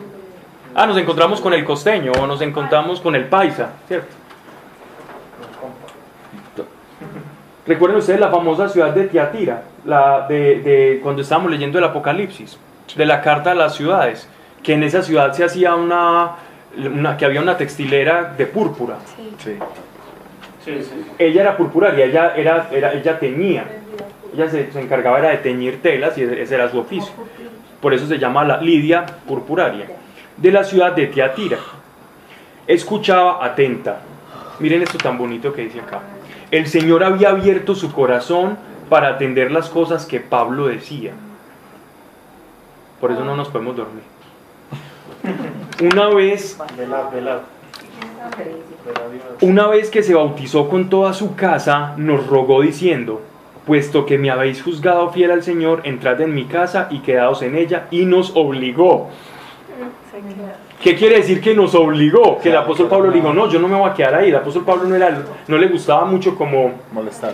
[0.75, 4.15] Ah, nos encontramos con el costeño o nos encontramos con el paisa, ¿cierto?
[7.69, 12.59] Recuerden ustedes la famosa ciudad de Tiatira, la de, de cuando estábamos leyendo el Apocalipsis,
[12.97, 14.27] de la carta a las ciudades,
[14.63, 16.31] que en esa ciudad se hacía una,
[16.79, 18.97] una que había una textilera de púrpura.
[19.45, 19.59] Sí.
[20.65, 21.05] Sí, sí.
[21.19, 23.67] Ella era purpuraria, ella, era, era, ella teñía.
[24.33, 27.13] Ella se, se encargaba era de teñir telas y ese era su oficio.
[27.83, 29.87] Por eso se llama la Lidia purpuraria.
[30.39, 31.59] De la ciudad de Teatira.
[32.67, 33.99] Escuchaba atenta.
[34.59, 36.01] Miren esto tan bonito que dice acá.
[36.51, 38.57] El Señor había abierto su corazón
[38.89, 41.13] para atender las cosas que Pablo decía.
[43.01, 44.03] Por eso no nos podemos dormir.
[45.93, 47.39] Una vez Velad, velad.
[49.43, 53.21] una vez que se bautizó con toda su casa, nos rogó diciendo,
[53.67, 57.57] puesto que me habéis juzgado fiel al Señor, entrad en mi casa y quedaos en
[57.57, 59.11] ella, y nos obligó.
[60.83, 62.39] ¿Qué quiere decir que nos obligó?
[62.39, 64.29] Que el apóstol Pablo dijo, no, yo no me voy a quedar ahí.
[64.29, 67.33] El apóstol Pablo no, era, no le gustaba mucho como Molestar.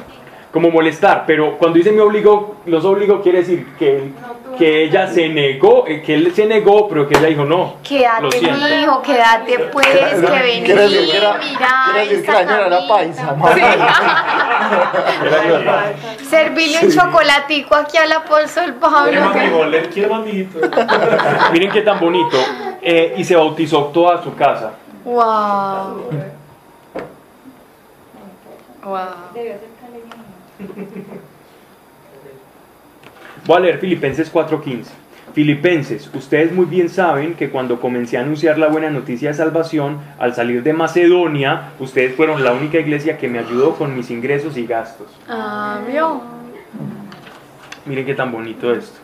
[0.51, 4.12] como molestar, pero cuando dice me obligó, los obligó quiere decir que él
[4.55, 7.77] que ella se negó, eh, que él se negó, pero que ella dijo no.
[7.83, 13.62] Quédate, mijo, quédate pues, que vení, mira quiere decir que la era paisa, madre.
[16.29, 19.33] Servirle un chocolatico aquí al apóstol Pablo.
[21.53, 22.37] Miren qué tan bonito.
[22.85, 24.73] Eh, y se bautizó toda su casa.
[25.05, 26.11] Wow.
[28.85, 29.06] Wow.
[33.47, 34.85] Voy a leer Filipenses 4:15.
[35.32, 39.98] Filipenses, ustedes muy bien saben que cuando comencé a anunciar la buena noticia de salvación,
[40.19, 44.56] al salir de Macedonia, ustedes fueron la única iglesia que me ayudó con mis ingresos
[44.56, 45.09] y gastos.
[45.28, 46.20] Ah, vio.
[47.86, 49.03] Miren qué tan bonito esto.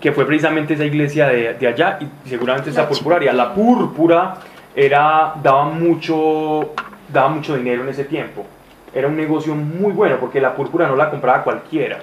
[0.00, 3.32] Que fue precisamente esa iglesia de, de allá y seguramente esa purpuraria.
[3.32, 4.36] La púrpura
[4.74, 6.70] era, daba, mucho,
[7.12, 8.46] daba mucho dinero en ese tiempo.
[8.94, 11.98] Era un negocio muy bueno porque la púrpura no la compraba cualquiera.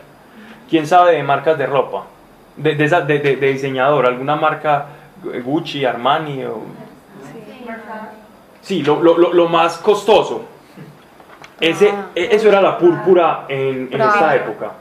[0.70, 2.04] ¿Quién sabe de marcas de ropa?
[2.58, 4.86] De, de, esa- de- de- de diseñador, alguna marca
[5.34, 6.64] eh, Gucci, Armani o...
[8.62, 10.46] Sí, lo, lo- lo- lo más costoso.
[11.62, 12.08] Ese, Ah.
[12.16, 14.72] e- eso era la púrpura en, en esta época.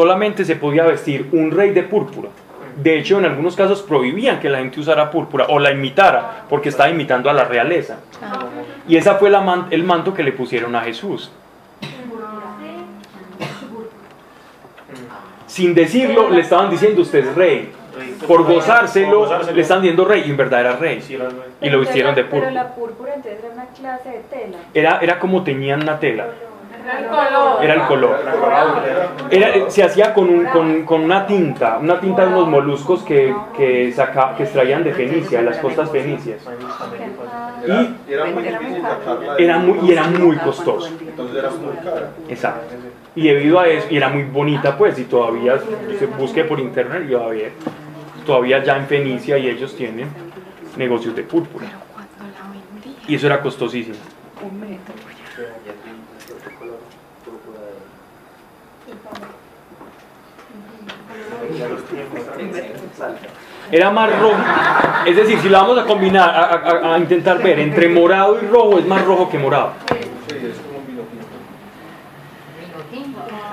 [0.00, 2.28] Solamente se podía vestir un rey de púrpura.
[2.76, 6.68] De hecho, en algunos casos prohibían que la gente usara púrpura o la imitara, porque
[6.68, 7.96] estaba imitando a la realeza.
[8.22, 8.40] Ah.
[8.86, 11.30] Y ese fue la man- el manto que le pusieron a Jesús.
[15.46, 17.72] Sin decirlo, le estaban diciendo usted es rey.
[18.28, 21.02] Por gozárselo, le están diciendo rey, y en verdad era rey.
[21.62, 22.50] Y lo vistieron de Pero púrpura.
[22.50, 24.58] la púrpura entonces era una clase de tela.
[24.74, 26.26] Era, era como teñían una tela.
[26.86, 27.64] El color.
[27.64, 28.16] Era el color.
[29.30, 33.02] Era, eh, se hacía con, un- con, con una tinta, una tinta de unos moluscos
[33.02, 36.40] que, que, saca, que extraían de Fenicia, de las costas fenicias.
[37.66, 38.46] Y era muy
[39.38, 40.90] Era y era muy costoso.
[41.00, 42.10] Entonces era muy cara.
[42.28, 42.74] Exacto.
[43.16, 45.58] Y debido a eso, y era muy bonita pues, y todavía
[45.98, 47.52] se busque por internet y va a ver,
[48.26, 50.08] todavía ya en Fenicia y ellos tienen
[50.76, 51.66] negocios de púrpura.
[53.08, 53.96] Y eso era costosísimo.
[63.72, 64.34] Era más rojo,
[65.06, 66.42] es decir, si la vamos a combinar, a,
[66.90, 69.72] a- a intentar ver entre morado y rojo, es más rojo que morado.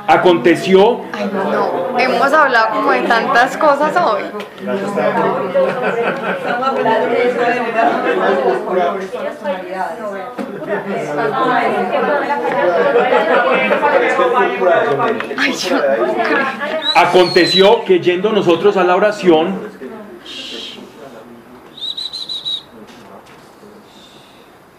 [0.07, 1.97] Aconteció Ay, no.
[1.97, 4.23] Hemos hablado como de tantas cosas hoy.
[15.37, 15.83] Ay, yo no.
[16.95, 19.72] Aconteció que yendo nosotros a la oración,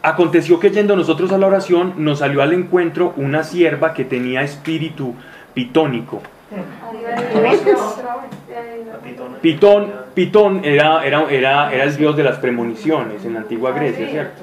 [0.05, 4.43] aconteció que yendo nosotros a la oración, nos salió al encuentro una sierva que tenía
[4.43, 5.15] espíritu
[5.55, 6.21] pitónico.
[9.41, 14.07] Pitón, Pitón era, era, era, era el dios de las premoniciones en la antigua Grecia,
[14.09, 14.43] ¿cierto?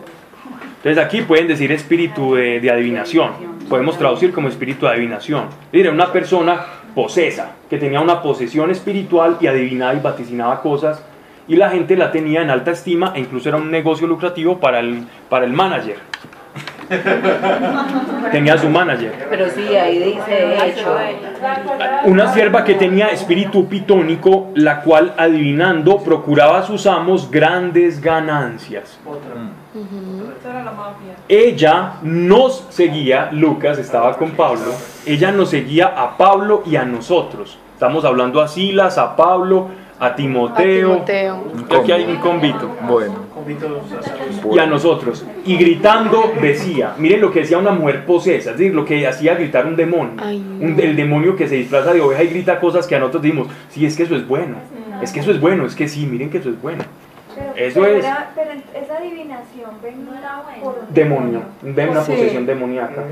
[0.78, 3.30] Entonces aquí pueden decir espíritu de, de adivinación,
[3.70, 5.46] podemos traducir como espíritu de adivinación.
[5.72, 6.66] Era una persona
[6.96, 11.04] posesa, que tenía una posesión espiritual y adivinaba y vaticinaba cosas,
[11.48, 14.80] y la gente la tenía en alta estima e incluso era un negocio lucrativo para
[14.80, 15.98] el, para el manager.
[18.32, 19.28] Tenía su manager.
[19.30, 20.96] Pero sí, ahí dice hecho.
[22.06, 29.00] Una sierva que tenía espíritu pitónico, la cual adivinando procuraba a sus amos grandes ganancias.
[29.74, 31.16] Eso era la mafia.
[31.28, 34.74] Ella nos seguía, Lucas estaba con Pablo,
[35.06, 37.58] ella nos seguía a Pablo y a nosotros.
[37.74, 39.70] Estamos hablando a Silas, a Pablo,
[40.02, 40.94] a Timoteo.
[40.94, 41.44] A Timoteo.
[41.80, 42.70] Aquí hay un convito.
[42.88, 43.14] Bueno.
[44.52, 45.24] Y a nosotros.
[45.46, 49.36] Y gritando decía, miren lo que decía una mujer posesa, es decir, lo que hacía
[49.36, 50.14] gritar un demonio.
[50.18, 50.66] Ay, no.
[50.66, 53.48] Un- el demonio que se disfraza de oveja y grita cosas que a nosotros dimos,
[53.70, 54.56] sí, es que eso es bueno.
[55.04, 56.84] Es que eso es bueno, es que sí, miren que eso es bueno.
[57.34, 62.12] Pero, Eso pero es- era- pero esa adivinación venía por un Demonio, de una Sí.
[62.12, 63.04] posesión demoníaca.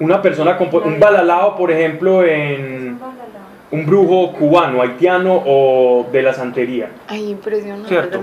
[0.00, 2.98] Una persona con un balalao, por ejemplo, en.
[3.72, 6.90] Un brujo cubano, haitiano o de la santería.
[7.08, 7.88] Ay, impresionante.
[7.88, 8.20] Cierto.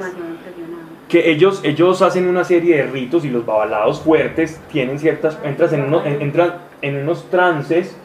[1.07, 5.73] Que ellos, ellos hacen una serie de ritos y los babalados fuertes tienen ciertas, entras
[5.73, 6.53] en, uno- en- entran
[6.83, 7.97] en unos trances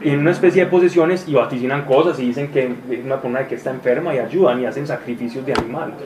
[0.00, 3.56] en una especie de posesiones y vaticinan cosas y dicen que es una persona que
[3.56, 5.96] está enferma y ayudan y hacen sacrificios de animales.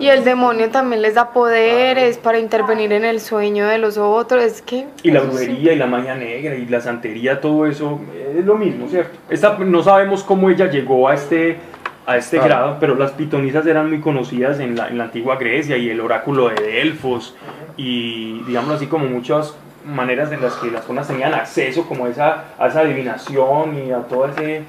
[0.00, 4.42] Y el demonio también les da poderes para intervenir en el sueño de los otros.
[4.42, 4.86] Es que.
[5.02, 5.36] Y la eso sí.
[5.36, 9.18] brujería y la magia negra y la santería, todo eso eh, es lo mismo, ¿cierto?
[9.28, 11.58] Esta, no sabemos cómo ella llegó a este,
[12.06, 12.48] a este Claro.
[12.48, 16.00] grado, pero las pitonisas eran muy conocidas en la, en la antigua Grecia y el
[16.00, 17.36] oráculo de Delfos
[17.76, 22.44] y, digamos así, como muchas maneras en las que las personas tenían acceso como esa,
[22.58, 24.62] a esa adivinación y a todo ese,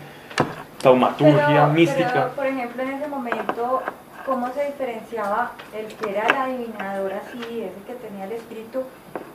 [0.81, 2.11] taumaturgia Pero- mística.
[2.13, 3.81] pero, por ejemplo, en ese momento,
[4.25, 8.83] ¿cómo se diferenciaba el que era el adivinador así, ese que tenía el espíritu,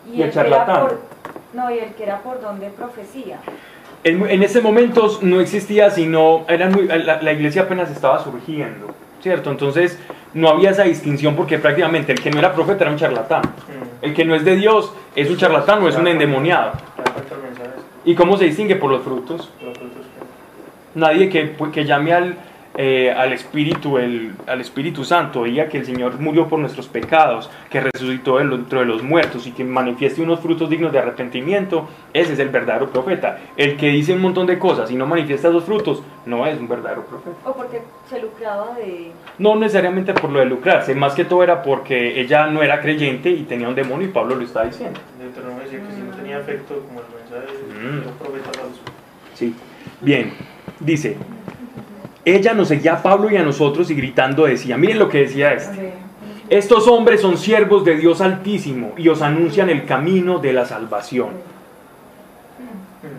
[0.06, 0.80] Y el que era charlatán.
[0.88, 1.00] por,
[1.54, 3.38] no, y el que era por don de profecía?
[4.04, 8.94] En, en ese momento no existía sino, era muy- la, la iglesia apenas estaba surgiendo,
[9.22, 9.50] ¿cierto?
[9.50, 9.98] Entonces
[10.34, 13.42] no había esa distinción porque prácticamente el que no era profeta era un charlatán.
[14.02, 16.72] El que no es de Dios es un charlatán o es un endemoniado.
[18.04, 18.76] ¿Y cómo se distingue?
[18.76, 19.50] Por los frutos.
[20.94, 22.36] Nadie que, que llame al,
[22.80, 27.50] eh, al, Espíritu, el, al Espíritu Santo, diga que el Señor murió por nuestros pecados,
[27.68, 32.34] que resucitó dentro de los muertos y que manifieste unos frutos dignos de arrepentimiento, ese
[32.34, 33.38] es el verdadero profeta.
[33.56, 36.68] El que dice un montón de cosas y no manifiesta esos frutos, no es un
[36.68, 37.36] verdadero profeta.
[37.44, 39.10] O porque se lucraba de...
[39.38, 43.28] No necesariamente por lo de lucrarse, más que todo era porque ella no era creyente
[43.28, 45.00] y tenía un demonio y Pablo lo está diciendo.
[45.18, 48.00] Deuteronomio decía que si no tenía efecto como el mensaje Mm.
[48.02, 48.80] de un profeta falso.
[49.34, 49.54] Sí.
[50.00, 50.32] Bien,
[50.80, 51.16] dice,
[52.24, 55.52] ella nos seguía a Pablo y a nosotros y gritando decía, miren lo que decía
[55.54, 55.92] este.
[56.50, 61.28] Estos hombres son siervos de Dios Altísimo y os anuncian el camino de la salvación.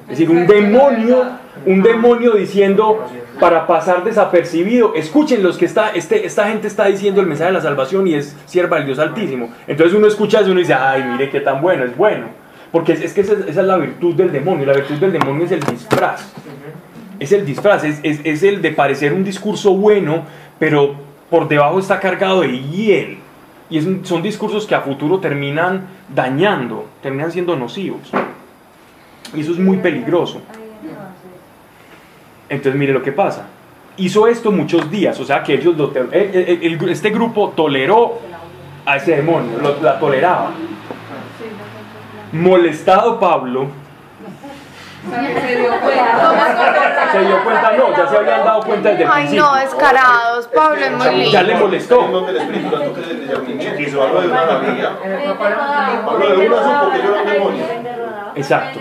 [0.03, 1.23] Es decir, un demonio,
[1.65, 3.05] un demonio diciendo
[3.39, 7.57] para pasar desapercibido, escuchen los que está, este, esta gente está diciendo el mensaje de
[7.57, 9.49] la salvación y es sierva del Dios Altísimo.
[9.67, 12.25] Entonces uno escucha eso y uno dice, ay, mire qué tan bueno, es bueno.
[12.71, 15.13] Porque es, es que esa, es- esa es la virtud del demonio, la virtud del
[15.13, 16.33] demonio es el disfraz.
[17.19, 20.23] Es el disfraz, es, es- es el de parecer un discurso bueno,
[20.57, 20.95] pero
[21.29, 23.19] por debajo está cargado de hiel.
[23.69, 28.01] Y es son discursos que a futuro terminan dañando, terminan siendo nocivos.
[29.35, 30.41] Y eso es muy peligroso.
[32.49, 33.47] Entonces mire lo que pasa.
[33.97, 37.49] Hizo esto muchos días, o sea que ellos lo to- el- el- el- este grupo
[37.55, 38.19] toleró
[38.85, 40.51] a ese demonio, lo- la toleraba.
[42.31, 43.67] Molestado Pablo,
[45.01, 47.11] Se dio cuenta.
[47.11, 49.43] se dio cuenta, no, ya se habían dado cuenta desde el Ay, principio.
[49.43, 50.47] no, descarados.
[50.47, 51.31] Pablo es muy lindo.
[51.31, 52.29] Ya le molestó.
[52.29, 54.97] Espíritu Santo que algo de una maravilla.
[56.05, 57.65] Pablo de una supo que yo era un demonio.
[58.35, 58.79] Exacto.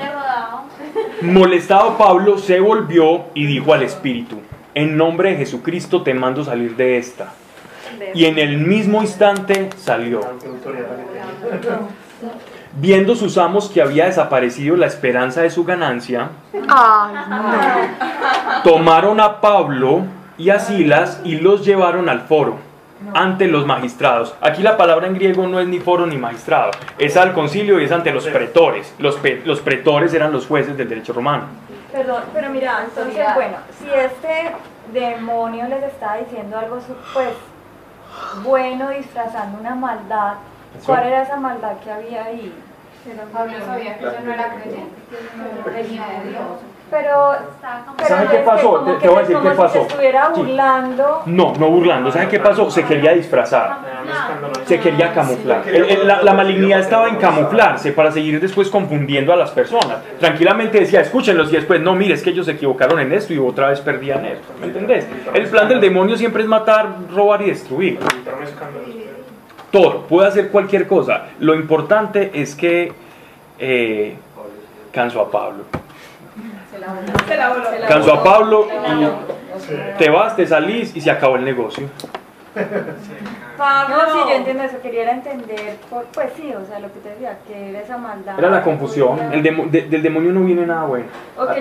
[1.22, 4.40] Molestado Pablo se volvió y dijo al Espíritu,
[4.74, 7.32] en nombre de Jesucristo te mando salir de esta.
[8.14, 10.20] Y en el mismo instante salió.
[12.74, 16.28] Viendo sus amos que había desaparecido la esperanza de su ganancia,
[16.68, 18.62] Ay, no.
[18.62, 20.02] tomaron a Pablo
[20.36, 22.56] y a Silas y los llevaron al foro
[23.14, 24.34] ante los magistrados.
[24.40, 27.84] Aquí la palabra en griego no es ni foro ni magistrado, es al concilio y
[27.84, 28.94] es ante los pretores.
[28.98, 31.44] Los, pe- los pretores eran los jueces del derecho romano.
[31.92, 34.52] Perdón, pero mira, entonces, bueno, si este
[34.92, 37.30] demonio les está diciendo algo, su- pues,
[38.44, 40.34] bueno, disfrazando una maldad,
[40.86, 42.52] ¿cuál era esa maldad que había ahí?
[43.32, 44.94] Pablo sabía que ella no era creyente,
[45.64, 46.42] que venía de Dios.
[46.90, 47.32] Pero,
[47.96, 48.84] pero ¿Sabe no qué pasó?
[48.84, 49.72] que te voy a se- decir como qué si pasó.
[49.74, 50.40] se estuviera Sí.
[50.42, 51.22] burlando.
[51.26, 52.10] No, no burlando.
[52.12, 52.70] ¿Sabe qué pasó?
[52.70, 53.78] Se quería disfrazar.
[54.66, 55.62] Se quería camuflar.
[55.68, 59.98] El- el- la, la malignidad estaba en camuflarse para seguir después confundiendo a las personas.
[60.18, 63.38] Tranquilamente decía, escúchenlos y después, no, mire, es que ellos se equivocaron en esto y
[63.38, 64.48] otra vez perdían esto.
[64.60, 65.06] ¿Me entendés?
[65.34, 67.98] El plan del demonio siempre es matar, robar y destruir.
[69.70, 71.26] Todo, puede hacer cualquier cosa.
[71.40, 72.92] Lo importante es que
[73.58, 74.16] eh,
[74.92, 75.64] cansó a Pablo.
[76.70, 76.78] Se
[77.36, 77.62] la voló.
[77.88, 81.88] Cansó a Pablo y te vas, te salís y se acabó el negocio.
[83.56, 86.92] Pablo, no, sí, yo entiendo eso, quería era entender, por- pues sí, o sea, lo
[86.92, 88.38] que te decía, que era esa maldad.
[88.38, 89.18] Era la confusión.
[89.32, 91.06] El demo- de- del demonio no viene nada bueno.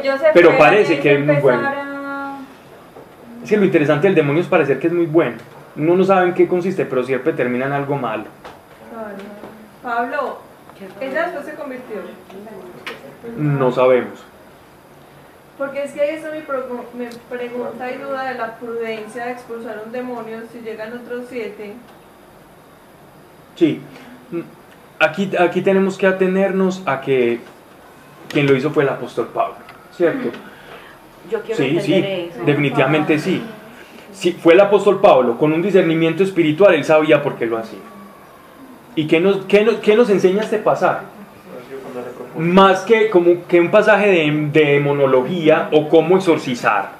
[0.03, 1.61] Yo sé Pero parece que es muy bueno.
[1.61, 2.37] bueno.
[3.43, 5.37] Es que lo interesante del demonio es parecer que es muy bueno.
[5.77, 8.25] Uno no sabe en qué consiste, pero siempre termina en algo malo.
[9.83, 10.39] Pablo,
[10.99, 11.97] ella después se convirtió.
[13.37, 14.19] No sabemos.
[15.57, 19.31] Porque es que ahí está mi, pregu- mi pregunta y duda de la prudencia de
[19.31, 21.73] expulsar un demonio si llegan otros siete.
[23.55, 23.81] Sí.
[24.99, 27.39] Aquí, aquí tenemos que atenernos a que
[28.29, 29.55] quien lo hizo fue el apóstol Pablo,
[29.95, 30.29] ¿cierto?
[31.31, 32.43] Yo quiero Sí, sí, eso.
[32.45, 33.43] definitivamente sí.
[34.17, 37.77] Sí, fue el apóstol Pablo, con un discernimiento espiritual, él sabía por qué lo hacía.
[38.95, 41.05] ¿Y qué nos, qué qué nos enseña este pasaje?
[42.35, 46.93] Más que, como, que un pasaje de, de demonología o cómo exorcizar.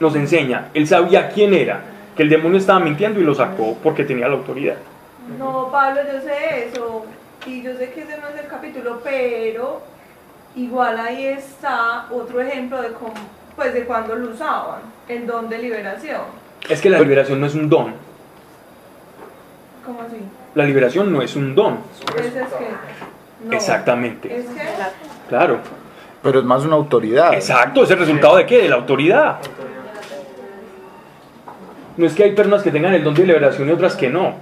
[0.00, 1.80] Nos enseña, él sabía quién era,
[2.16, 4.78] que el demonio estaba mintiendo y lo sacó porque tenía la autoridad.
[5.38, 7.06] No, Pablo, yo sé eso.
[7.46, 9.80] Y yo sé que ese no es el capítulo, pero
[10.56, 13.14] igual ahí está otro ejemplo de cómo,
[13.56, 16.22] pues de cuando lo usaban, el don de liberación.
[16.68, 17.94] Es que la liberación no es un don.
[19.84, 20.16] ¿Cómo así?
[20.54, 21.78] La liberación no es un don.
[22.16, 22.68] Ese es que.
[23.46, 23.52] No.
[23.52, 24.34] Exactamente.
[24.36, 24.62] Es que.
[25.28, 25.58] Claro.
[26.22, 27.34] Pero es más una autoridad.
[27.34, 28.62] Exacto, es el resultado de qué?
[28.62, 29.38] De la autoridad.
[31.96, 34.34] No es que hay personas que tengan el don de liberación y otras que no.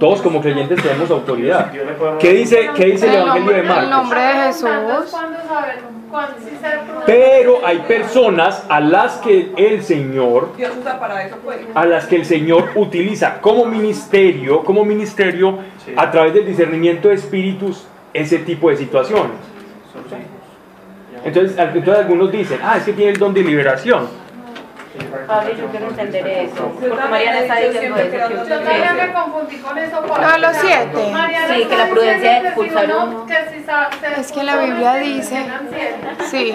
[0.00, 1.72] Todos como creyentes tenemos autoridad.
[2.18, 3.90] ¿Qué dice, qué dice el Evangelio de El Marcos?
[3.90, 4.68] nombre de Jesús.
[7.04, 10.52] Pero hay personas a las que el Señor
[11.74, 15.58] a las que el Señor utiliza como ministerio, como ministerio,
[15.96, 19.36] a través del discernimiento de espíritus, ese tipo de situaciones.
[21.24, 24.25] Entonces, entonces algunos dicen, ah, es que tiene el don de liberación.
[25.26, 26.72] Pablo, yo quiero entender eso.
[26.80, 28.16] Porque Mariana está diciendo eso.
[28.48, 30.00] Yo me confundí con eso.
[30.00, 31.14] Lo de los siete.
[31.48, 33.26] Sí, que la prudencia de expulsar uno-
[34.18, 35.46] Es que la Biblia dice-.
[36.30, 36.52] Sí.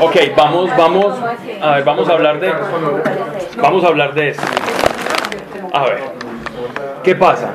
[0.00, 1.18] Ok, vamos, vamos,
[1.62, 2.52] a ver, vamos a hablar de,
[3.56, 4.42] vamos a hablar de esto.
[5.72, 6.02] A ver,
[7.04, 7.50] ¿qué pasa?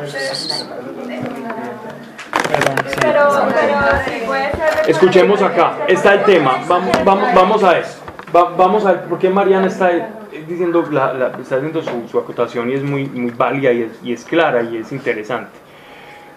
[3.02, 4.90] Pero, pero sí puede ser.
[4.90, 8.00] Escuchemos acá, está el tema, vamos, vamos, vamos a eso.
[8.36, 10.08] Va- vamos a ver por qué Mariana está eh,
[10.48, 13.92] diciendo, la, la- está haciendo su, su acotación y es muy, muy válida y es,
[14.04, 15.52] y es clara y es interesante.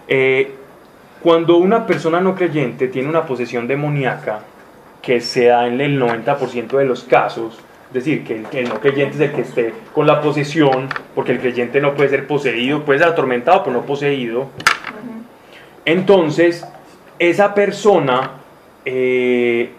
[0.07, 0.53] Eh,
[1.23, 4.41] cuando una persona no creyente tiene una posesión demoníaca,
[5.03, 7.59] que se da en el 90% de los casos,
[7.89, 10.89] es decir, que el, que el no creyente es el que esté con la posesión,
[11.15, 14.49] porque el creyente no puede ser poseído, puede ser atormentado, pero no poseído.
[15.85, 16.67] Entonces,
[17.19, 18.33] esa persona,
[18.85, 19.71] eh,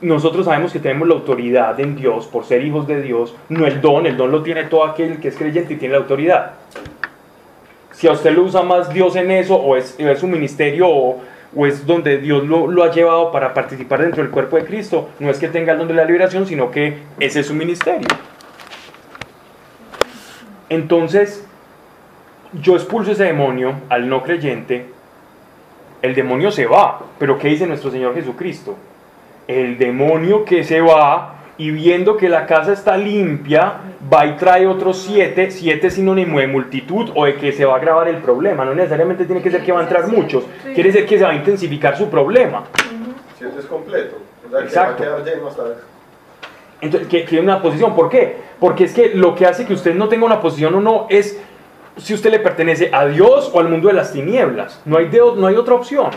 [0.00, 3.80] nosotros sabemos que tenemos la autoridad en Dios por ser hijos de Dios, no el
[3.80, 6.52] don, el don lo tiene todo aquel que es creyente y tiene la autoridad.
[7.92, 11.22] Si a usted lo usa más Dios en eso, o es, es su ministerio, o,
[11.66, 15.38] es donde Dios lo ha llevado para participar dentro del cuerpo de Cristo, no es
[15.38, 18.08] que tenga el don de la liberación, sino que ese es su ministerio.
[20.68, 21.46] Entonces,
[22.60, 24.86] yo expulso ese demonio al no creyente,
[26.02, 28.76] el demonio se va, pero ¿qué dice nuestro Señor Jesucristo?
[29.46, 33.74] El demonio que se va y viendo que la casa está limpia,
[34.12, 37.74] va y trae otros siete, siete es sinónimo de multitud o de que se va
[37.74, 40.44] a agravar el problema, no necesariamente tiene que ser que va a entrar muchos,
[40.74, 42.64] quiere decir que se va a intensificar su problema.
[43.38, 44.16] Si es completo.
[44.46, 45.04] O sea, que Exacto.
[45.04, 45.62] va a quedar lleno hasta
[46.80, 48.36] Entonces, que, que una posición, ¿por qué?
[48.58, 51.40] Porque es que lo que hace que usted no tenga una posición o no es
[51.96, 54.80] si usted le pertenece a Dios o al mundo de las tinieblas.
[54.84, 56.10] No hay, de- no hay otra opción.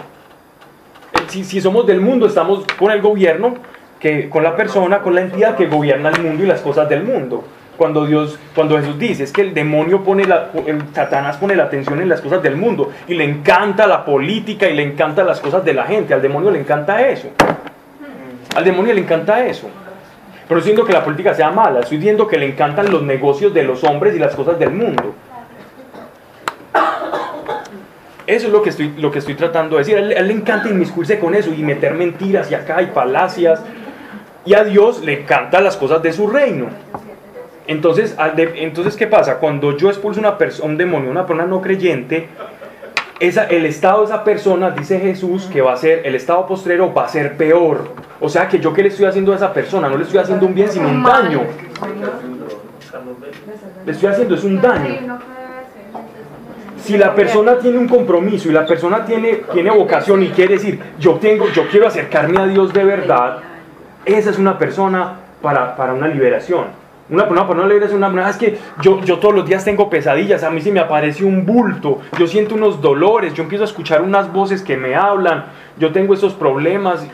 [1.27, 3.55] Si, si somos del mundo, estamos con el gobierno,
[3.99, 7.03] que, con la persona, con la entidad que gobierna el mundo y las cosas del
[7.03, 7.43] mundo.
[7.77, 11.65] Cuando Dios, cuando Jesús dice, es que el demonio pone la, el Satanás pone la
[11.65, 15.39] atención en las cosas del mundo y le encanta la política y le encanta las
[15.39, 16.13] cosas de la gente.
[16.13, 17.29] Al demonio le encanta eso.
[18.55, 19.69] Al demonio le encanta eso.
[20.47, 23.03] Pero no estoy diciendo que la política sea mala, estoy diciendo que le encantan los
[23.03, 25.13] negocios de los hombres y las cosas del mundo.
[28.27, 29.95] Eso es lo que estoy, lo que estoy tratando de decir.
[29.95, 32.87] A él, a él le encanta inmiscuirse con eso y meter mentiras y acá y
[32.87, 33.61] falacias.
[34.45, 36.67] Y a Dios le encantan las cosas de su reino.
[37.67, 38.15] Entonces,
[38.55, 39.39] entonces ¿qué pasa?
[39.39, 42.27] Cuando yo expulso una perso- un demonio, una persona no creyente,
[43.19, 46.93] esa, el estado de esa persona, dice Jesús, que va a ser, el estado postrero
[46.93, 47.89] va a ser peor.
[48.21, 50.45] O sea que yo que le estoy haciendo a esa persona, no le estoy haciendo
[50.45, 51.41] un bien, sino un daño.
[53.85, 55.19] Le estoy haciendo es un daño.
[56.79, 60.79] Si la persona tiene un compromiso y la persona tiene, tiene vocación y quiere decir,
[60.99, 63.39] yo, tengo, yo quiero acercarme a Dios de verdad,
[64.05, 66.65] esa es una persona para, para una liberación.
[67.09, 69.63] Una persona para una liberación, una persona, "Ah, es que yo, yo todos los días
[69.63, 73.63] tengo pesadillas, a mí se me aparece un bulto, yo siento unos dolores, yo empiezo
[73.63, 75.45] a escuchar unas voces que me hablan,
[75.77, 77.05] yo tengo esos problemas,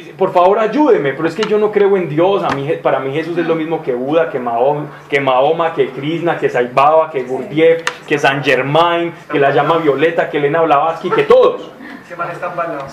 [0.00, 2.80] y por favor ayúdeme, pero es que yo no creo en Dios, a mí, Je-
[2.80, 6.48] para mí Jesús es lo mismo que Buda, que Mahoma, que, Mahoma, que Krishna, que
[6.50, 11.22] Sai Baba, que Gurdjieff, que San Germain, que la llama Violeta, que Elena Blavatsky, que
[11.24, 11.70] todos.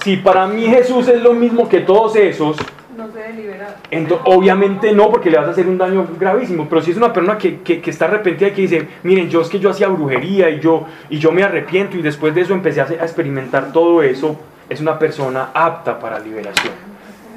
[0.03, 2.57] Si para mí Jesús es lo mismo que todos esos,
[2.97, 3.75] No se debe liberar.
[3.91, 7.11] ento- obviamente no, porque le vas a hacer un daño gravísimo, pero si es una
[7.13, 9.87] persona que, que- que está arrepentida y que dice, miren, yo es que yo hacía
[9.87, 13.03] brujería y yo, y yo me arrepiento y después de eso empecé a, hacer- a
[13.03, 14.35] experimentar todo eso,
[14.69, 16.73] es una persona apta para liberación.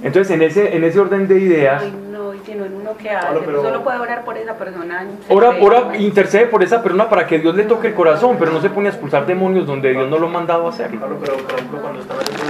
[0.03, 3.11] Entonces, en ese, en ese orden de ideas, Ay, no, y si no, uno que
[3.11, 5.03] hace, Pablo, pero- solo puede orar por esa persona.
[5.03, 8.53] en ora, ora, intercede por esa persona para que Dios le toque el corazón, pero
[8.53, 11.01] no se pone a expulsar demonios donde Dios no lo ha mandado a hacerlo.
[11.01, 12.45] Pablo, pero por ejemplo, cuando están haciendo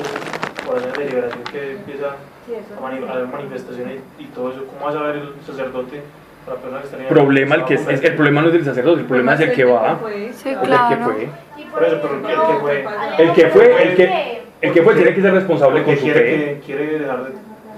[0.70, 4.90] oraciones de liberación que empieza a, mani- a haber manifestaciones y todo eso, ¿cómo va
[4.90, 6.02] a saber el sacerdote?
[6.46, 9.40] En Problema el que es, es el problema no es del sacerdote, el problema es
[9.40, 9.98] el que va.
[10.32, 10.88] Sí, El claro.
[10.88, 11.28] que fue.
[11.58, 12.00] El que, el
[12.46, 12.84] que fue.
[13.18, 16.20] El que fue, el que, el que fue tiene que ser responsable con su quiere,
[16.20, 16.26] fe.
[16.26, 17.32] que- quiere dejar de,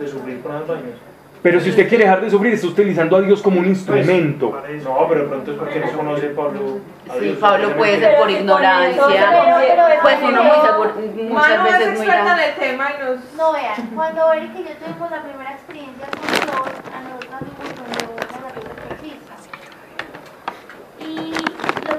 [0.05, 1.09] de sufrir con.
[1.41, 4.61] Pero si usted quiere dejar de sufrir, está utilizando a Dios como un instrumento.
[4.85, 6.79] No, pero pronto es porque no conoce Pablo.
[7.09, 9.03] a Sí, Pablo puede ser por ignorancia.
[10.03, 10.95] Pues uno muy seguro,
[11.29, 12.45] muchas Manu es veces muy experta en grande.
[12.49, 13.35] el tema y nos...
[13.37, 18.03] No vean, cuando Eric y yo tuvimos la primera experiencia con Dios, a nosotros nos
[18.11, 19.35] una la exorcista.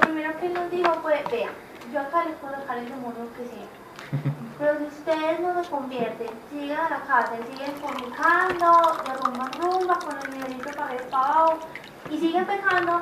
[0.00, 1.48] primero que nos dijo fue, vea,
[1.94, 4.32] yo acá les puedo dejar el demonio que sea.
[4.60, 9.46] Pero si ustedes no se convierten, siguen a la casa y siguen fornicando, de rumba
[9.46, 11.58] en rumba, con el nivelito para para abajo,
[12.10, 13.00] y siguen pecando,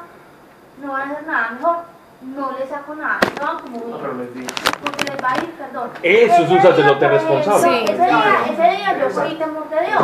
[0.80, 1.50] no van a hacer nada.
[1.50, 1.76] Mejor
[2.22, 4.46] no les saco nada, no van como No, pero les digo.
[4.84, 5.90] porque les va a ir perdón.
[6.00, 7.84] Eso es un sacerdote responsable.
[7.84, 10.02] Ese día, ese día yo fui temor de Dios.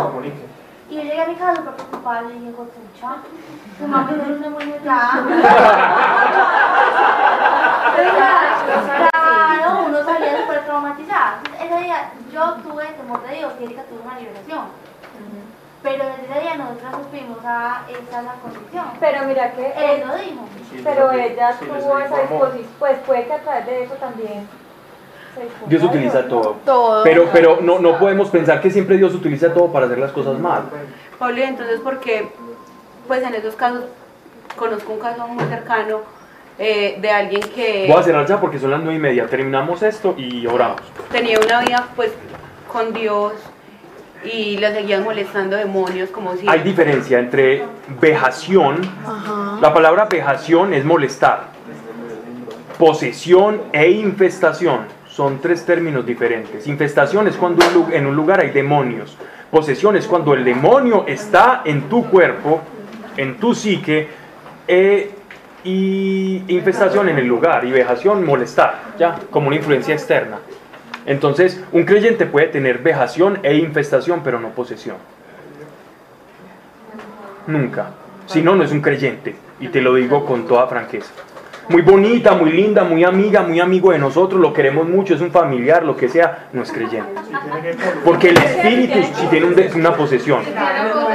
[0.91, 3.17] Y yo llegué a mi casa súper preocupada y dije, pucha,
[3.79, 5.25] tu mamá no es un demonio ya.
[10.75, 11.39] Traumatizada.
[11.63, 14.65] Ese día yo tuve temor de Dios y Erika tuvo una liberación.
[15.85, 18.85] Pero desde ese día nosotros supimos, ah, esa es la condición.
[18.99, 20.49] Pero mira que Él lo dijo.
[20.83, 24.49] Pero ella Sí, tuvo esa disposición, pues puede que a través de eso también
[25.67, 26.57] Dios a utiliza todo.
[26.65, 27.05] Todo.
[27.05, 30.41] Pero, pero no, no podemos pensar que siempre Dios utiliza todo para hacer las cosas
[30.41, 30.65] mal.
[31.21, 32.33] Pablo, y entonces, porque,
[33.07, 33.85] pues en esos casos,
[34.57, 36.01] conozco un caso muy cercano
[36.59, 39.27] eh, de alguien que Voy a cerrar ya porque son las nueve y media.
[39.27, 40.81] Terminamos esto y oramos.
[41.11, 42.13] tenía una vida, pues,
[42.73, 43.33] con Dios
[44.25, 46.49] y le seguían molestando demonios, como si...
[46.49, 47.65] Hay diferencia entre
[48.01, 48.81] vejación.
[49.61, 51.49] La palabra vejación es molestar.
[52.79, 56.67] Posesión e infestación son tres términos diferentes.
[56.67, 57.63] Infestación es cuando
[57.93, 59.17] en un lugar hay demonios.
[59.51, 62.61] Posesión es cuando el demonio está en tu cuerpo,
[63.17, 64.09] en tu psique,
[64.67, 65.11] eh,
[65.65, 70.39] y infestación en el lugar, y vejación molestar, ya, como una influencia externa.
[71.07, 74.97] Entonces, un creyente puede tener vejación e infestación, pero no posesión.
[77.47, 77.91] Nunca.
[78.27, 79.35] Si no, no es un creyente.
[79.61, 81.13] Y te lo digo con toda franqueza.
[81.69, 85.31] Muy bonita, muy linda, muy amiga, muy amigo de nosotros, lo queremos mucho, es un
[85.31, 87.11] familiar, lo que sea, no es creyente.
[88.05, 90.43] Porque el Espíritu, si tiene una posesión,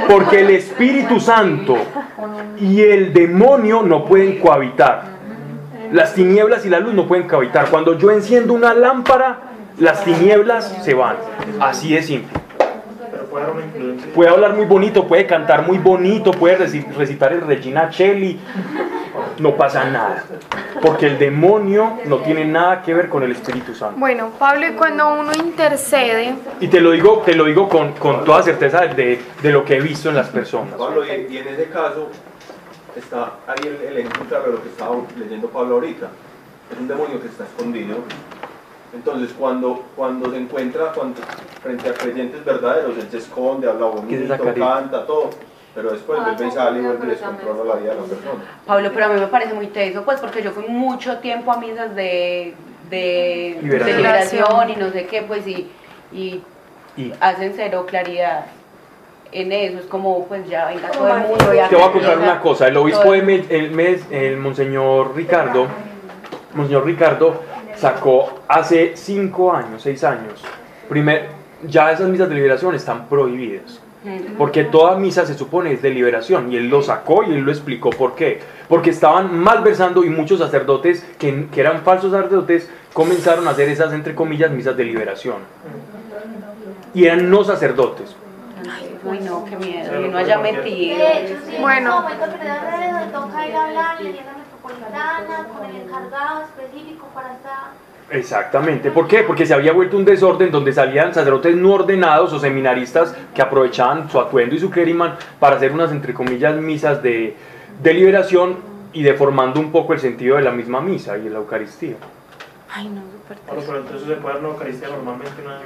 [0.09, 1.77] porque el Espíritu Santo
[2.59, 5.19] y el demonio no pueden cohabitar.
[5.91, 7.69] Las tinieblas y la luz no pueden cohabitar.
[7.69, 9.39] Cuando yo enciendo una lámpara,
[9.79, 11.15] las tinieblas se van.
[11.59, 12.48] Así de simple.
[13.29, 14.13] Puede dar una influencia.
[14.13, 18.39] Puede hablar muy bonito, puede cantar muy bonito, puede reci- recitar el Regina Celli.
[19.39, 20.23] No pasa nada.
[20.81, 23.95] Porque el demonio no tiene nada que ver con el Espíritu Santo.
[23.99, 28.23] Bueno, Pablo, y cuando uno intercede, Y te lo digo, te lo digo con, con
[28.25, 30.73] toda certeza de, de lo que he visto en las personas.
[30.75, 32.09] Pablo, y, y en ese caso
[32.95, 36.07] está ahí el, el ejemplo claro de lo que estaba leyendo Pablo ahorita.
[36.71, 37.97] Es un demonio que está escondido.
[38.93, 41.21] Entonces, cuando, cuando se encuentra cuando,
[41.61, 45.29] frente a creyentes verdaderos, él se esconde, habla ¿Qué es bonito, canta, todo.
[45.75, 48.43] Pero después vuelve y sale y vuelve y descontrola la vida de la persona.
[48.65, 51.57] Pablo, pero a mí me parece muy teso, pues porque yo fui mucho tiempo a
[51.59, 52.55] misas de,
[52.89, 54.69] de, de Liberación.
[54.71, 55.69] y no sé qué, pues y,
[56.11, 56.41] y
[56.97, 58.45] Y hacen cero claridad
[59.31, 61.53] en eso, es como pues ya venga todo el mundo.
[61.53, 62.67] y te voy a contar una cosa.
[62.67, 65.67] El obispo de el- el, Med- el Monseñor Ricardo,
[66.55, 67.39] Monseñor Ricardo
[67.79, 70.43] sacó hace cinco años, seis años.
[70.87, 71.29] Primer,
[71.67, 73.81] ya esas misas de liberación están prohibidas.
[74.37, 77.51] Porque toda misa se supone es de liberación y él lo sacó y él lo
[77.51, 78.39] explicó por qué.
[78.69, 83.91] Porque estaban malversando y muchos sacerdotes que, que eran falsos sacerdotes comenzaron a hacer esas,
[83.93, 85.37] entre comillas, misas de liberación.
[86.93, 88.15] Y eran no sacerdotes.
[89.03, 90.97] Uy, no, qué miedo, y no haya metido.
[90.97, 92.05] De hecho, sí, en Bueno.
[94.79, 97.71] La metropolitana con el encargado específico para esta...
[98.11, 98.89] Exactamente.
[98.89, 99.19] ¿Por qué?
[99.23, 104.09] Porque se había vuelto un desorden donde salían sacerdotes no ordenados o seminaristas que aprovechaban
[104.09, 107.37] su atuendo y su clériman para hacer unas, entre comillas, misas de,
[107.81, 108.57] de liberación
[108.93, 111.97] y deformando un poco el sentido de la misma misa y de la Eucaristía.
[112.73, 115.59] ay no, súper Pablo, pero entonces se puede dar una Eucaristía normalmente, una,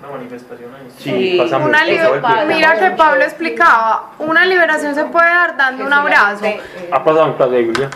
[0.00, 0.90] una manifestación ahí.
[0.98, 1.38] Sí, Sí.
[1.40, 2.28] Una todo el liber- tiempo.
[2.48, 6.44] Mira que Pablo explicaba, una liberación se puede dar dando un abrazo.
[6.90, 7.90] Ha pasado en clase de Biblia.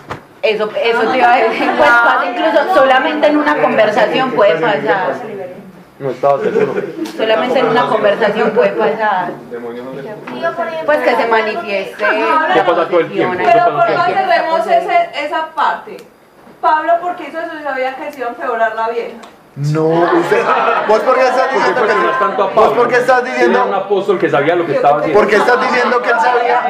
[0.48, 5.14] Eso, eso te iba a decir, pues pasa incluso solamente en una conversación puede pasar.
[5.98, 6.82] No estaba seguro.
[7.16, 9.32] Solamente en una conversación puede pasar.
[10.86, 12.04] Pues que se manifieste.
[12.54, 13.36] ¿Qué pasa todo el tiempo?
[13.36, 14.04] ¿Qué Pero por tiempo?
[14.04, 15.96] cerremos esa parte.
[16.60, 19.16] Pablo, ¿por qué hizo eso si sabía que se iba a empeorar la vieja?
[19.60, 20.44] No, usted,
[20.86, 22.74] ¿vos por qué estás ¿Por qué diciendo que cuestionas tanto a ¿Vos Pablo?
[22.76, 25.18] por qué estás Él Era un diciendo apóstol que sabía lo que estaba haciendo.
[25.18, 26.60] ¿Por qué estás diciendo que él sabía?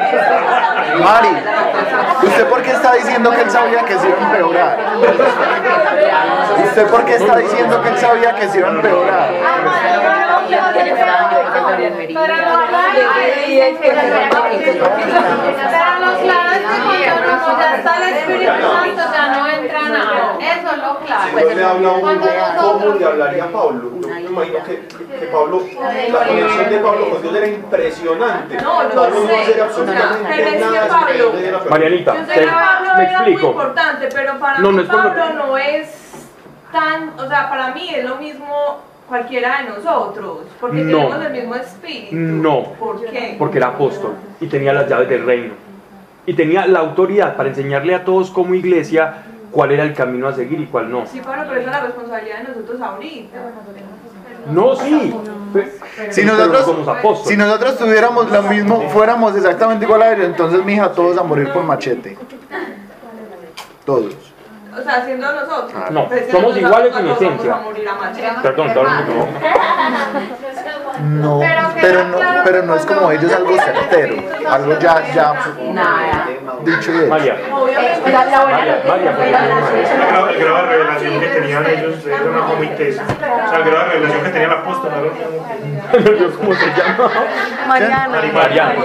[1.03, 1.37] Mari,
[2.23, 4.77] ¿usted por qué está diciendo que él sabía que se iba a empeorar?
[6.65, 9.29] ¿Usted por qué está diciendo que él sabía que se iba a empeorar?
[12.13, 13.79] Pero lo claro es
[16.59, 20.37] que cuando ya está el Espíritu Santo ya no entra nada.
[20.39, 21.37] Eso es lo claro.
[21.37, 22.21] Si yo le hablo a uno,
[22.59, 23.91] ¿cómo le hablaría a Pablo?
[24.01, 25.61] Yo me imagino que, que Pablo,
[26.11, 28.57] la conexión de Pablo con Dios era impresionante.
[28.61, 31.05] No, lo Pablo no Pero absolutamente es que nada.
[31.69, 33.47] Marianita, Yo sé te- que Pablo me era muy explico.
[33.51, 35.87] importante, pero para No, mí no Pablo no es
[36.71, 40.97] tan, o sea, para mí es lo mismo cualquiera de nosotros, porque No.
[41.09, 42.15] tenemos el mismo espíritu.
[42.15, 43.35] No, ¿Por qué?
[43.37, 45.53] porque era apóstol y tenía las llaves del reino.
[46.25, 50.33] Y tenía la autoridad para enseñarle a todos como iglesia cuál era el camino a
[50.33, 51.05] seguir y cuál no.
[51.07, 53.37] Sí, Pablo, pero esa es la responsabilidad de nosotros ahorita.
[54.51, 55.15] No, sí.
[56.11, 61.17] Si nosotros, si nosotros tuviéramos lo mismo, fuéramos exactamente igual a ellos, entonces mija, todos
[61.17, 62.15] a morir por machete.
[63.85, 64.15] Todos.
[64.79, 65.91] O sea, siendo nosotros.
[65.91, 67.53] No, Pues, somos nosotros iguales en todos vamos esencia.
[67.53, 68.41] a morir a.
[68.41, 68.73] Perdón,
[71.01, 71.39] No,
[71.79, 74.15] Pero no, claro pero no es como ellos algo certero,
[74.49, 75.33] algo ya, ya
[76.63, 77.07] dicho y hecho.
[77.07, 77.35] María.
[77.45, 78.11] María, El
[80.05, 83.03] grado, de revelación que tenían ellos era una tesa.
[83.03, 85.13] O sea, el grado de revelación que tenía era una favor.
[86.37, 87.11] ¿Cómo se llama?
[87.67, 88.21] Mariana.
[88.33, 88.75] Mariana.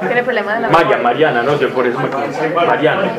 [0.00, 2.54] Tiene problema de la María, Mariana, no, yo por eso me confundí.
[2.54, 3.12] Mariana.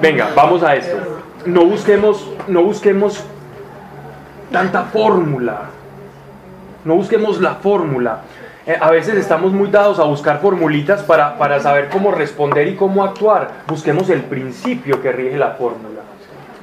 [0.00, 0.96] Venga, vamos a esto.
[1.46, 3.24] No busquemos, no busquemos
[4.52, 5.70] tanta fórmula.
[6.84, 8.22] No busquemos la fórmula.
[8.66, 12.76] Eh, a veces estamos muy dados a buscar formulitas para, para saber cómo responder y
[12.76, 13.62] cómo actuar.
[13.66, 16.02] Busquemos el principio que rige la fórmula.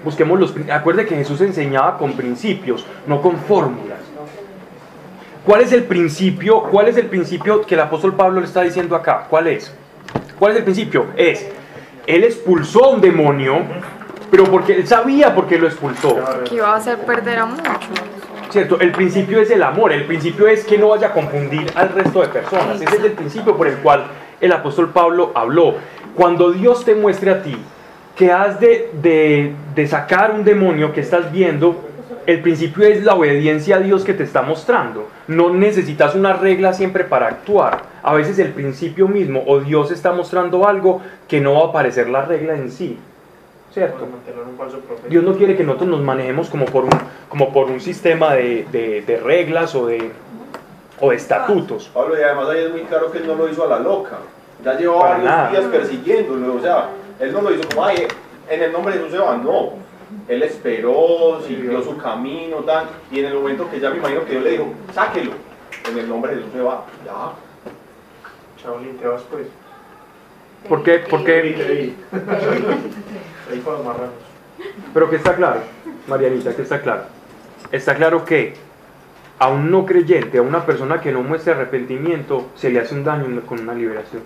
[0.03, 0.53] Busquemos los...
[0.71, 3.99] Acuerde que Jesús enseñaba con principios, no con fórmulas.
[5.43, 6.63] ¿Cuál es el principio?
[6.63, 9.25] ¿Cuál es el principio que el apóstol Pablo le está diciendo acá?
[9.29, 9.73] ¿Cuál es?
[10.39, 11.07] ¿Cuál es el principio?
[11.15, 11.47] Es,
[12.07, 13.61] él expulsó a un demonio,
[14.35, 16.17] pero porque él sabía por qué lo expulsó.
[16.43, 17.71] Que iba a hacer perder a muchos.
[18.49, 18.77] ¿Cierto?
[18.81, 22.19] El principio es el amor, el principio es que no vaya a confundir al resto
[22.19, 22.81] de personas.
[22.81, 24.07] Ese es el principio por el cual
[24.41, 25.75] el apóstol Pablo habló.
[26.15, 27.55] Cuando Dios te muestre a ti
[28.17, 31.85] que has de, de, de sacar un demonio que estás viendo,
[32.25, 35.07] el principio es la obediencia a Dios que te está mostrando.
[35.29, 37.83] No necesitas una regla siempre para actuar.
[38.03, 42.09] A veces el principio mismo o Dios está mostrando algo que no va a parecer
[42.09, 42.99] la regla en sí.
[43.75, 44.07] ¿Cierto?
[44.07, 45.07] mantener un falso profeta.
[45.09, 46.91] Dios no quiere que nosotros nos manejemos como por un,
[47.29, 50.11] como por un sistema de, de- de reglas o de,
[51.01, 51.91] o de estatutos.
[51.93, 54.17] Pablo, y además ahí es muy claro que él no lo hizo a la loca.
[54.63, 55.49] Ya llevaba Para varios nada.
[55.51, 56.55] días persiguiéndolo.
[56.55, 56.89] O sea,
[57.19, 58.07] él no lo hizo como, ay,
[58.49, 59.35] en el nombre de Jesús se va.
[59.37, 59.71] No.
[60.29, 62.85] Él esperó, siguió su camino, tal.
[63.11, 65.31] Y en el momento que ya me imagino que Dios le dijo, sáquelo.
[65.91, 66.85] En el nombre de Jesús se va.
[67.05, 67.33] Ya.
[68.63, 69.47] Chaolín, te vas pues.
[70.67, 70.99] ¿Por qué?
[70.99, 71.33] ¿Por Ahí, qué?
[71.35, 71.95] ahí.
[73.51, 74.13] Ahí para los marranos.
[74.93, 75.59] Pero que está claro,
[76.07, 77.03] Marianita, que está claro.
[77.71, 78.53] Está claro que
[79.37, 83.03] a un no creyente, a una persona que no muestre arrepentimiento, se le hace un
[83.03, 84.23] daño con una liberación.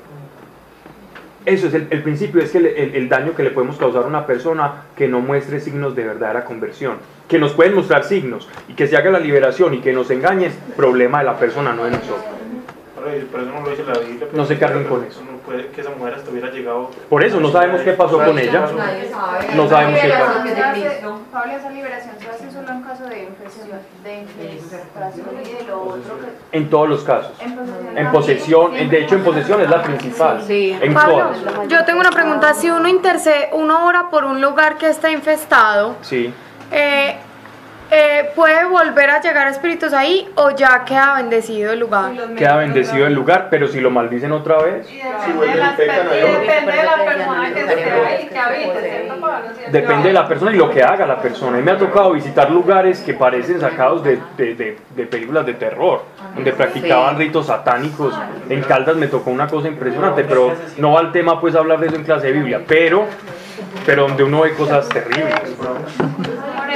[1.45, 4.03] Eso es el, el principio, es que el, el- el daño que le podemos causar
[4.03, 6.97] a una persona que no muestre signos de verdadera conversión.
[7.27, 10.51] Que nos pueden mostrar signos y que se haga la liberación y que nos engañen,
[10.75, 12.19] problema de la persona, no de nosotros.
[14.33, 15.21] No se carguen con eso.
[15.49, 16.91] Puede que esa mujer hasta hubiera llegado.
[17.09, 18.67] Por eso no sabemos qué pasó con ella.
[18.77, 19.47] Nadie sabe.
[19.55, 21.19] No sabemos qué pasó.
[21.31, 25.81] Pablo, esa liberación se hace solo en caso de infección, de infiltración y de lo
[25.81, 26.57] otro que...
[26.57, 27.31] En todos los casos.
[27.39, 27.97] En posesión.
[27.97, 30.43] En posesión, en- de hecho en posesión es la principal.
[30.47, 31.67] En Pablo, todas.
[31.67, 32.53] yo tengo una pregunta.
[32.53, 36.31] Si uno intercede, uno ora por un lugar que está infestado, Sí.
[36.71, 37.17] eh,
[37.91, 42.11] eh, ¿puede volver a llegar espíritus ahí o ya queda bendecido el lugar?
[42.35, 46.83] Queda bendecido el lugar, pero si lo maldicen otra vez, Depende de la depende de
[46.83, 51.21] la persona que esté ahí, que depende de la persona y lo que haga la
[51.21, 51.59] persona.
[51.59, 55.53] Y me ha tocado visitar lugares que parecen sacados de, de- de- de películas de
[55.53, 56.03] terror,
[56.35, 58.13] donde practicaban ritos satánicos.
[58.49, 61.87] En Caldas me tocó una cosa impresionante, pero no va al tema pues hablar de
[61.87, 63.05] eso en clase de Biblia, pero,
[63.85, 65.35] pero donde uno ve cosas terribles.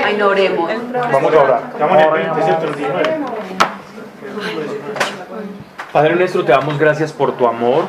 [0.04, 0.72] Ay, no oremos.
[0.92, 1.64] Vamos a orar.
[1.72, 2.68] Estamos en el 20, ¿cierto?
[2.68, 3.20] El 19.
[5.92, 7.86] Padre nuestro, te damos gracias por tu amor,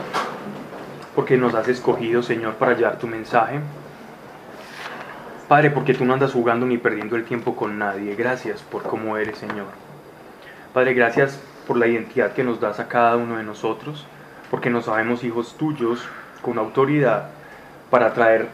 [1.14, 3.60] porque nos has escogido, Señor, para llevar tu mensaje.
[5.48, 8.14] Padre, porque tú no andas jugando ni perdiendo el tiempo con nadie.
[8.14, 9.66] Gracias por cómo eres, Señor.
[10.72, 14.06] Padre, gracias por la identidad que nos das a cada uno de nosotros,
[14.50, 16.06] porque nos sabemos hijos tuyos
[16.42, 17.28] con autoridad
[17.90, 18.48] para traer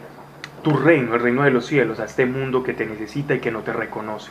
[0.62, 3.51] tu reino, el reino de los cielos, a este mundo que te necesita y que
[3.51, 4.31] no te reconoce.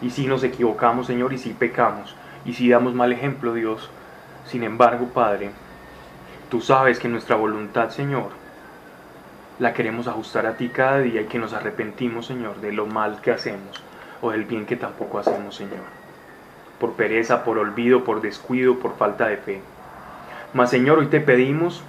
[0.00, 2.14] Y si nos equivocamos, Señor, y si pecamos,
[2.44, 3.90] y si damos mal ejemplo, Dios,
[4.46, 5.50] sin embargo, Padre,
[6.50, 8.30] tú sabes que nuestra voluntad, Señor,
[9.58, 13.20] la queremos ajustar a ti cada día y que nos arrepentimos, Señor, de lo mal
[13.20, 13.82] que hacemos.
[14.20, 15.84] o del bien que tampoco hacemos, Señor.
[16.80, 19.60] Por pereza, por olvido, por descuido, por falta de fe.
[20.54, 21.84] Mas, Señor, hoy te pedimos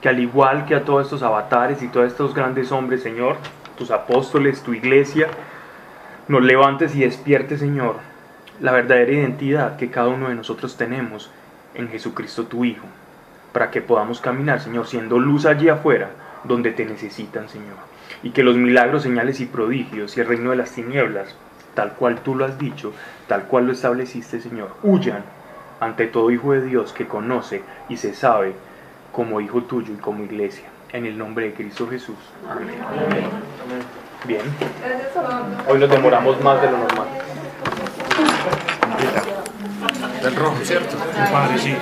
[0.00, 3.36] que al igual que a todos estos avatares y todos estos grandes hombres, Señor,
[3.76, 5.28] tus apóstoles, tu iglesia,
[6.28, 7.96] nos levantes y despiertes, Señor,
[8.60, 11.30] la verdadera identidad que cada uno de nosotros tenemos
[11.74, 12.86] en Jesucristo tu Hijo,
[13.52, 16.10] para que podamos caminar, Señor, siendo luz allí afuera,
[16.44, 17.76] donde te necesitan, Señor.
[18.22, 21.34] Y que los milagros, señales y prodigios y el reino de las tinieblas,
[21.74, 22.92] tal cual tú lo has dicho,
[23.26, 25.22] tal cual lo estableciste, Señor, huyan
[25.80, 28.54] ante todo Hijo de Dios que conoce y se sabe
[29.18, 30.68] como Hijo tuyo y como iglesia.
[30.92, 32.14] En el nombre de Cristo Jesús.
[32.48, 32.68] Amén.
[34.24, 34.42] Bien.
[35.68, 37.08] Hoy nos demoramos más de lo normal.
[40.22, 40.96] Del rojo, ¿cierto?
[41.32, 41.74] Padre, sí.